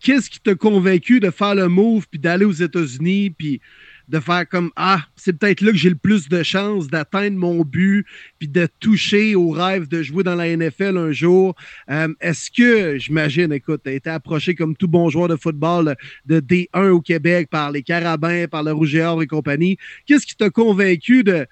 [0.01, 3.31] qu'est-ce qui t'a convaincu de faire le move puis d'aller aux États-Unis?
[3.31, 3.61] Puis,
[4.09, 7.63] de faire comme Ah, c'est peut-être là que j'ai le plus de chances d'atteindre mon
[7.63, 8.07] but
[8.39, 11.55] puis de toucher au rêve de jouer dans la NFL un jour?
[11.91, 15.95] Euh, est-ce que, j'imagine, écoute, tu été approché comme tout bon joueur de football
[16.27, 19.77] de D1 au Québec par les Carabins, par le Rouge et et compagnie.
[20.07, 21.47] Qu'est-ce qui t'a convaincu de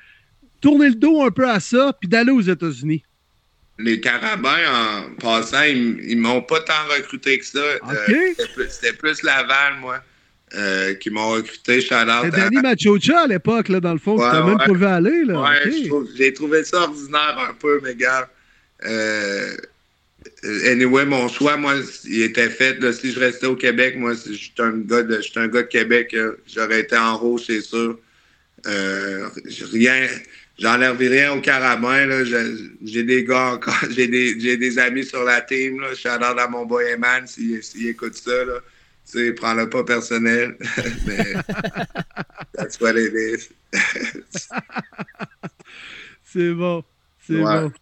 [0.61, 3.03] tourner le dos un peu à ça puis d'aller aux États-Unis?
[3.79, 7.59] Les Carabins, en passant, ils, m'ont pas tant recruté que ça.
[7.59, 8.35] Euh,
[8.71, 10.03] c'était plus Laval, moi.
[10.55, 11.81] Euh, qui m'ont recruté.
[11.81, 14.17] C'était Danny Machocha à l'époque, là, dans le fond.
[14.17, 15.25] Ouais, tu même pas vu aller.
[15.25, 15.43] Là.
[15.43, 18.31] Ouais, j'ai trouvé ça ordinaire un peu, mes gars.
[18.85, 19.57] Euh,
[20.67, 21.75] anyway, mon choix, moi,
[22.05, 22.81] il était fait.
[22.81, 25.69] Là, si je restais au Québec, moi, je suis un, gars de, un gars de
[25.69, 26.17] Québec.
[26.47, 27.99] J'aurais été en rouge, c'est sûr.
[28.67, 29.29] Euh,
[29.73, 30.07] rien.
[30.59, 32.09] J'enlève rien au carabin.
[32.83, 33.75] J'ai des gars encore.
[33.91, 35.81] J'ai des, des, amis sur la team.
[35.81, 35.89] Là.
[35.91, 38.45] Je suis à mon boy Eman s'il écoute ça.
[38.45, 38.61] Là.
[39.11, 40.57] Tu sais, prends-le pas personnel,
[41.07, 41.35] mais
[42.55, 43.49] that's what it is.
[46.25, 46.83] c'est bon.
[47.25, 47.73] C'est bon.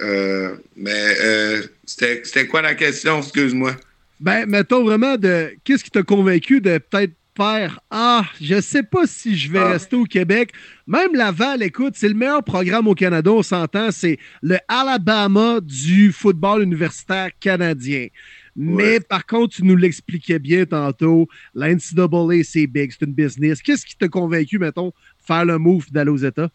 [0.00, 3.76] Euh, mais euh, c'était quoi la question, excuse-moi?
[4.20, 9.06] Ben, mettons vraiment de qu'est-ce qui t'a convaincu de peut-être faire Ah, je sais pas
[9.06, 9.70] si je vais ah.
[9.70, 10.52] rester au Québec.
[10.86, 13.90] Même Laval, écoute, c'est le meilleur programme au Canada, on s'entend.
[13.90, 18.08] C'est le Alabama du football universitaire canadien.
[18.56, 23.60] Mais par contre, tu nous l'expliquais bien tantôt, la NCAA, c'est big, c'est une business.
[23.60, 24.92] Qu'est-ce qui t'a convaincu, mettons,
[25.26, 26.50] faire le move d'aller aux États?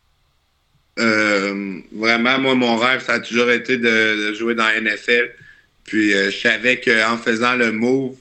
[0.98, 5.32] Euh, vraiment, moi, mon rêve, ça a toujours été de, jouer dans la NFL.
[5.86, 8.16] Puis euh, je savais qu'en faisant le move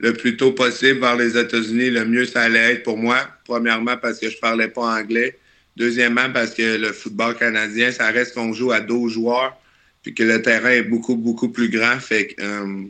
[0.00, 3.28] le plus tôt possible vers les États-Unis, le mieux ça allait être pour moi.
[3.44, 5.38] Premièrement, parce que je parlais pas anglais.
[5.76, 9.56] Deuxièmement, parce que le football canadien, ça reste qu'on joue à 12 joueurs,
[10.02, 12.00] puis que le terrain est beaucoup, beaucoup plus grand.
[12.00, 12.84] Fait que euh,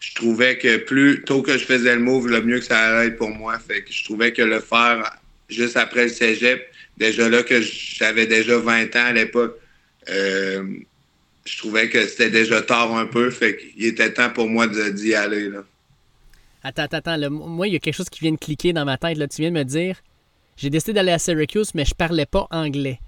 [0.00, 3.08] je trouvais que plus tôt que je faisais le move, le mieux que ça allait
[3.08, 3.58] être pour moi.
[3.58, 5.16] Fait je trouvais que le faire
[5.48, 6.66] juste après le cégep,
[6.96, 9.56] déjà là que j'avais déjà 20 ans à l'époque,
[10.08, 10.64] euh,
[11.44, 13.30] je trouvais que c'était déjà tard un peu.
[13.30, 15.48] Fait qu'il était temps pour moi d'y aller.
[15.48, 15.64] Là.
[16.62, 17.30] Attends, attends, attends.
[17.30, 19.16] moi, il y a quelque chose qui vient de cliquer dans ma tête.
[19.16, 19.28] Là.
[19.28, 19.96] Tu viens de me dire
[20.56, 23.00] j'ai décidé d'aller à Syracuse, mais je parlais pas anglais.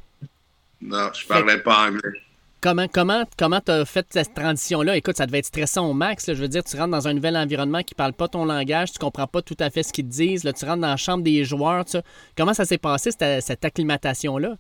[0.81, 2.19] Non, je parlais pas anglais.
[2.63, 4.97] Comment comment comment as fait cette transition-là?
[4.97, 6.27] Écoute, ça devait être stressant au max.
[6.29, 8.99] Je veux dire, tu rentres dans un nouvel environnement qui parle pas ton langage, tu
[8.99, 10.45] comprends pas tout à fait ce qu'ils te disent.
[10.45, 11.85] Là, tu rentres dans la chambre des joueurs.
[12.39, 14.57] Comment ça s'est passé, cette, acclimatation-là?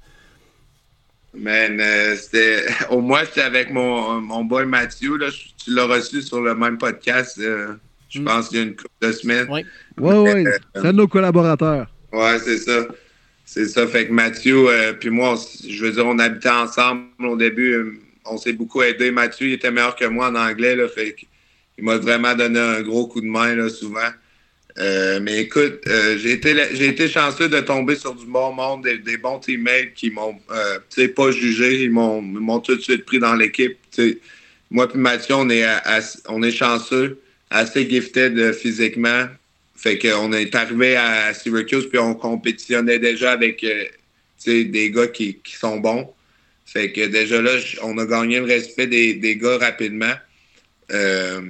[1.32, 2.66] Man, euh, c'était.
[2.90, 5.16] Au moins, c'était avec mon, mon boy Mathieu.
[5.16, 5.28] Là.
[5.64, 7.74] Tu l'as reçu sur le même podcast, euh,
[8.12, 8.24] je mm.
[8.24, 9.46] pense, il y a une couple de semaines.
[9.50, 9.64] Oui,
[9.98, 10.44] oui, oui.
[10.74, 11.86] C'est un de nos collaborateurs.
[12.12, 12.86] Ouais, c'est ça.
[13.44, 13.86] C'est ça.
[13.86, 15.36] Fait que Mathieu, euh, puis moi,
[15.66, 17.72] je veux dire, on habitait ensemble au début.
[17.72, 17.92] Euh,
[18.24, 19.10] on s'est beaucoup aidé.
[19.10, 20.76] Mathieu, il était meilleur que moi en anglais.
[20.76, 21.16] Là, fait
[21.78, 24.10] il m'a vraiment donné un gros coup de main là, souvent.
[24.78, 25.80] Euh, mais écoute,
[26.16, 30.10] j'ai été, j'ai été chanceux de tomber sur du bon monde, des, bons teammates qui
[30.10, 30.38] m'ont
[31.16, 33.76] pas jugé, ils m'ont, m'ont tout de suite pris dans l'équipe.
[34.70, 35.66] Moi et Mathieu, on est,
[36.28, 37.20] on est chanceux,
[37.52, 39.26] assez gifted physiquement.
[39.76, 43.84] Fait qu'on est arrivé à Syracuse, puis on compétitionnait déjà avec euh,
[44.46, 46.12] des gars qui, sont bons.
[46.66, 47.50] Fait que déjà là,
[47.82, 50.14] on a gagné le respect des, gars rapidement.
[50.92, 51.40] Euh,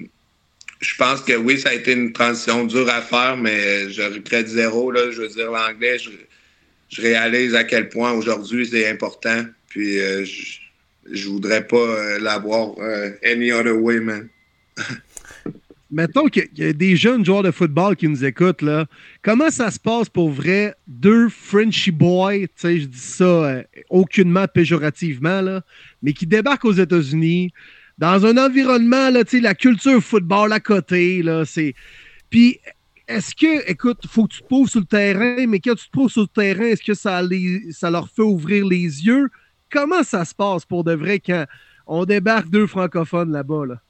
[0.81, 4.49] je pense que oui, ça a été une transition dure à faire, mais je regrette
[4.49, 4.91] zéro.
[4.91, 6.11] Là, je veux dire, l'anglais, je,
[7.01, 9.45] réalise à quel point aujourd'hui c'est important.
[9.69, 10.59] Puis euh, je,
[11.11, 12.75] je voudrais pas l'avoir
[13.23, 14.29] any other way, man.
[15.93, 18.87] mettons qu'il y a des jeunes joueurs de football qui nous écoutent, là.
[19.23, 25.43] Comment ça se passe pour vrai, deux Frenchy boys, je dis ça euh, aucunement péjorativement,
[25.43, 25.63] là,
[26.03, 27.53] mais qui débarquent aux États-Unis,
[27.99, 31.75] dans un environnement, là, la culture football à côté, là, c'est...
[32.31, 32.59] Puis,
[33.07, 35.91] est-ce que, écoute, faut que tu te prouves sur le terrain, mais quand tu te
[35.93, 37.23] prouves sur le terrain, est-ce que ça,
[37.71, 39.29] ça leur fait ouvrir les yeux?
[39.71, 41.45] Comment ça se passe pour de vrai quand
[41.87, 43.81] on débarque deux francophones là-bas, là?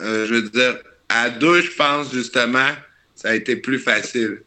[0.00, 0.78] Euh, je veux dire,
[1.12, 2.70] à deux, je pense justement,
[3.14, 4.42] ça a été plus facile.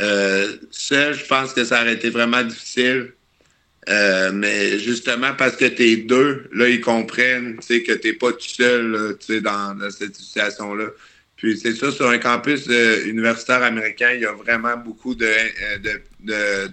[0.00, 3.12] Euh, seul, je pense que ça aurait été vraiment difficile.
[3.88, 8.32] Euh, mais justement, parce que tu es deux, là, ils comprennent que tu n'es pas
[8.32, 10.86] tout seul dans, dans, cette situation-là.
[11.36, 15.26] Puis c'est ça, sur un campus euh, universitaire américain, il y a vraiment beaucoup de,
[15.82, 16.70] de, de,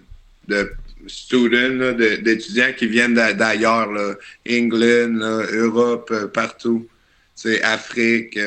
[0.47, 0.71] de
[1.07, 3.89] students, d'étudiants qui viennent d'ailleurs,
[4.47, 6.87] England, Europe, partout,
[7.63, 8.37] Afrique.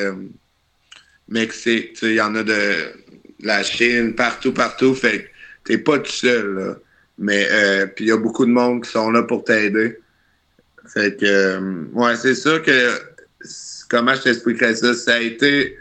[1.29, 2.93] Mexique, il y en a de
[3.41, 4.93] la Chine, partout, partout.
[4.95, 5.27] Fait que
[5.65, 6.77] t'es pas tout seul.
[7.17, 9.99] Mais euh, il y a beaucoup de monde qui sont là pour t'aider.
[10.87, 12.89] Fait que euh, ouais, c'est sûr que
[13.89, 14.93] comment je t'expliquerais ça?
[14.93, 15.77] Ça a été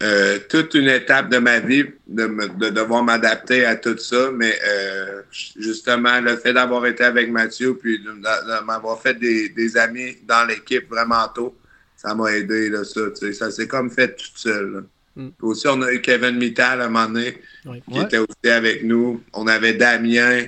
[0.00, 2.26] euh, toute une étape de ma vie de,
[2.56, 5.22] de devoir m'adapter à tout ça, mais euh,
[5.58, 10.16] justement, le fait d'avoir été avec Mathieu puis de, de m'avoir fait des, des, amis
[10.22, 11.56] dans l'équipe vraiment tôt,
[11.98, 13.00] ça m'a aidé, là, ça.
[13.32, 14.84] Ça s'est comme fait tout seul.
[15.16, 15.28] Mm.
[15.42, 17.82] Aussi, on a eu Kevin Mittal à un moment donné, oui.
[17.90, 18.04] qui ouais.
[18.04, 19.20] était aussi avec nous.
[19.32, 20.44] On avait Damien,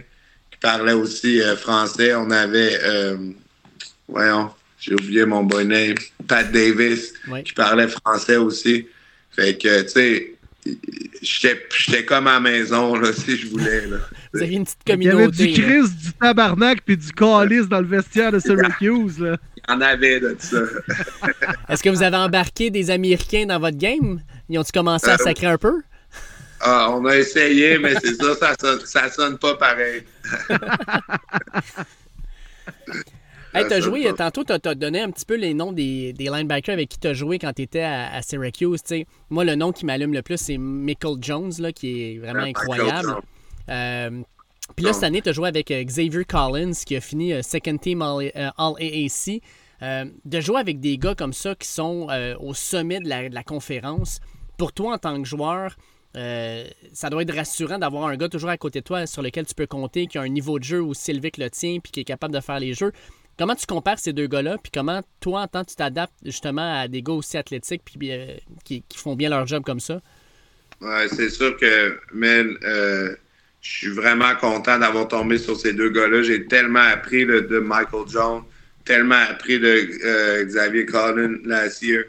[0.51, 2.15] qui parlait aussi euh, français.
[2.15, 3.17] On avait, euh,
[4.09, 5.97] voyons, j'ai oublié mon bon name,
[6.29, 7.43] Pat Davis, oui.
[7.43, 8.87] qui parlait français aussi.
[9.33, 10.35] Fait que, tu sais,
[11.21, 13.87] j'étais comme à la maison, là, si je voulais.
[13.89, 13.99] Là.
[14.33, 15.45] Vous aviez une petite communauté.
[15.45, 19.19] Il y avait du Chris, du tabarnak puis du calice dans le vestiaire de Syracuse.
[19.19, 19.37] Là.
[19.71, 20.59] En avait de ça.
[21.69, 24.21] Est-ce que vous avez embarqué des Américains dans votre game?
[24.49, 25.81] Ils ont-tu commencé à sacrer un peu?
[26.61, 30.03] Ah, on a essayé, mais c'est ça, ça sonne, ça sonne pas pareil.
[33.53, 34.31] Hey, t'as joué, pas.
[34.31, 37.15] tantôt, t'as as donné un petit peu les noms des, des linebackers avec qui t'as
[37.15, 38.81] joué quand t'étais à, à Syracuse.
[38.83, 39.07] T'sais.
[39.29, 42.51] Moi, le nom qui m'allume le plus, c'est Michael Jones, là, qui est vraiment ouais,
[42.51, 43.17] incroyable.
[43.69, 44.23] Euh,
[44.77, 47.77] puis là, cette année, t'as joué avec euh, Xavier Collins, qui a fini euh, second
[47.77, 49.43] team All, all AAC.
[50.25, 52.09] de jouer avec des gars comme ça qui sont
[52.41, 54.21] au sommet de la, de la, conférence,
[54.59, 55.77] pour toi, en tant que joueur,
[56.15, 59.55] ça doit être rassurant d'avoir un gars toujours à côté de toi sur lequel tu
[59.55, 62.01] peux compter, qui a un niveau de jeu aussi élevé que le tien, puis qui
[62.01, 62.93] est capable de faire les jeux.
[63.41, 66.81] Comment tu compares ces deux gars-là, puis comment toi, en tant que tu t'adaptes justement
[66.81, 70.03] à des gars aussi athlétiques puis euh, qui, qui, font bien leur job comme ça?
[70.83, 73.17] Ouais, c'est sûr que, mais euh,
[73.63, 76.23] je suis vraiment content d'avoir tombé sur ces deux gars-là.
[76.23, 78.43] J'ai tellement appris de Michael Jones,
[78.85, 82.05] tellement appris de euh, Xavier Collin last year.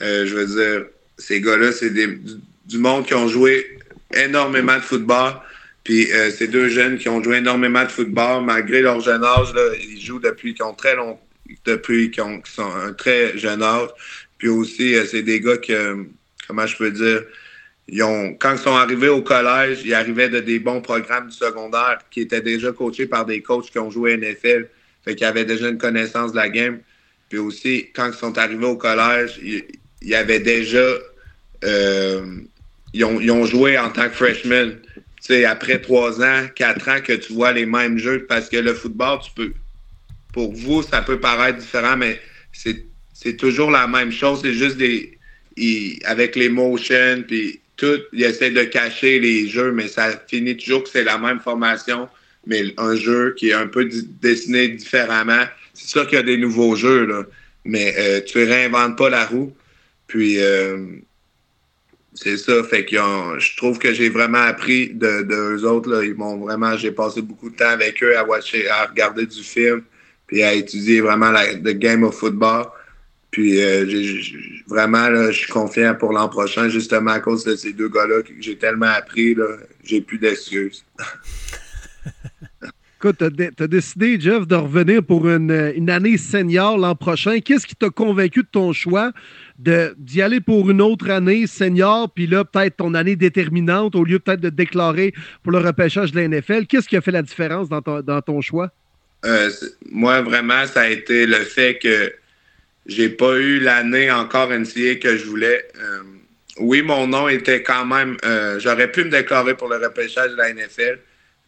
[0.00, 0.86] je veux dire,
[1.20, 3.78] ces gars-là, c'est du, monde qui ont joué
[4.14, 5.34] énormément de football.
[5.84, 9.48] Puis euh, ces deux jeunes qui ont joué énormément de football, malgré leur jeune âge,
[9.80, 11.18] ils jouent depuis qu'ils ont très long,
[11.64, 13.88] depuis qu'ils ont, sont un très jeune âge.
[14.38, 16.04] Puis aussi, euh, c'est des gars que, euh,
[16.46, 17.22] comment je peux dire,
[17.98, 22.20] quand ils sont arrivés au collège, ils arrivaient de des bons programmes du secondaire qui
[22.20, 24.68] étaient déjà coachés par des coachs qui ont joué NFL.
[25.04, 26.78] Fait qu'ils avaient déjà une connaissance de la game.
[27.28, 29.64] Puis aussi, quand ils sont arrivés au collège, ils,
[30.02, 30.84] ils avaient déjà,
[31.64, 32.36] euh,
[32.92, 34.78] ils, ont, joué en tant que freshmen
[35.20, 38.74] sais, après trois ans, quatre ans que tu vois les mêmes jeux, parce que le
[38.74, 39.52] football, tu peux,
[40.32, 42.20] pour vous, ça peut paraître différent, mais
[42.52, 44.40] c'est toujours la même chose.
[44.42, 45.18] C'est juste des,
[46.04, 50.84] avec les motions, puis tout, ils essaient de cacher les jeux, mais ça finit toujours
[50.84, 52.08] que c'est la même formation,
[52.46, 53.88] mais un jeu qui est un peu
[54.20, 55.44] dessiné différemment.
[55.72, 57.24] C'est sûr qu'il y a des nouveaux jeux, là,
[57.64, 59.54] mais euh, tu réinventes pas la roue.
[60.06, 60.76] Puis, euh,
[62.12, 62.96] c'est ça, fait que
[63.38, 66.04] je trouve que j'ai vraiment appris de, de autres.
[66.04, 68.24] Ils m'ont vraiment, j'ai passé beaucoup de temps avec eux à
[68.86, 69.82] regarder du film,
[70.26, 72.66] puis à étudier vraiment la the game of football.
[73.30, 73.84] Puis euh,
[74.66, 78.22] vraiment, là, je suis confiant pour l'an prochain, justement à cause de ces deux gars-là
[78.22, 79.46] que j'ai tellement appris, là,
[79.84, 80.84] j'ai plus d'excuses.
[83.02, 87.40] Écoute, tu as, décidé, Jeff, de revenir pour une, une année senior l'an prochain.
[87.40, 89.12] Qu'est-ce qui t'a convaincu de ton choix
[89.58, 94.18] d'y aller pour une autre année senior, puis là, peut-être ton année déterminante, au lieu
[94.18, 96.66] peut-être de déclarer pour le repêchage de la NFL?
[96.66, 98.70] Qu'est-ce qui a fait la différence dans ton, dans ton choix?
[99.24, 99.50] Euh,
[99.90, 102.12] moi, vraiment, ça a été le fait que
[102.86, 105.68] j'ai pas eu l'année encore NCA que je voulais.
[105.78, 106.02] Euh,
[106.58, 108.16] oui, mon nom était quand même.
[108.24, 110.98] Euh, J'aurais pu me déclarer pour le repêchage de la NFL,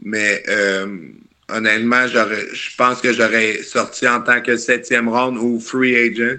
[0.01, 0.87] mais euh,
[1.49, 6.39] honnêtement, je pense que j'aurais sorti en tant que septième round ou free agent.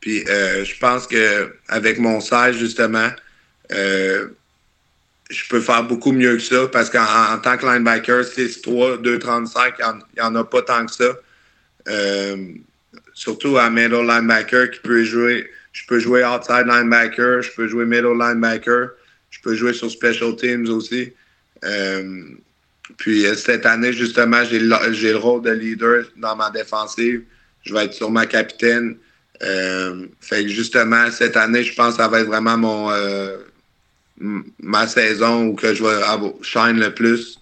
[0.00, 3.10] Puis euh, je pense que avec mon size, justement,
[3.72, 4.28] euh,
[5.30, 10.20] je peux faire beaucoup mieux que ça parce qu'en tant que linebacker, 6'3, 2'35, il
[10.20, 11.16] n'y en, a pas tant que ça.
[13.14, 15.50] Surtout à middle linebacker qui peut jouer.
[15.72, 18.90] Je peux jouer outside linebacker, je peux jouer middle linebacker,
[19.30, 21.12] je peux jouer sur special teams aussi.
[21.64, 22.24] Euh,
[22.98, 27.22] puis euh, cette année, justement, j'ai le, rôle de leader dans ma défensive.
[27.62, 28.96] Je vais être sur ma capitaine.
[29.42, 33.38] Euh, fait que justement, cette année, je pense que ça va être vraiment mon euh,
[34.60, 36.00] ma saison où que je vais
[36.42, 37.40] shine le plus.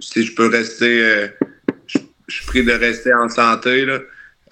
[0.00, 1.28] Si je peux rester, euh,
[1.86, 3.84] je, je, pris de rester en santé.
[3.84, 4.00] Là.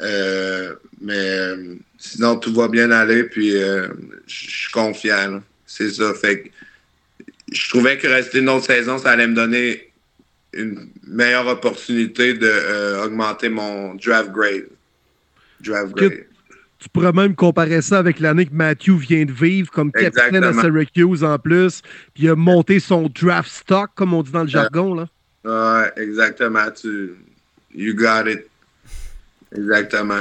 [0.00, 1.54] Euh, mais
[1.98, 3.24] sinon, tout va bien aller.
[3.24, 3.88] Puis je
[4.26, 5.42] suis confiant.
[5.66, 6.12] C'est ça.
[6.14, 6.48] Fait que
[7.52, 9.90] je trouvais que rester une autre saison, ça allait me donner
[10.52, 14.68] une meilleure opportunité d'augmenter euh, mon draft grade.
[15.60, 16.24] Draft grade.
[16.78, 20.54] Tu pourrais même comparer ça avec l'année que Matthew vient de vivre comme capitaine à
[20.54, 21.82] Syracuse en plus,
[22.14, 24.94] puis il a monté son draft stock, comme on dit dans le jargon.
[24.94, 25.08] Là.
[25.44, 26.70] Ouais, exactement.
[26.70, 27.16] Tu,
[27.74, 28.49] you got it.
[29.56, 30.20] Exactement.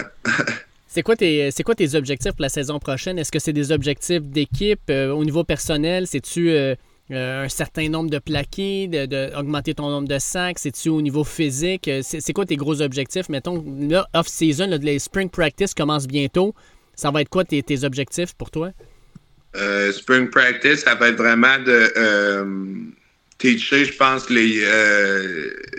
[0.87, 3.19] c'est quoi, tes, quoi tes objectifs pour la saison prochaine?
[3.19, 6.07] Est-ce que c'est des objectifs d'équipe euh, au niveau personnel?
[6.07, 6.75] C'est-tu euh,
[7.11, 10.59] euh, un certain nombre de plaqués, d'augmenter de, ton nombre de sacs?
[10.59, 11.89] C'est-tu au niveau physique?
[12.01, 13.29] C'est quoi tes gros objectifs?
[13.29, 16.55] Mettons, là, off-season, les spring practice commencent bientôt.
[16.95, 18.71] Ça va être quoi tes, tes objectifs pour toi?
[19.91, 21.91] spring practice, ça va être vraiment de
[23.39, 24.61] teacher, je pense, les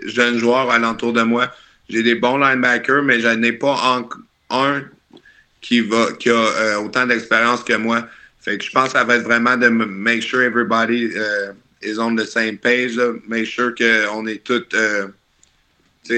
[0.06, 1.52] jeunes joueurs alentour de moi
[1.90, 4.06] j'ai des bons linebackers, mais je n'ai pas
[4.50, 4.84] un
[5.60, 8.06] qui, va, a euh, autant d'expérience que moi.
[8.40, 11.52] Fait que je pense que ça va être vraiment de make sure everybody uh,
[11.82, 12.98] is on the same page,
[13.28, 15.08] make sure qu'on est tous, euh,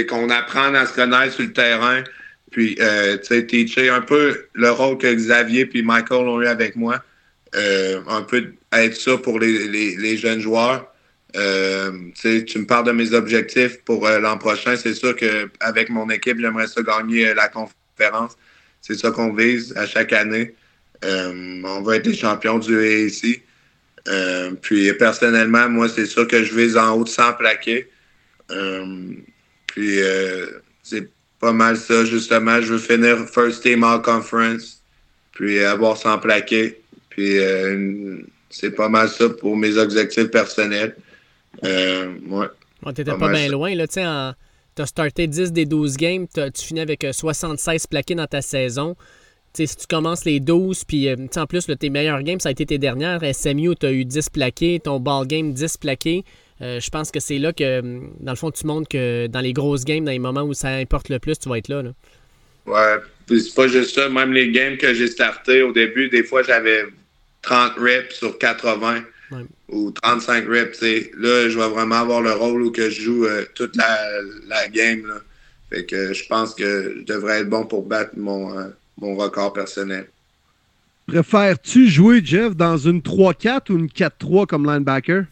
[0.08, 2.04] qu'on apprend à se connaître sur le terrain,
[2.50, 7.02] puis euh, teacher un peu le rôle que Xavier puis Michael ont eu avec moi,
[7.54, 10.91] un peu être ça pour les jeunes joueurs.
[11.36, 14.76] Euh, tu me parles de mes objectifs pour euh, l'an prochain.
[14.76, 18.36] C'est sûr qu'avec mon équipe, j'aimerais ça gagner euh, la conférence.
[18.80, 20.54] C'est ça qu'on vise à chaque année.
[21.02, 23.42] on va être les champions du AAC.
[24.60, 27.88] puis personnellement, moi, c'est sûr que je vise en haut de 100 plaqués.
[29.66, 29.98] puis
[30.82, 32.60] c'est pas mal ça, justement.
[32.60, 34.82] Je veux finir First Team All Conference,
[35.32, 36.80] puis avoir 100 plaqués.
[37.08, 37.38] Puis
[38.50, 40.96] c'est pas mal ça pour mes objectifs personnels.
[41.64, 42.46] Euh, ouais.
[42.94, 44.04] T'étais pas, bien loin, là, tu sais,
[44.74, 48.96] t'as starté 10 des 12 games, tu finis avec 76 euh, plaqués dans ta saison.
[49.52, 52.52] sais, si tu commences les 12, puis euh, en plus, tes meilleurs games, ça a
[52.52, 53.20] été tes dernières.
[53.34, 56.24] SMU, tu as eu 10 plaqués, ton ball game, 10 plaqués.
[56.60, 57.80] je pense que c'est là que,
[58.20, 60.70] dans le fond, tu montres que dans les grosses games, dans les moments où ça
[60.70, 61.82] importe le plus, tu vas être là.
[61.82, 61.90] là.
[62.66, 62.96] Ouais,
[63.28, 64.08] c'est pas juste ça.
[64.08, 66.84] Même les games que j'ai starté au début, des fois, j'avais
[67.42, 69.02] 30 reps sur 80
[69.72, 70.80] ou 35 reps.
[70.82, 75.06] Là, je vais vraiment avoir le rôle où que je joue euh, toute la, game.
[75.06, 75.20] Là.
[75.70, 78.68] Fait que je pense que je devrais être bon pour battre mon, euh,
[78.98, 80.06] mon record personnel.
[81.06, 85.24] Préfères-tu jouer, Jeff, dans une 3-4 ou une 4-3 comme linebacker?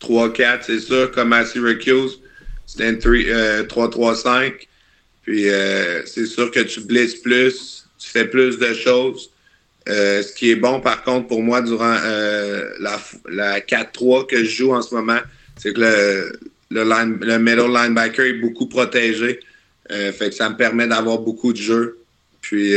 [0.00, 2.20] 3-4, c'est sûr, comme à Syracuse.
[2.66, 4.28] C'était une 3-3-5.
[4.28, 4.50] Euh,
[5.22, 5.46] Puis
[6.06, 9.30] c'est sûr que tu blesses plus, tu fais plus de choses.
[9.88, 14.44] Euh, ce qui est bon, par contre, pour moi, durant euh, la, la 4-3 que
[14.44, 15.18] je joue en ce moment,
[15.56, 16.38] c'est que
[16.70, 19.40] le, middle linebacker est beaucoup protégé.
[19.90, 21.98] Euh, fait que ça me permet d'avoir beaucoup de jeux.
[22.42, 22.74] Puis,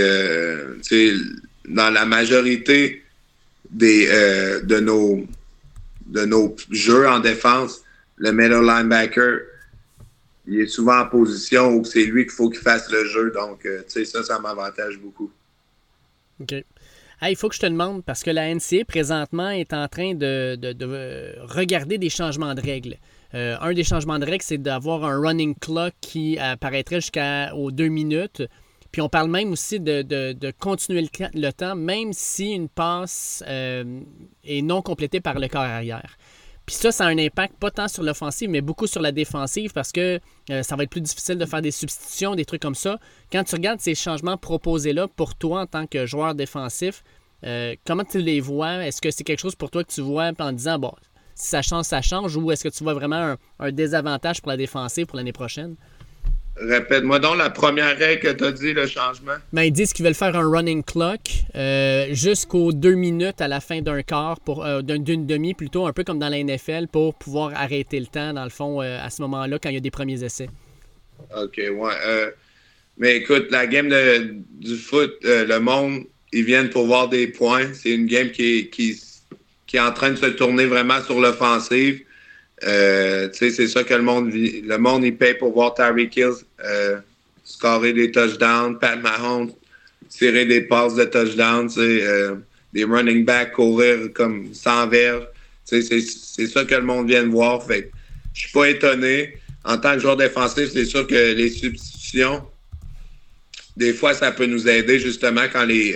[1.68, 3.04] dans la majorité
[3.70, 4.08] des,
[4.64, 5.26] de, nos,
[6.08, 7.82] de nos jeux en défense,
[8.18, 9.42] le middle linebacker,
[10.48, 13.32] il est souvent en position où c'est lui qu'il faut qu'il fasse le jeu.
[13.32, 15.32] Donc, ça, ça m'avantage beaucoup.
[16.40, 16.64] OK
[17.30, 21.36] il faut que je te demande, parce que la NCA présentement est en train de,
[21.42, 22.98] regarder des changements de règles.
[23.34, 27.88] Euh, un des changements de règles, c'est d'avoir un running clock qui apparaîtrait jusqu'aux deux
[27.88, 28.44] minutes.
[28.92, 34.02] Puis on parle même aussi de, continuer le, temps, même si une passe euh,
[34.44, 36.18] est non complétée par le corps arrière.
[36.66, 39.72] Puis ça, ça a un impact pas tant sur l'offensive, mais beaucoup sur la défensive
[39.74, 40.20] parce que
[40.50, 43.00] euh, ça va être plus difficile de faire des substitutions, des trucs comme ça.
[43.32, 47.04] Quand tu regardes ces changements proposés-là pour toi en tant que joueur défensif,
[47.44, 48.86] euh, comment tu les vois?
[48.86, 50.94] Est-ce que c'est quelque chose pour toi que tu vois en disant, bon,
[51.36, 54.58] si ça change, ça change, ou est-ce que tu vois vraiment un désavantage pour la
[54.58, 55.76] défensive pour l'année prochaine?
[56.62, 59.34] Répète-moi donc la première règle que tu as dit, le changement.
[59.52, 61.20] Ben, ils disent qu'ils veulent faire un running clock
[61.56, 65.94] euh, jusqu'aux deux minutes à la fin d'un quart, pour euh, d'une demi plutôt, un
[65.94, 69.10] peu comme dans la NFL, pour pouvoir arrêter le temps, dans le fond, euh, à
[69.10, 70.50] ce moment-là, quand il y a des premiers essais.
[71.36, 72.34] OK, ouais.
[72.98, 73.90] mais écoute, la game
[74.60, 77.74] du foot, le monde, ils viennent pour voir des points.
[77.74, 79.00] C'est une game qui qui,
[79.66, 82.02] qui est en train de se tourner vraiment sur l'offensive.
[82.64, 86.32] Euh, c'est ça que le monde Le monde, il paye pour voir Tyreek Hill
[86.64, 87.00] euh,
[87.44, 89.52] scorer des touchdowns, Pat Mahomes
[90.10, 92.36] tirer des passes de touchdowns, euh,
[92.74, 95.26] des running backs courir comme sans verre.
[95.64, 97.66] C'est ça que le monde vient de voir.
[97.66, 97.90] Fait
[98.34, 99.38] je suis pas étonné.
[99.64, 102.44] En tant que joueur défensif, c'est sûr que les substitutions,
[103.78, 105.96] des fois, ça peut nous aider justement quand les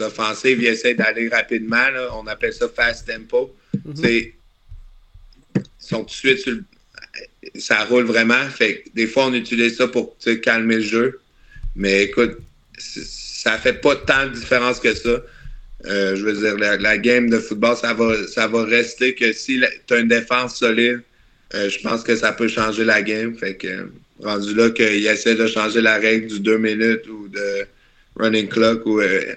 [0.00, 1.88] offensives essaient d'aller rapidement.
[2.12, 3.54] on appelle ça fast tempo.
[3.88, 4.32] Mm-hmm
[5.88, 6.64] sont tout de suite sur le...
[7.54, 8.48] Ça roule vraiment.
[8.50, 11.20] Fait des fois, on utilise ça pour calmer le jeu.
[11.74, 12.38] Mais écoute,
[12.78, 15.22] ça fait pas tant de différence que ça.
[15.84, 19.62] Euh, je veux dire, la, game de football, ça va, ça va rester que si
[19.86, 21.02] tu as une défense solide,
[21.54, 23.36] euh, je pense que ça peut changer la game.
[23.36, 23.88] Fait que
[24.22, 27.66] rendu là qu'il essaie de changer la règle du 2 minutes ou de
[28.16, 29.34] running clock, ou, euh,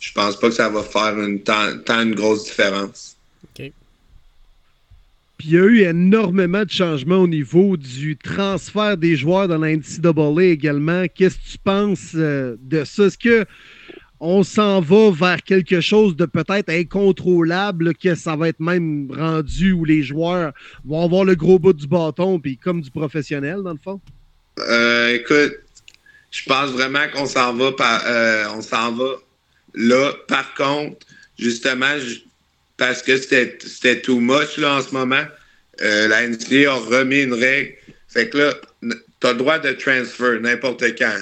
[0.00, 3.16] je pense pas que ça va faire une, tant, tant une grosse différence.
[5.44, 9.58] Puis il y a eu énormément de changements au niveau du transfert des joueurs dans
[9.58, 11.04] la NCAA également.
[11.14, 13.04] Qu'est-ce que tu penses euh, de ça?
[13.04, 13.44] Est-ce que
[14.20, 19.72] on s'en va vers quelque chose de peut-être incontrôlable, que ça va être même rendu
[19.72, 23.72] où les joueurs vont avoir le gros bout du bâton, puis comme du professionnel, dans
[23.72, 24.00] le fond?
[24.60, 25.58] Euh, écoute,
[26.30, 29.10] je pense vraiment qu'on s'en va par, euh, on s'en va
[29.74, 30.10] là.
[30.26, 31.06] Par contre,
[31.38, 31.98] justement,
[32.76, 35.24] parce que c'était too much là, en ce moment,
[35.82, 37.74] euh, la NCA a remis une règle.
[38.08, 38.54] Fait que là,
[39.20, 41.14] tu as le droit de transfer n'importe quand.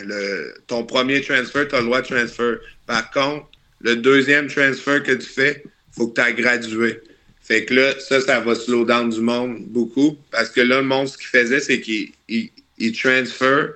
[0.66, 2.54] ton premier transfer, tu as le droit de transfer.
[2.86, 3.46] Par contre,
[3.80, 7.00] le deuxième transfer que tu fais, il faut que tu aies gradué.
[7.42, 10.16] Fait que là, ça, ça va slow down du monde beaucoup.
[10.30, 13.72] Parce que là, le monde, ce qu'il faisait, c'est qu'il il, transfer,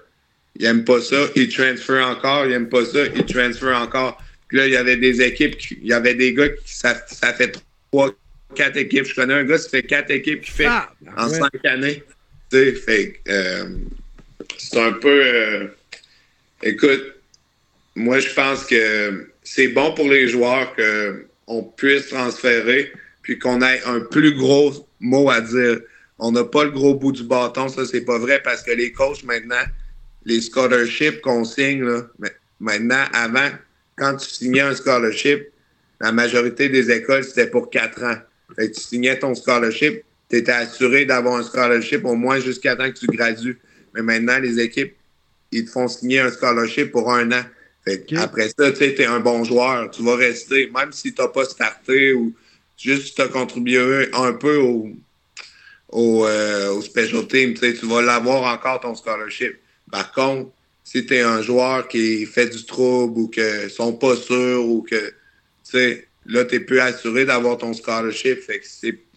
[0.59, 4.23] il n'aime pas ça, il transfer encore, il n'aime pas ça, il transfer encore.
[4.49, 7.33] Puis là, il y avait des équipes, il y avait des gars qui, ça, ça
[7.33, 7.59] fait
[7.97, 8.11] trois,
[8.55, 9.05] quatre équipes.
[9.05, 12.03] Je connais un gars, ça fait quatre équipes qui fait ah, ben en cinq années.
[12.51, 13.65] Fait euh,
[14.59, 15.21] c'est un peu.
[15.25, 15.67] Euh,
[16.63, 17.15] écoute,
[17.95, 22.93] moi, je pense que c'est bon pour les joueurs qu'on puisse transférer
[23.23, 25.81] puis qu'on ait un plus gros mot à dire.
[26.19, 28.91] On n'a pas le gros bout du bâton, ça, c'est pas vrai parce que les
[28.91, 29.65] coachs, maintenant,
[30.25, 32.07] les scholarships qu'on signe, là,
[32.59, 33.51] maintenant, avant,
[33.97, 35.49] quand tu signais un scholarship,
[36.01, 38.17] la majorité des écoles, c'était pour quatre ans.
[38.55, 42.91] Fait tu signais ton scholarship, tu étais assuré d'avoir un scholarship au moins jusqu'à temps
[42.91, 43.59] que tu gradues.
[43.95, 44.95] Mais maintenant, les équipes,
[45.53, 47.43] ils te font signer un scholarship pour un an.
[48.17, 49.91] Après ça, tu es un bon joueur.
[49.91, 52.35] Tu vas rester, même si tu n'as pas starté ou
[52.77, 54.91] juste tu as contribué un peu au,
[55.91, 59.57] au, euh, special team, tu vas l'avoir encore ton scholarship.
[59.91, 60.51] Par contre,
[60.83, 64.83] si tu es un joueur qui fait du trouble ou que sont pas sûrs ou
[64.83, 65.13] que,
[65.77, 68.41] sais, là, tu es plus assuré d'avoir ton scholarship.
[68.41, 68.67] Fait que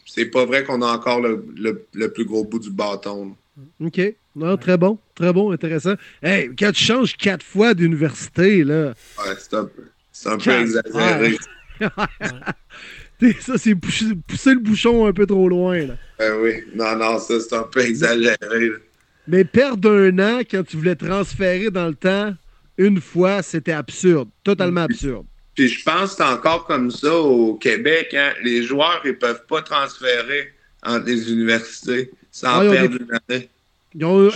[0.06, 1.46] c'est pas vrai qu'on a encore le,
[1.94, 3.36] le, plus gros bout du bâton.
[3.80, 4.02] OK.
[4.36, 4.98] Non, très bon.
[5.16, 5.96] Très bon, intéressant.
[6.24, 8.94] Hey, quand tu changes quatre fois d'université, là.
[9.18, 9.84] Ouais, c'est un peu,
[10.26, 11.38] un peu exagéré.
[13.40, 15.96] ça, c'est pousser, le bouchon un peu trop loin, là.
[16.18, 16.64] Ben oui.
[16.76, 18.38] Non, non, ça, c'est un peu exagéré.
[19.28, 22.34] Mais perdre un an quand tu voulais transférer dans le temps
[22.78, 24.30] une fois, c'était absurde.
[24.44, 25.26] Totalement absurde.
[25.56, 28.14] Puis je pense que c'est encore comme ça au Québec.
[28.14, 28.34] Hein?
[28.44, 30.54] Les joueurs, ils peuvent pas transférer
[30.84, 33.50] entre les universités sans perdre une année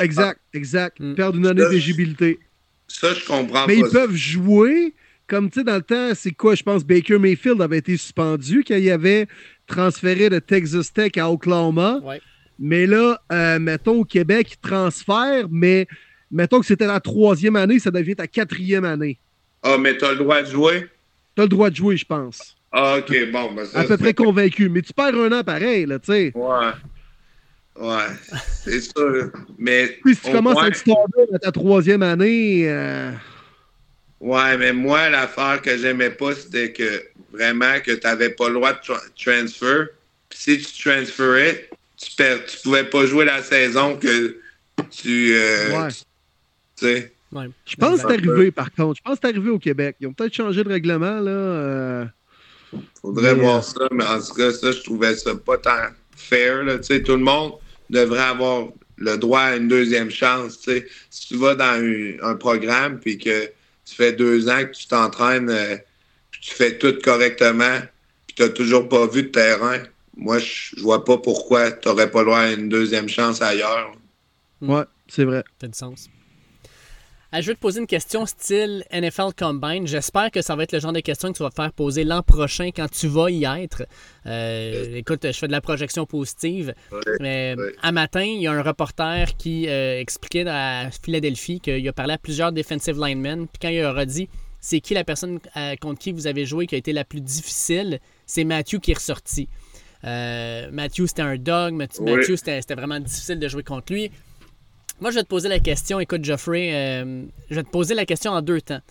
[0.02, 1.00] exact, exact.
[1.00, 1.16] Mm.
[1.16, 2.40] Perdre une année d'éligibilité.
[2.88, 4.94] Ça, je comprends Mais ils peuvent jouer,
[5.28, 8.64] comme tu sais, dans le temps, c'est quoi, je pense, Baker Mayfield avait été suspendu
[8.68, 9.28] quand il avait
[9.68, 12.00] transféré de Texas Tech à Oklahoma.
[12.60, 15.88] Mais là, euh, mettons, au Québec, il transfère, mais
[16.30, 19.18] mettons que c'était la troisième année, ça devient ta quatrième année.
[19.64, 20.88] Ah, mais tu as le droit de jouer?
[21.36, 22.56] Tu as le droit de jouer, je pense.
[22.72, 23.54] Ah, OK, bon.
[23.54, 24.70] Ben ça, à peu près convaincu.
[24.70, 26.32] Mais tu perds un an pareil, là, tu sais.
[26.36, 26.72] Ouais.
[27.76, 28.06] Ouais,
[28.64, 29.02] c'est ça.
[29.58, 30.84] Mais Puis si tu commences à être
[31.34, 32.66] à ta troisième année.
[32.68, 33.12] Euh,
[34.20, 38.56] ouais, mais moi, l'affaire que j'aimais pas, c'était que vraiment que tu n'avais pas le
[38.56, 39.88] droit de transfer.
[40.30, 44.38] Puis si tu transferais, tu, tu pouvais pas jouer la saison que
[44.92, 45.34] tu.
[45.36, 45.92] Euh, ouais.
[46.76, 47.13] Tu sais.
[47.34, 47.50] Ouais.
[47.66, 48.98] Je pense que c'est arrivé, par contre.
[48.98, 49.96] Je pense que c'est arrivé au Québec.
[50.00, 51.32] Ils ont peut-être changé de règlement, là.
[51.32, 52.06] Euh...
[53.02, 56.64] Faudrait voir ça, mais en tout cas, ça, je trouvais ça pas tant fair.
[56.64, 56.80] Là.
[56.80, 57.54] Tout le monde
[57.90, 60.60] devrait avoir le droit à une deuxième chance.
[61.10, 61.82] Si tu vas dans
[62.24, 63.46] un, programme puis que
[63.86, 65.78] tu fais deux ans que tu t'entraînes, euh,
[66.42, 67.80] tu fais tout correctement,
[68.28, 69.80] puis tu n'as toujours pas vu de terrain,
[70.16, 73.94] moi, je vois pas pourquoi tu n'aurais pas le droit à une deuxième chance ailleurs.
[74.62, 75.44] Ouais, c'est vrai.
[75.60, 76.10] Ça a sens.
[77.36, 79.88] Ah, je vais te poser une question style NFL Combine.
[79.88, 82.22] J'espère que ça va être le genre de question que tu vas faire poser l'an
[82.22, 83.88] prochain quand tu vas y être.
[84.28, 86.76] Euh, écoute, je fais de la projection positive.
[87.20, 91.92] mais à matin, il y a un reporter qui euh, expliquait à Philadelphie qu'il a
[91.92, 93.48] parlé à plusieurs defensive linemen.
[93.48, 94.30] Puis quand il leur a dit
[94.60, 97.20] c'est qui la personne euh, contre qui vous avez joué qui a été la plus
[97.20, 99.50] difficile, c'est Matthew qui est ressorti.
[100.04, 101.74] Matthew, c'était un dog.
[101.74, 104.12] Matthew, c'était vraiment difficile de jouer contre lui.
[105.02, 106.00] Moi, je vais te poser la question.
[106.00, 108.82] Écoute, Geoffrey, euh, je vais te poser la question en deux temps.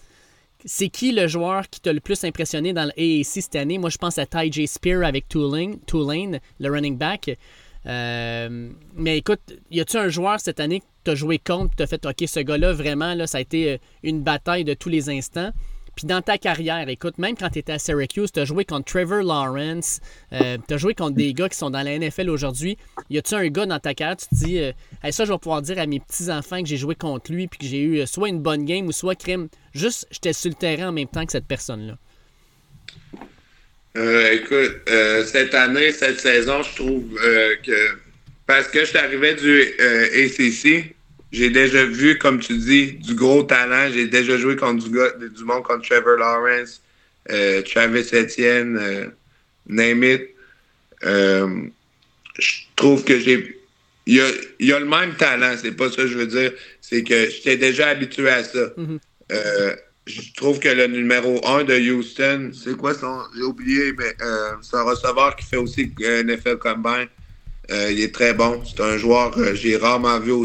[0.64, 3.78] C'est qui le joueur qui t'a le plus impressionné dans l'AAC cette année?
[3.78, 4.66] Moi, je pense à Ty J.
[4.66, 7.36] Spear avec Tulane, Tulane le running back.
[7.86, 11.82] Euh, mais écoute, y a-tu un joueur cette année que tu as joué contre, tu
[11.82, 14.88] as fait OK, ce gars-là, vraiment, là, ça a été euh, une bataille de tous
[14.88, 15.50] les instants?
[15.96, 18.86] Puis dans ta carrière, écoute, même quand tu étais à Syracuse, tu as joué contre
[18.86, 20.00] Trevor Lawrence,
[20.32, 22.78] euh, tu as joué contre des gars qui sont dans la NFL aujourd'hui.
[23.10, 24.72] Y a-tu un gars dans ta carrière, tu te dis, euh,
[25.10, 27.66] ça, je vais pouvoir dire à mes petits-enfants que j'ai joué contre lui, puis que
[27.66, 29.48] j'ai eu euh, soit une bonne game ou soit crime.
[29.74, 31.98] Juste, j'étais sur le terrain en même temps que cette personne-là.
[33.96, 37.04] Euh, écoute, euh, cette année, cette saison, je trouve
[37.62, 37.96] que
[38.46, 40.94] parce que je suis arrivé du ACC,
[41.32, 43.90] j'ai déjà vu, comme tu dis, du gros talent.
[43.92, 46.82] J'ai déjà joué contre du, gars, du monde comme Trevor Lawrence,
[47.30, 49.06] euh, Travis Etienne, euh,
[49.66, 50.22] name it.
[51.04, 51.64] Euh,
[52.38, 53.58] je trouve que j'ai.
[54.06, 54.28] Il y a,
[54.60, 56.52] y a le même talent, c'est pas ça que je veux dire.
[56.80, 58.70] C'est que j'étais déjà habitué à ça.
[58.76, 58.98] Mhm.
[59.30, 59.74] Euh,
[60.06, 63.20] je trouve que le numéro 1 de Houston, c'est quoi son.
[63.36, 67.08] J'ai oublié, mais euh, c'est un receveur qui fait aussi euh, NFL Combine.
[67.70, 68.62] Il est très bon.
[68.66, 70.44] C'est un joueur, euh, j'ai rarement vu au-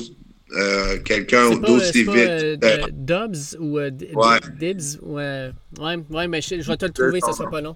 [0.53, 2.07] euh, quelqu'un pas, vite.
[2.09, 4.39] euh, Euh, Dobbs ou Ouais.
[4.59, 4.99] Dibs?
[5.01, 7.75] Ouais, ouais, ouais, mais je, je vais te le trouver, ça sera pas long.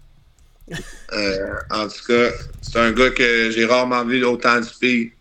[1.14, 2.32] Euh, en tout cas,
[2.62, 5.12] c'est un gars que j'ai rarement vu autant de speed.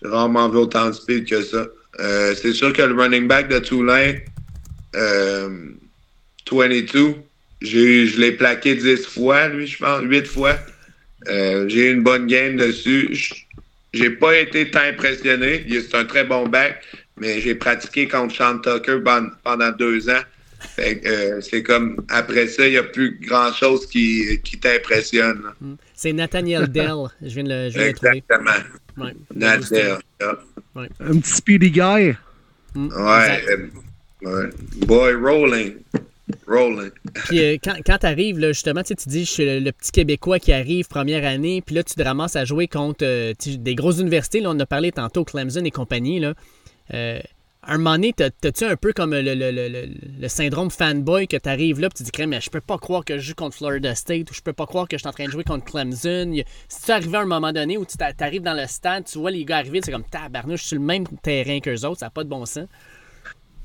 [0.00, 1.66] J'ai rarement vu autant de speed que ça.
[2.00, 3.58] Euh, c'est sûr que le running back de
[4.96, 5.72] euh,
[6.50, 7.14] 22,
[7.62, 10.56] j'ai, je l'ai plaqué 10 fois, lui, je pense, 8 fois.
[11.68, 13.08] J'ai eu une bonne game dessus.
[13.14, 13.43] Je-
[13.94, 15.64] J'ai pas été tant impressionné.
[15.70, 16.82] C'est un très bon back,
[17.16, 18.98] mais j'ai pratiqué contre Sean Tucker
[19.44, 20.22] pendant deux ans.
[20.78, 25.42] Euh, c'est comme après ça, il n'y a plus grand chose qui, qui t'impressionne.
[25.42, 25.54] là.
[25.94, 26.88] C'est Nathaniel Dell.
[27.22, 28.22] Je viens de le, je viens de le trouver.
[28.30, 28.64] Exactement.
[28.96, 29.14] Ouais.
[29.34, 29.94] Nader.
[31.00, 32.14] Un petit speedy guy.
[32.74, 33.66] Mm, Ouais, euh,
[34.22, 34.50] ouais.
[34.86, 35.74] Boy, rolling.
[36.46, 36.90] Rolling.
[37.26, 40.38] Puis euh, quand, quand tu arrives, justement, tu dis, je suis le, le petit Québécois
[40.38, 43.98] qui arrive première année, puis là, tu te ramasses à jouer contre euh, des grosses
[44.00, 44.40] universités.
[44.40, 46.20] Là, on a parlé tantôt, Clemson et compagnie.
[46.20, 46.34] Là.
[46.94, 47.18] Euh,
[47.66, 49.88] à un moment donné, t'as- t'as-tu un peu comme le, le- le-
[50.20, 52.60] le- syndrome fanboy que tu arrives là, puis tu te dis, Crème, mais je peux
[52.60, 55.00] pas croire que je joue contre Florida State, ou je peux pas croire que je
[55.00, 56.34] suis en train de jouer contre Clemson.
[56.68, 59.30] Si tu arrives à un moment donné où tu t'arrives dans le stade, tu vois
[59.30, 62.06] les gars arriver, c'est comme, tabarnouche, je suis sur le même terrain qu'eux autres, ça
[62.06, 62.66] n'a pas de bon sens?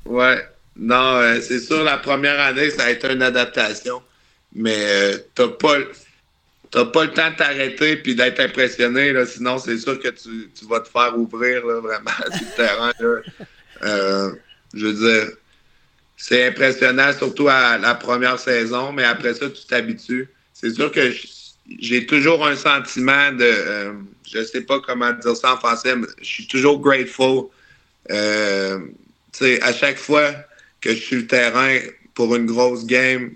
[0.06, 0.42] Ouais.
[0.80, 4.02] Non, euh, c'est sûr, la première année, ça a été une adaptation.
[4.54, 5.76] Mais euh, t'as pas,
[6.70, 9.12] pas le temps de t'arrêter puis d'être impressionné.
[9.12, 12.56] Là, sinon, c'est sûr que tu, tu vas te faire ouvrir là, vraiment sur le
[12.56, 12.92] terrain.
[13.82, 14.32] Euh,
[14.72, 15.32] je veux dire,
[16.16, 20.30] c'est impressionnant, surtout à la première saison, mais après ça, tu t'habitues.
[20.54, 21.12] C'est sûr que
[21.78, 23.44] j'ai toujours un sentiment de.
[23.44, 23.92] euh,
[24.32, 27.48] je sais pas comment dire ça en français, mais je suis toujours grateful.
[28.10, 28.78] Euh,
[29.62, 30.32] à chaque fois
[30.80, 31.78] que je suis le terrain
[32.14, 33.32] pour une grosse game,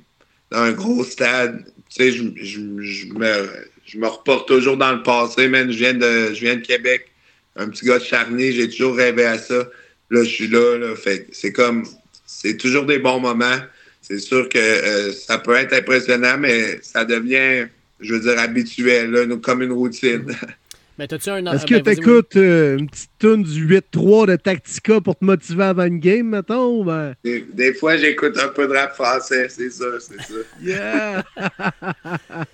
[0.50, 3.48] dans un gros stade, tu sais, je, je- je me,
[3.86, 5.70] je me reporte toujours dans le passé, man.
[5.70, 7.10] Je viens de, je viens de Québec,
[7.56, 9.68] un petit gars de Charny, j'ai toujours rêvé à ça.
[10.10, 10.96] Là, je suis là, là.
[10.96, 11.84] Fait c'est comme,
[12.26, 13.58] c'est toujours des bons moments.
[14.02, 17.68] C'est sûr que euh, ça peut être impressionnant, mais ça devient,
[18.00, 20.26] je veux dire, habituel, là, comme une routine.
[20.98, 21.44] Mais t'as-tu un.
[21.46, 25.24] Est-ce ben, que vas-y, tu écoutes une petite tune du 8-3 de Tactica pour te
[25.24, 26.80] motiver avant une game, mettons?
[26.80, 27.14] ou Ben...
[27.24, 30.34] Des, des fois, j'écoute un peu de rap français, c'est ça, c'est ça.
[30.62, 31.24] Yeah!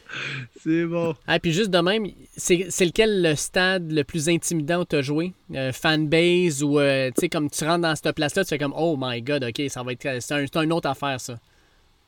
[0.62, 1.14] C'est bon.
[1.26, 2.06] Ah, puis juste de même,
[2.36, 5.32] c'est c'est lequel le stade le plus intimidant où tu as joué?
[5.54, 8.74] Euh, fanbase ou, euh, tu sais, comme tu rentres dans cette place-là, tu fais comme,
[8.76, 10.20] oh my god, ok, ça va être.
[10.20, 11.38] C'est un, c'est une autre affaire, ça.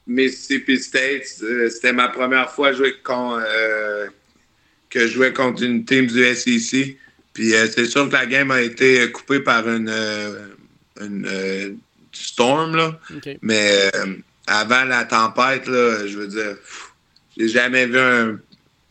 [0.07, 4.09] Mississippi State, euh, c'était ma première fois jouer con- euh,
[4.93, 6.99] que je jouais contre une team du SEC.
[7.33, 10.49] Puis euh, c'est sûr que la game a été coupée par une, euh,
[11.01, 11.73] une euh,
[12.13, 12.99] storm, là.
[13.41, 14.17] Mais euh,
[14.47, 16.57] avant la tempête, là, je veux dire,
[17.37, 18.39] j'ai jamais vu un,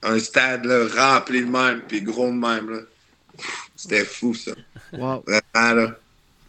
[0.02, 2.86] un stade là, rempli de même, puis gros de même.
[3.76, 4.54] C'était fou, ça.
[4.94, 5.24] Wow.
[5.28, 6.00] Vraiment, là.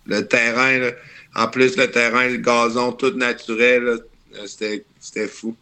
[0.07, 0.91] Le terrain, là.
[1.35, 5.55] En plus, le terrain, le gazon, tout naturel, là, c'était c'était fou.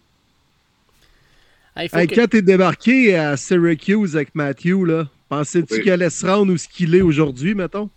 [1.75, 5.83] Faut Hey, que- Quand t'es débarqué à Syracuse avec Matthew, là, pensais-tu Oui.
[5.83, 7.89] qu'il allait se rendre où ce qu'il est aujourd'hui, mettons?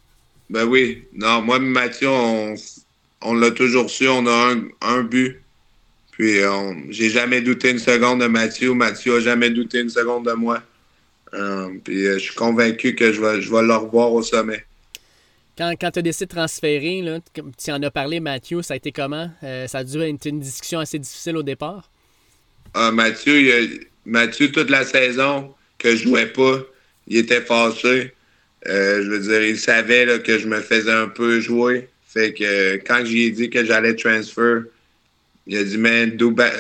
[0.50, 1.04] Ben oui.
[1.14, 2.54] Non, moi et Mathieu, on,
[3.22, 4.08] on l'a toujours su.
[4.08, 5.42] On a un, un but.
[6.12, 8.74] Puis, on- j'ai jamais douté une seconde de Mathieu.
[8.74, 10.62] Mathieu a jamais douté une seconde de moi.
[11.34, 14.64] Euh, puis, euh, je suis convaincu que je vais, je vais le revoir au sommet.
[15.58, 17.20] Quand, quand tu as décidé de transférer, là,
[17.58, 19.30] tu en as parlé, Mathieu, ça a été comment?
[19.44, 21.90] Euh, ça a dû être une discussion assez difficile au départ?
[22.74, 26.60] Ah, Mathieu, Mathieu, toute la saison que je jouais pas,
[27.08, 28.14] il était fâché.
[28.68, 31.90] Euh, je veux dire, il savait que je me faisais un peu jouer.
[32.08, 34.64] Fait que quand j'ai dit que j'allais transfer,
[35.48, 36.52] il a dit, ba-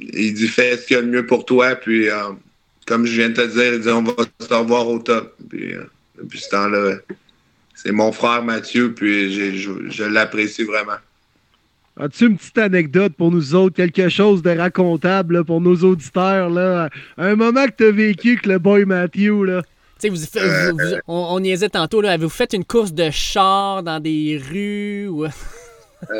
[0.00, 1.74] il dit, fais ce qu'il y a de mieux pour toi.
[1.76, 2.32] Puis, euh,
[2.86, 5.36] comme je viens de te dire, il dit, on va se revoir au top.
[5.50, 5.84] Puis, euh,
[6.16, 6.96] depuis ce temps-là,
[7.74, 10.96] c'est mon frère Mathieu, puis je l'apprécie vraiment.
[11.98, 16.50] As-tu une petite anecdote pour nous autres, quelque chose de racontable là, pour nos auditeurs?
[16.50, 16.90] Là?
[17.16, 19.62] Un moment que tu as vécu avec le boy Matthew, là.
[19.62, 19.68] Tu
[19.98, 23.82] sais, vous, vous- vous- on, on niaisait tantôt, là, avez-vous fait une course de char
[23.82, 25.08] dans des rues?
[25.08, 25.26] Ou...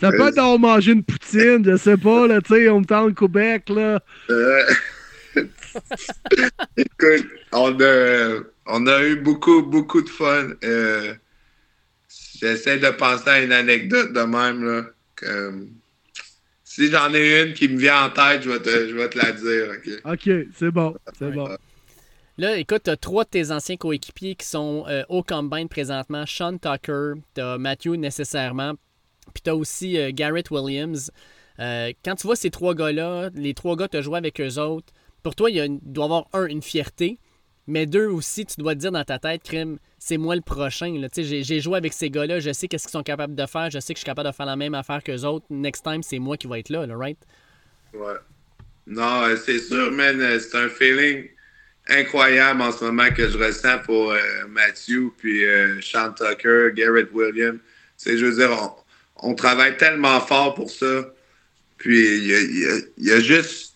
[0.00, 2.84] Ça peut être d'avoir mangé une poutine, je sais pas, là, tu sais, on me
[2.84, 3.98] tend le Québec, là.
[4.30, 4.62] Euh,
[6.76, 10.50] Écoute, on a, on a eu beaucoup, beaucoup de fun.
[10.64, 11.14] Euh,
[12.38, 14.84] J'essaie de penser à une anecdote de même, là.
[15.14, 15.66] que-
[16.64, 19.16] si j'en ai une qui me vient en tête, je vais te, je vais te
[19.18, 19.70] la dire.
[19.70, 20.12] ok?
[20.12, 21.48] OK, c'est bon, c'est bon.
[22.38, 26.24] Là, écoute, tu as trois de tes anciens coéquipiers qui sont euh, au combine présentement.
[26.26, 28.74] Sean Tucker, tu as Matthew nécessairement,
[29.32, 31.10] puis tu as aussi euh, Garrett Williams.
[31.60, 34.58] Euh, quand tu vois ces trois gars-là, les trois gars, tu as joué avec eux
[34.58, 34.92] autres,
[35.22, 37.18] pour toi, il, y a une- il doit y avoir, un, une fierté,
[37.66, 40.94] mais deux aussi, tu dois te dire dans ta tête, crime, c'est moi le prochain.
[41.16, 43.92] J'ai joué avec ces gars-là, je sais qu'est-ce qu'ils sont capables de faire, je sais
[43.92, 45.46] que je suis capable de faire la même affaire qu'eux autres.
[45.50, 47.18] Next time, c'est moi qui vais être là, right?
[47.92, 48.14] Ouais.
[48.86, 50.20] Non, euh, c'est sûr, man.
[50.20, 51.28] euh, C'est un feeling
[51.88, 54.18] incroyable en ce moment que je ressens pour euh,
[54.48, 55.44] Matthew, puis
[55.80, 57.58] Sean Tucker, Garrett Williams.
[58.04, 58.74] Je veux dire,
[59.22, 61.12] on, travaille tellement fort pour ça.
[61.78, 63.75] Puis il y a juste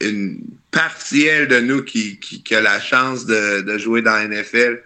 [0.00, 0.40] une
[0.70, 4.82] partielle de nous qui, qui, a la chance de, de jouer dans la NFL.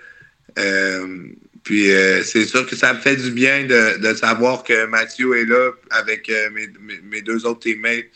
[0.59, 1.27] Euh,
[1.65, 5.35] puis euh, c'est sûr que ça me fait du bien de, de savoir que Matthew
[5.35, 6.69] est là avec euh, mes,
[7.03, 8.07] mes- deux autres teammates.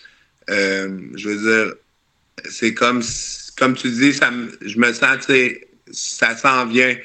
[0.49, 1.75] Je veux dire,
[2.51, 3.03] c'est comme,
[3.57, 4.31] comme tu dis, ça
[4.63, 5.27] je me sens,
[5.93, 6.97] ça s'en vient.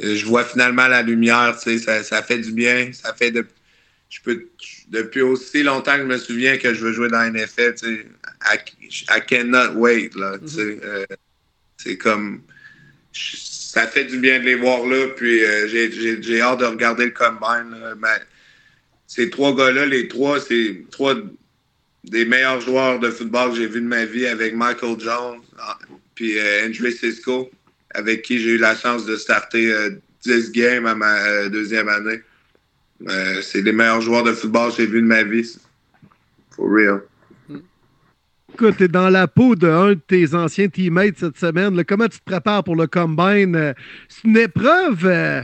[0.00, 2.90] Je vois finalement la lumière, ça, ça fait du bien.
[2.92, 3.46] Ça fait de,
[4.10, 4.48] je peux,
[4.90, 7.86] depuis aussi longtemps que je me souviens que je veux jouer dans la NFL, tu
[7.86, 8.06] sais,
[8.44, 8.58] I,
[9.10, 10.80] I cannot wait, là, tu sais.
[10.84, 11.06] Euh,
[11.76, 12.42] c'est comme,
[13.12, 17.04] je- ça fait du bien de les voir là, puis euh, j'ai- hâte de regarder
[17.06, 17.70] le combine.
[17.80, 17.94] là.
[17.96, 18.18] Mais
[19.06, 21.14] ces trois gars-là, les trois, c'est trois
[22.04, 25.78] des meilleurs joueurs de football que j'ai vu de ma vie avec Michael Jones, ah,
[26.14, 27.50] puis euh, Andrew Cisco,
[27.90, 29.90] avec qui j'ai eu la chance de starter euh,
[30.24, 32.20] 10 games à ma deuxième année.
[33.08, 35.56] Euh, c'est les meilleurs joueurs de football que j'ai vu de ma vie.
[36.50, 37.02] For real.
[38.52, 41.82] Écoute, t'es dans la peau d'un de tes anciens teammates cette semaine.
[41.84, 43.56] Comment tu te prépares pour le combine?
[43.56, 43.72] Euh,
[44.08, 45.40] C'est une épreuve euh,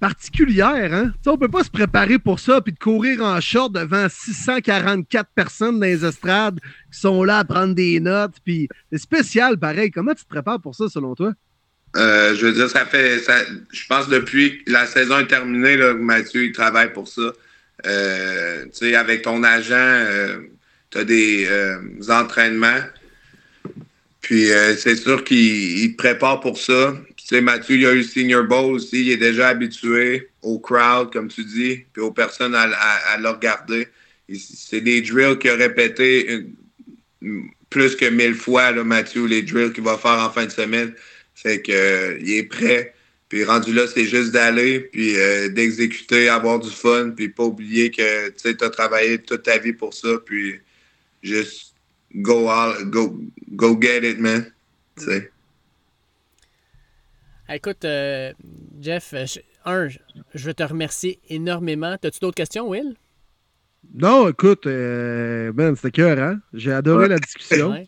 [0.00, 1.12] particulière, hein?
[1.14, 4.08] Tu sais, on peut pas se préparer pour ça puis de courir en short devant
[4.10, 6.60] 644 personnes dans les estrades
[6.92, 8.34] qui sont là à prendre des notes.
[8.46, 9.90] C'est spécial, pareil.
[9.90, 11.32] Comment tu te prépares pour ça, selon toi?
[11.96, 13.20] Euh, je veux dire, ça fait.
[13.72, 17.32] Je pense depuis que la saison est terminée, là, Mathieu, il travaille pour ça.
[17.86, 20.04] Euh, tu sais, avec ton agent,
[20.90, 22.80] tu as des euh, entraînements.
[24.20, 26.94] Puis euh, c'est sûr qu'il il te prépare pour ça.
[27.16, 29.02] Tu sais, Mathieu, il a eu le Senior Bowl aussi.
[29.02, 33.88] Il est déjà habitué au crowd, comme tu dis, puis aux personnes à, le regarder.
[34.32, 36.46] C'est des drills qu'il a répétés
[37.68, 40.94] plus que mille fois, là, Mathieu, les drills qu'il va faire en fin de semaine.
[41.34, 42.94] Fait que euh, il est prêt.
[43.28, 47.90] Puis rendu là, c'est juste d'aller, puis euh, d'exécuter, avoir du fun, puis pas oublier
[47.90, 50.60] que tu as travaillé toute ta vie pour ça, puis
[51.22, 51.74] juste
[52.14, 53.18] go all, go,
[53.52, 54.52] go get it, man.
[54.96, 55.30] Sais.
[57.48, 58.32] Écoute, euh,
[58.80, 59.98] Jeff, je- un, je-
[60.34, 61.96] veux te remercier énormément.
[62.02, 62.94] As-tu d'autres questions, Will?
[63.96, 66.40] Non, écoute, euh, man, c'était cœur, hein?
[66.52, 67.08] J'ai adoré Ouais.
[67.08, 67.70] la discussion.
[67.70, 67.86] Ouais.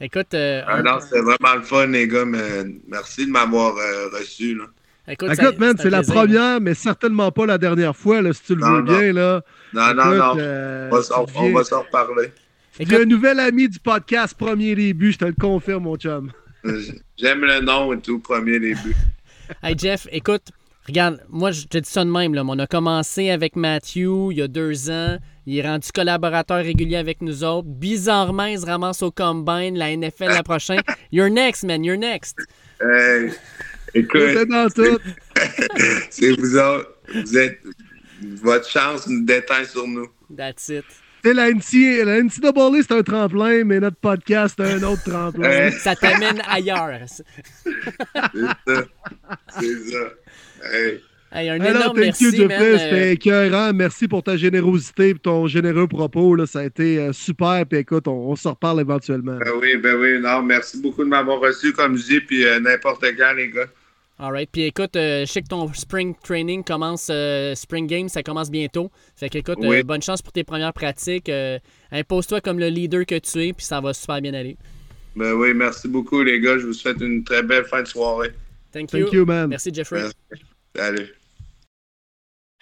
[0.00, 4.08] Écoute, euh, Ah non, c'était vraiment le fun, les gars, mais merci de m'avoir euh,
[4.16, 4.54] reçu.
[4.56, 4.64] Là.
[5.08, 8.42] écoute, ça- Écoute, man, c'est la première, mais certainement pas la dernière fois, là, si
[8.44, 8.98] tu le Non, veux non.
[8.98, 9.42] bien, là.
[9.72, 10.34] Non, non, Écoute, non.
[10.38, 11.02] euh, On va,
[11.64, 12.32] s'en reparler.
[12.76, 16.30] tu deviens un nouvel ami du podcast Premier Début, je te le confirme, mon chum.
[17.18, 18.94] J'aime le nom et tout, premier début.
[19.64, 20.42] Hey Jeff, écoute,
[20.86, 22.34] regarde, moi je te dis ça de même.
[22.34, 22.42] Là.
[22.46, 25.18] On a commencé avec Matthew il y a deux ans.
[25.46, 27.68] Il est rendu collaborateur régulier avec nous autres.
[27.68, 30.80] Bizarrement, il se ramasse au Combine, la NFL la prochaine.
[31.12, 32.38] You're next, man, you're next.
[32.80, 33.30] Hey,
[33.94, 34.98] écoute, C'est dans tout.
[36.10, 36.94] c'est vous autres.
[37.14, 37.58] Vous êtes.
[38.42, 40.08] Votre chance nous déteint sur nous.
[40.36, 40.84] That's it.
[41.22, 45.02] Tu sais, la, NCA, la NCAA, c'est un tremplin, mais notre podcast, c'est un autre
[45.04, 45.70] tremplin.
[45.70, 47.00] Ça t'amène ailleurs.
[47.08, 47.72] c'est
[48.66, 48.84] ça.
[49.58, 50.72] C'est ça.
[50.72, 51.00] Hey.
[51.32, 52.50] Hey, un Alors, énorme merci, you, man.
[52.50, 52.72] Jeffrey.
[52.74, 53.72] Euh, C'était écœurant.
[53.72, 56.34] Merci pour ta générosité et ton généreux propos.
[56.34, 56.46] Là.
[56.46, 57.64] Ça a été euh, super.
[57.66, 59.36] Puis écoute, on, on se reparle éventuellement.
[59.38, 62.58] Ben oui, ben oui, non, merci beaucoup de m'avoir reçu comme je dis, puis euh,
[62.58, 63.66] n'importe quand, les gars.
[64.18, 64.50] All right.
[64.52, 68.50] Puis écoute, euh, je sais que ton spring training commence, euh, spring game, ça commence
[68.50, 68.90] bientôt.
[69.16, 69.78] Fait qu'écoute, Oui.
[69.78, 71.28] euh, bonne chance pour tes premières pratiques.
[71.28, 71.58] Euh,
[71.92, 74.56] Impose-toi comme le leader que tu es, puis ça va super bien aller.
[75.16, 76.58] Ben oui, merci beaucoup, les gars.
[76.58, 78.30] Je vous souhaite une très belle fin de soirée.
[78.72, 79.04] Thank you.
[79.04, 79.48] Thank you, man.
[79.48, 80.02] Merci, Jeffrey.
[80.02, 80.44] Merci.
[80.76, 81.19] Salut.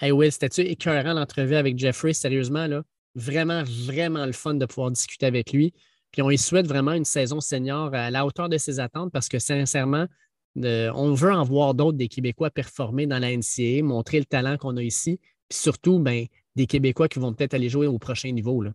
[0.01, 2.85] Hey Will, c'était-tu écœurant l'entrevue avec Jeffrey, sérieusement, là?
[3.17, 5.75] Vraiment, vraiment le fun de pouvoir discuter avec lui.
[6.13, 9.29] Puis on lui souhaite vraiment une saison senior à la hauteur de ses attentes parce
[9.29, 10.07] que sincèrement,
[10.55, 14.77] on veut en voir d'autres des Québécois performer dans la NCAA, montrer le talent qu'on
[14.77, 15.19] a ici.
[15.49, 18.63] Puis surtout, ben, des Québécois qui vont peut-être aller jouer au prochain niveau.
[18.63, 18.73] Là.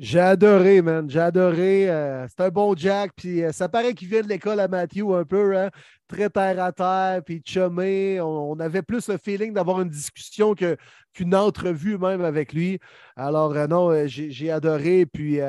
[0.00, 1.10] J'ai adoré, man.
[1.10, 1.90] J'ai adoré.
[1.90, 3.10] Euh, c'est un bon Jack.
[3.16, 5.70] Puis euh, ça paraît qu'il vient de l'école à Matthew un peu, hein?
[6.06, 8.20] très terre à terre, puis chumé.
[8.20, 12.78] On, avait plus le feeling d'avoir une discussion qu'une entrevue même avec lui.
[13.16, 15.04] Alors, euh, non, j'ai adoré.
[15.04, 15.40] Puis,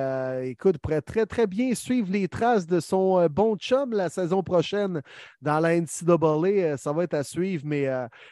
[0.44, 5.02] écoute, pourrait très, très bien suivre les traces de son bon chum la saison prochaine
[5.44, 6.78] dans la NCAA.
[6.78, 7.88] ça va être à suivre, mais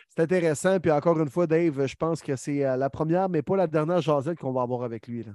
[0.09, 0.79] c'est intéressant.
[0.79, 4.01] Puis, encore une fois, Dave, je pense que c'est la première, mais pas la dernière
[4.01, 5.23] jasette qu'on va avoir avec lui.
[5.23, 5.31] Là.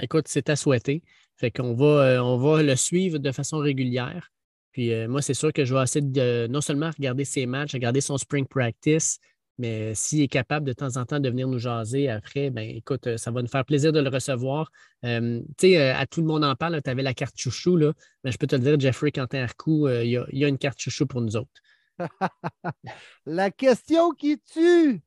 [0.00, 1.02] Écoute, c'est à souhaiter.
[1.36, 4.30] Fait qu'on va, euh, on va le suivre de façon régulière.
[4.72, 7.72] Puis euh, moi, c'est sûr que je vais essayer de non seulement regarder ses matchs,
[7.72, 9.18] regarder son spring practice,
[9.58, 13.06] mais s'il est capable de temps en temps de venir nous jaser après, ben écoute,
[13.06, 14.70] euh, ça va nous faire plaisir de le recevoir.
[15.02, 17.92] tu sais, à tout le monde en parle, tu avais la carte chouchou, là,
[18.24, 20.80] mais je peux te le dire, Jeffrey Quentin Arcou, il y, y, a une carte
[20.80, 21.60] chouchou pour nous autres.
[23.26, 25.02] la question qui tue!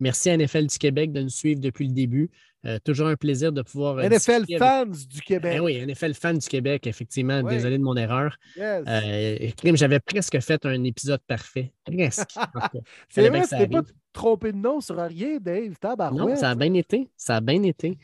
[0.00, 2.30] Merci à NFL du Québec de nous suivre depuis le début.
[2.66, 3.98] Euh, toujours un plaisir de pouvoir.
[3.98, 5.58] Euh, NFL fans du Québec.
[5.58, 7.42] Ben oui, NFL fans du Québec, effectivement.
[7.42, 8.36] Désolé de mon erreur.
[8.58, 11.72] Euh, j'avais presque fait un épisode parfait.
[11.84, 12.34] Presque.
[13.10, 15.74] C'est vrai, tu pas trompé de nom sur rien, Dave.
[16.12, 17.10] Non, ça a bien été.
[17.16, 17.98] Ça a bien été.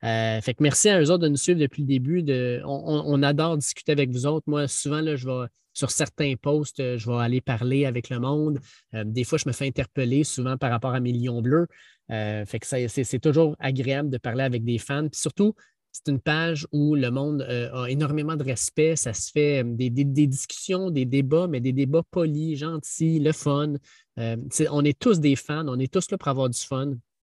[0.00, 2.22] fait que merci à eux autres de nous suivre depuis le début.
[2.22, 4.44] De, on, adore discuter avec vous autres.
[4.46, 8.20] Moi, souvent, là, je vais sur certains posts, euh, je vais aller parler avec le
[8.20, 8.60] monde.
[8.94, 11.66] Euh, des fois, je me fais interpeller souvent par rapport à mes lions bleus.
[12.10, 15.08] Euh, fait que c'est toujours agréable de parler avec des fans.
[15.08, 15.54] Puis surtout,
[15.90, 18.96] c'est une page où le monde a énormément de respect.
[18.96, 23.74] Ça se fait des, discussions, des débats, mais des débats polis, gentils, le fun.
[24.16, 26.94] on est tous des fans, on est tous là pour avoir du fun.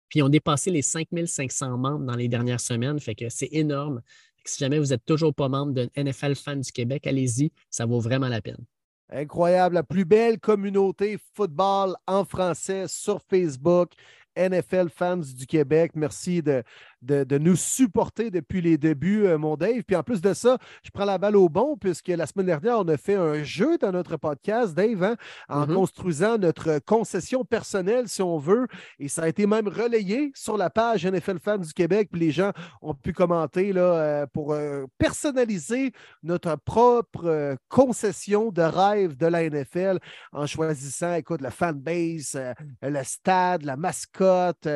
[0.08, 4.02] Puis on dépassé les 5500 membres dans les dernières semaines, fait que c'est énorme.
[4.46, 8.00] Si jamais vous n'êtes toujours pas membre d'un NFL fan du Québec, allez-y, ça vaut
[8.00, 8.64] vraiment la peine.
[9.10, 13.92] Incroyable, la plus belle communauté football en français sur Facebook.
[14.38, 15.92] NFL fans du Québec.
[15.96, 16.64] Merci de,
[17.06, 19.84] de, nous supporter depuis les débuts, euh, mon Dave.
[19.84, 22.80] Puis en plus de ça, je prends la balle au bon puisque la semaine dernière,
[22.80, 25.16] on a fait un jeu dans notre podcast, Dave, hein,
[25.50, 25.74] en mm-hmm.
[25.74, 28.68] construisant notre concession personnelle, si on veut.
[29.00, 32.10] Et ça a été même relayé sur la page NFL Fans du Québec.
[32.12, 32.52] Puis les gens
[32.82, 35.92] ont pu commenter là, euh, pour euh, personnaliser
[36.24, 40.00] notre propre concession de rêve de la NFL
[40.32, 42.40] en choisissant, écoute, la fanbase,
[42.82, 44.68] le stade, la mascotte,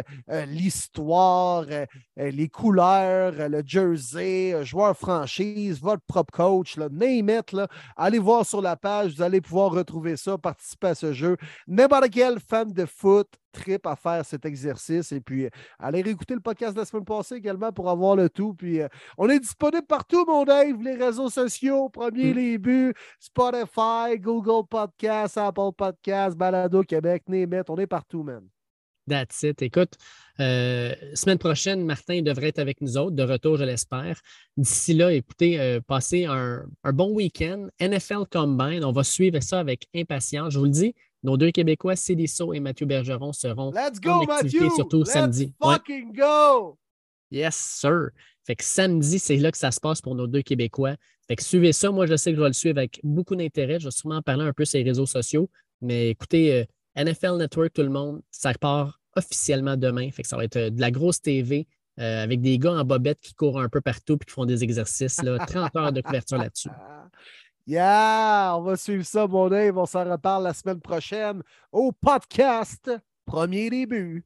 [0.47, 1.65] l'histoire
[2.19, 7.55] les couleurs, euh, le jersey, euh, joueur franchise, votre propre coach, là, name it,
[7.95, 11.37] allez voir sur la page, vous allez pouvoir retrouver ça, participer à ce jeu.
[11.67, 15.11] N'importe quel fan de foot trip à faire cet exercice.
[15.11, 18.53] Et puis, allez réécouter le podcast de la semaine passée également pour avoir le tout.
[18.53, 18.79] Puis,
[19.17, 22.35] on est disponible partout, mon Dave, les réseaux sociaux, premier mm.
[22.35, 28.47] les buts, Spotify, Google Podcast, Apple Podcast, Balado Québec, name on est partout, man.
[29.09, 29.61] That's it.
[29.61, 29.95] Écoute,
[30.39, 34.21] euh, semaine prochaine, Martin devrait être avec nous autres, de retour, je l'espère.
[34.55, 37.67] D'ici là, écoutez, euh, passez un, bon week-end.
[37.81, 40.53] NFL Combine, on va suivre ça avec impatience.
[40.53, 44.25] Je vous le dis, nos deux Québécois, Célisso et Mathieu Bergeron, seront Let's go, en
[44.25, 45.53] activité, surtout Let's samedi.
[45.61, 46.77] Fucking go!
[47.31, 48.09] Yes, sir.
[48.45, 50.95] Fait que samedi, c'est là que ça se passe pour nos deux Québécois.
[51.27, 51.91] Fait que suivez ça.
[51.91, 53.79] Moi, je sais que je vais le suivre avec beaucoup d'intérêt.
[53.79, 55.49] Je vais sûrement en parler un peu sur les réseaux sociaux.
[55.81, 56.65] Mais écoutez, euh,
[56.95, 60.09] NFL Network, tout le monde, ça part officiellement demain.
[60.11, 61.67] Fait que ça va être euh, de la grosse TV
[61.99, 64.63] euh, avec des gars en bobette qui courent un peu partout et qui font des
[64.63, 65.21] exercices.
[65.21, 66.69] Là, 30 heures de couverture là-dessus.
[67.67, 68.55] Yeah!
[68.57, 69.77] On va suivre ça, mon Dave.
[69.77, 72.91] On s'en reparle la semaine prochaine au podcast
[73.25, 74.25] Premier Début.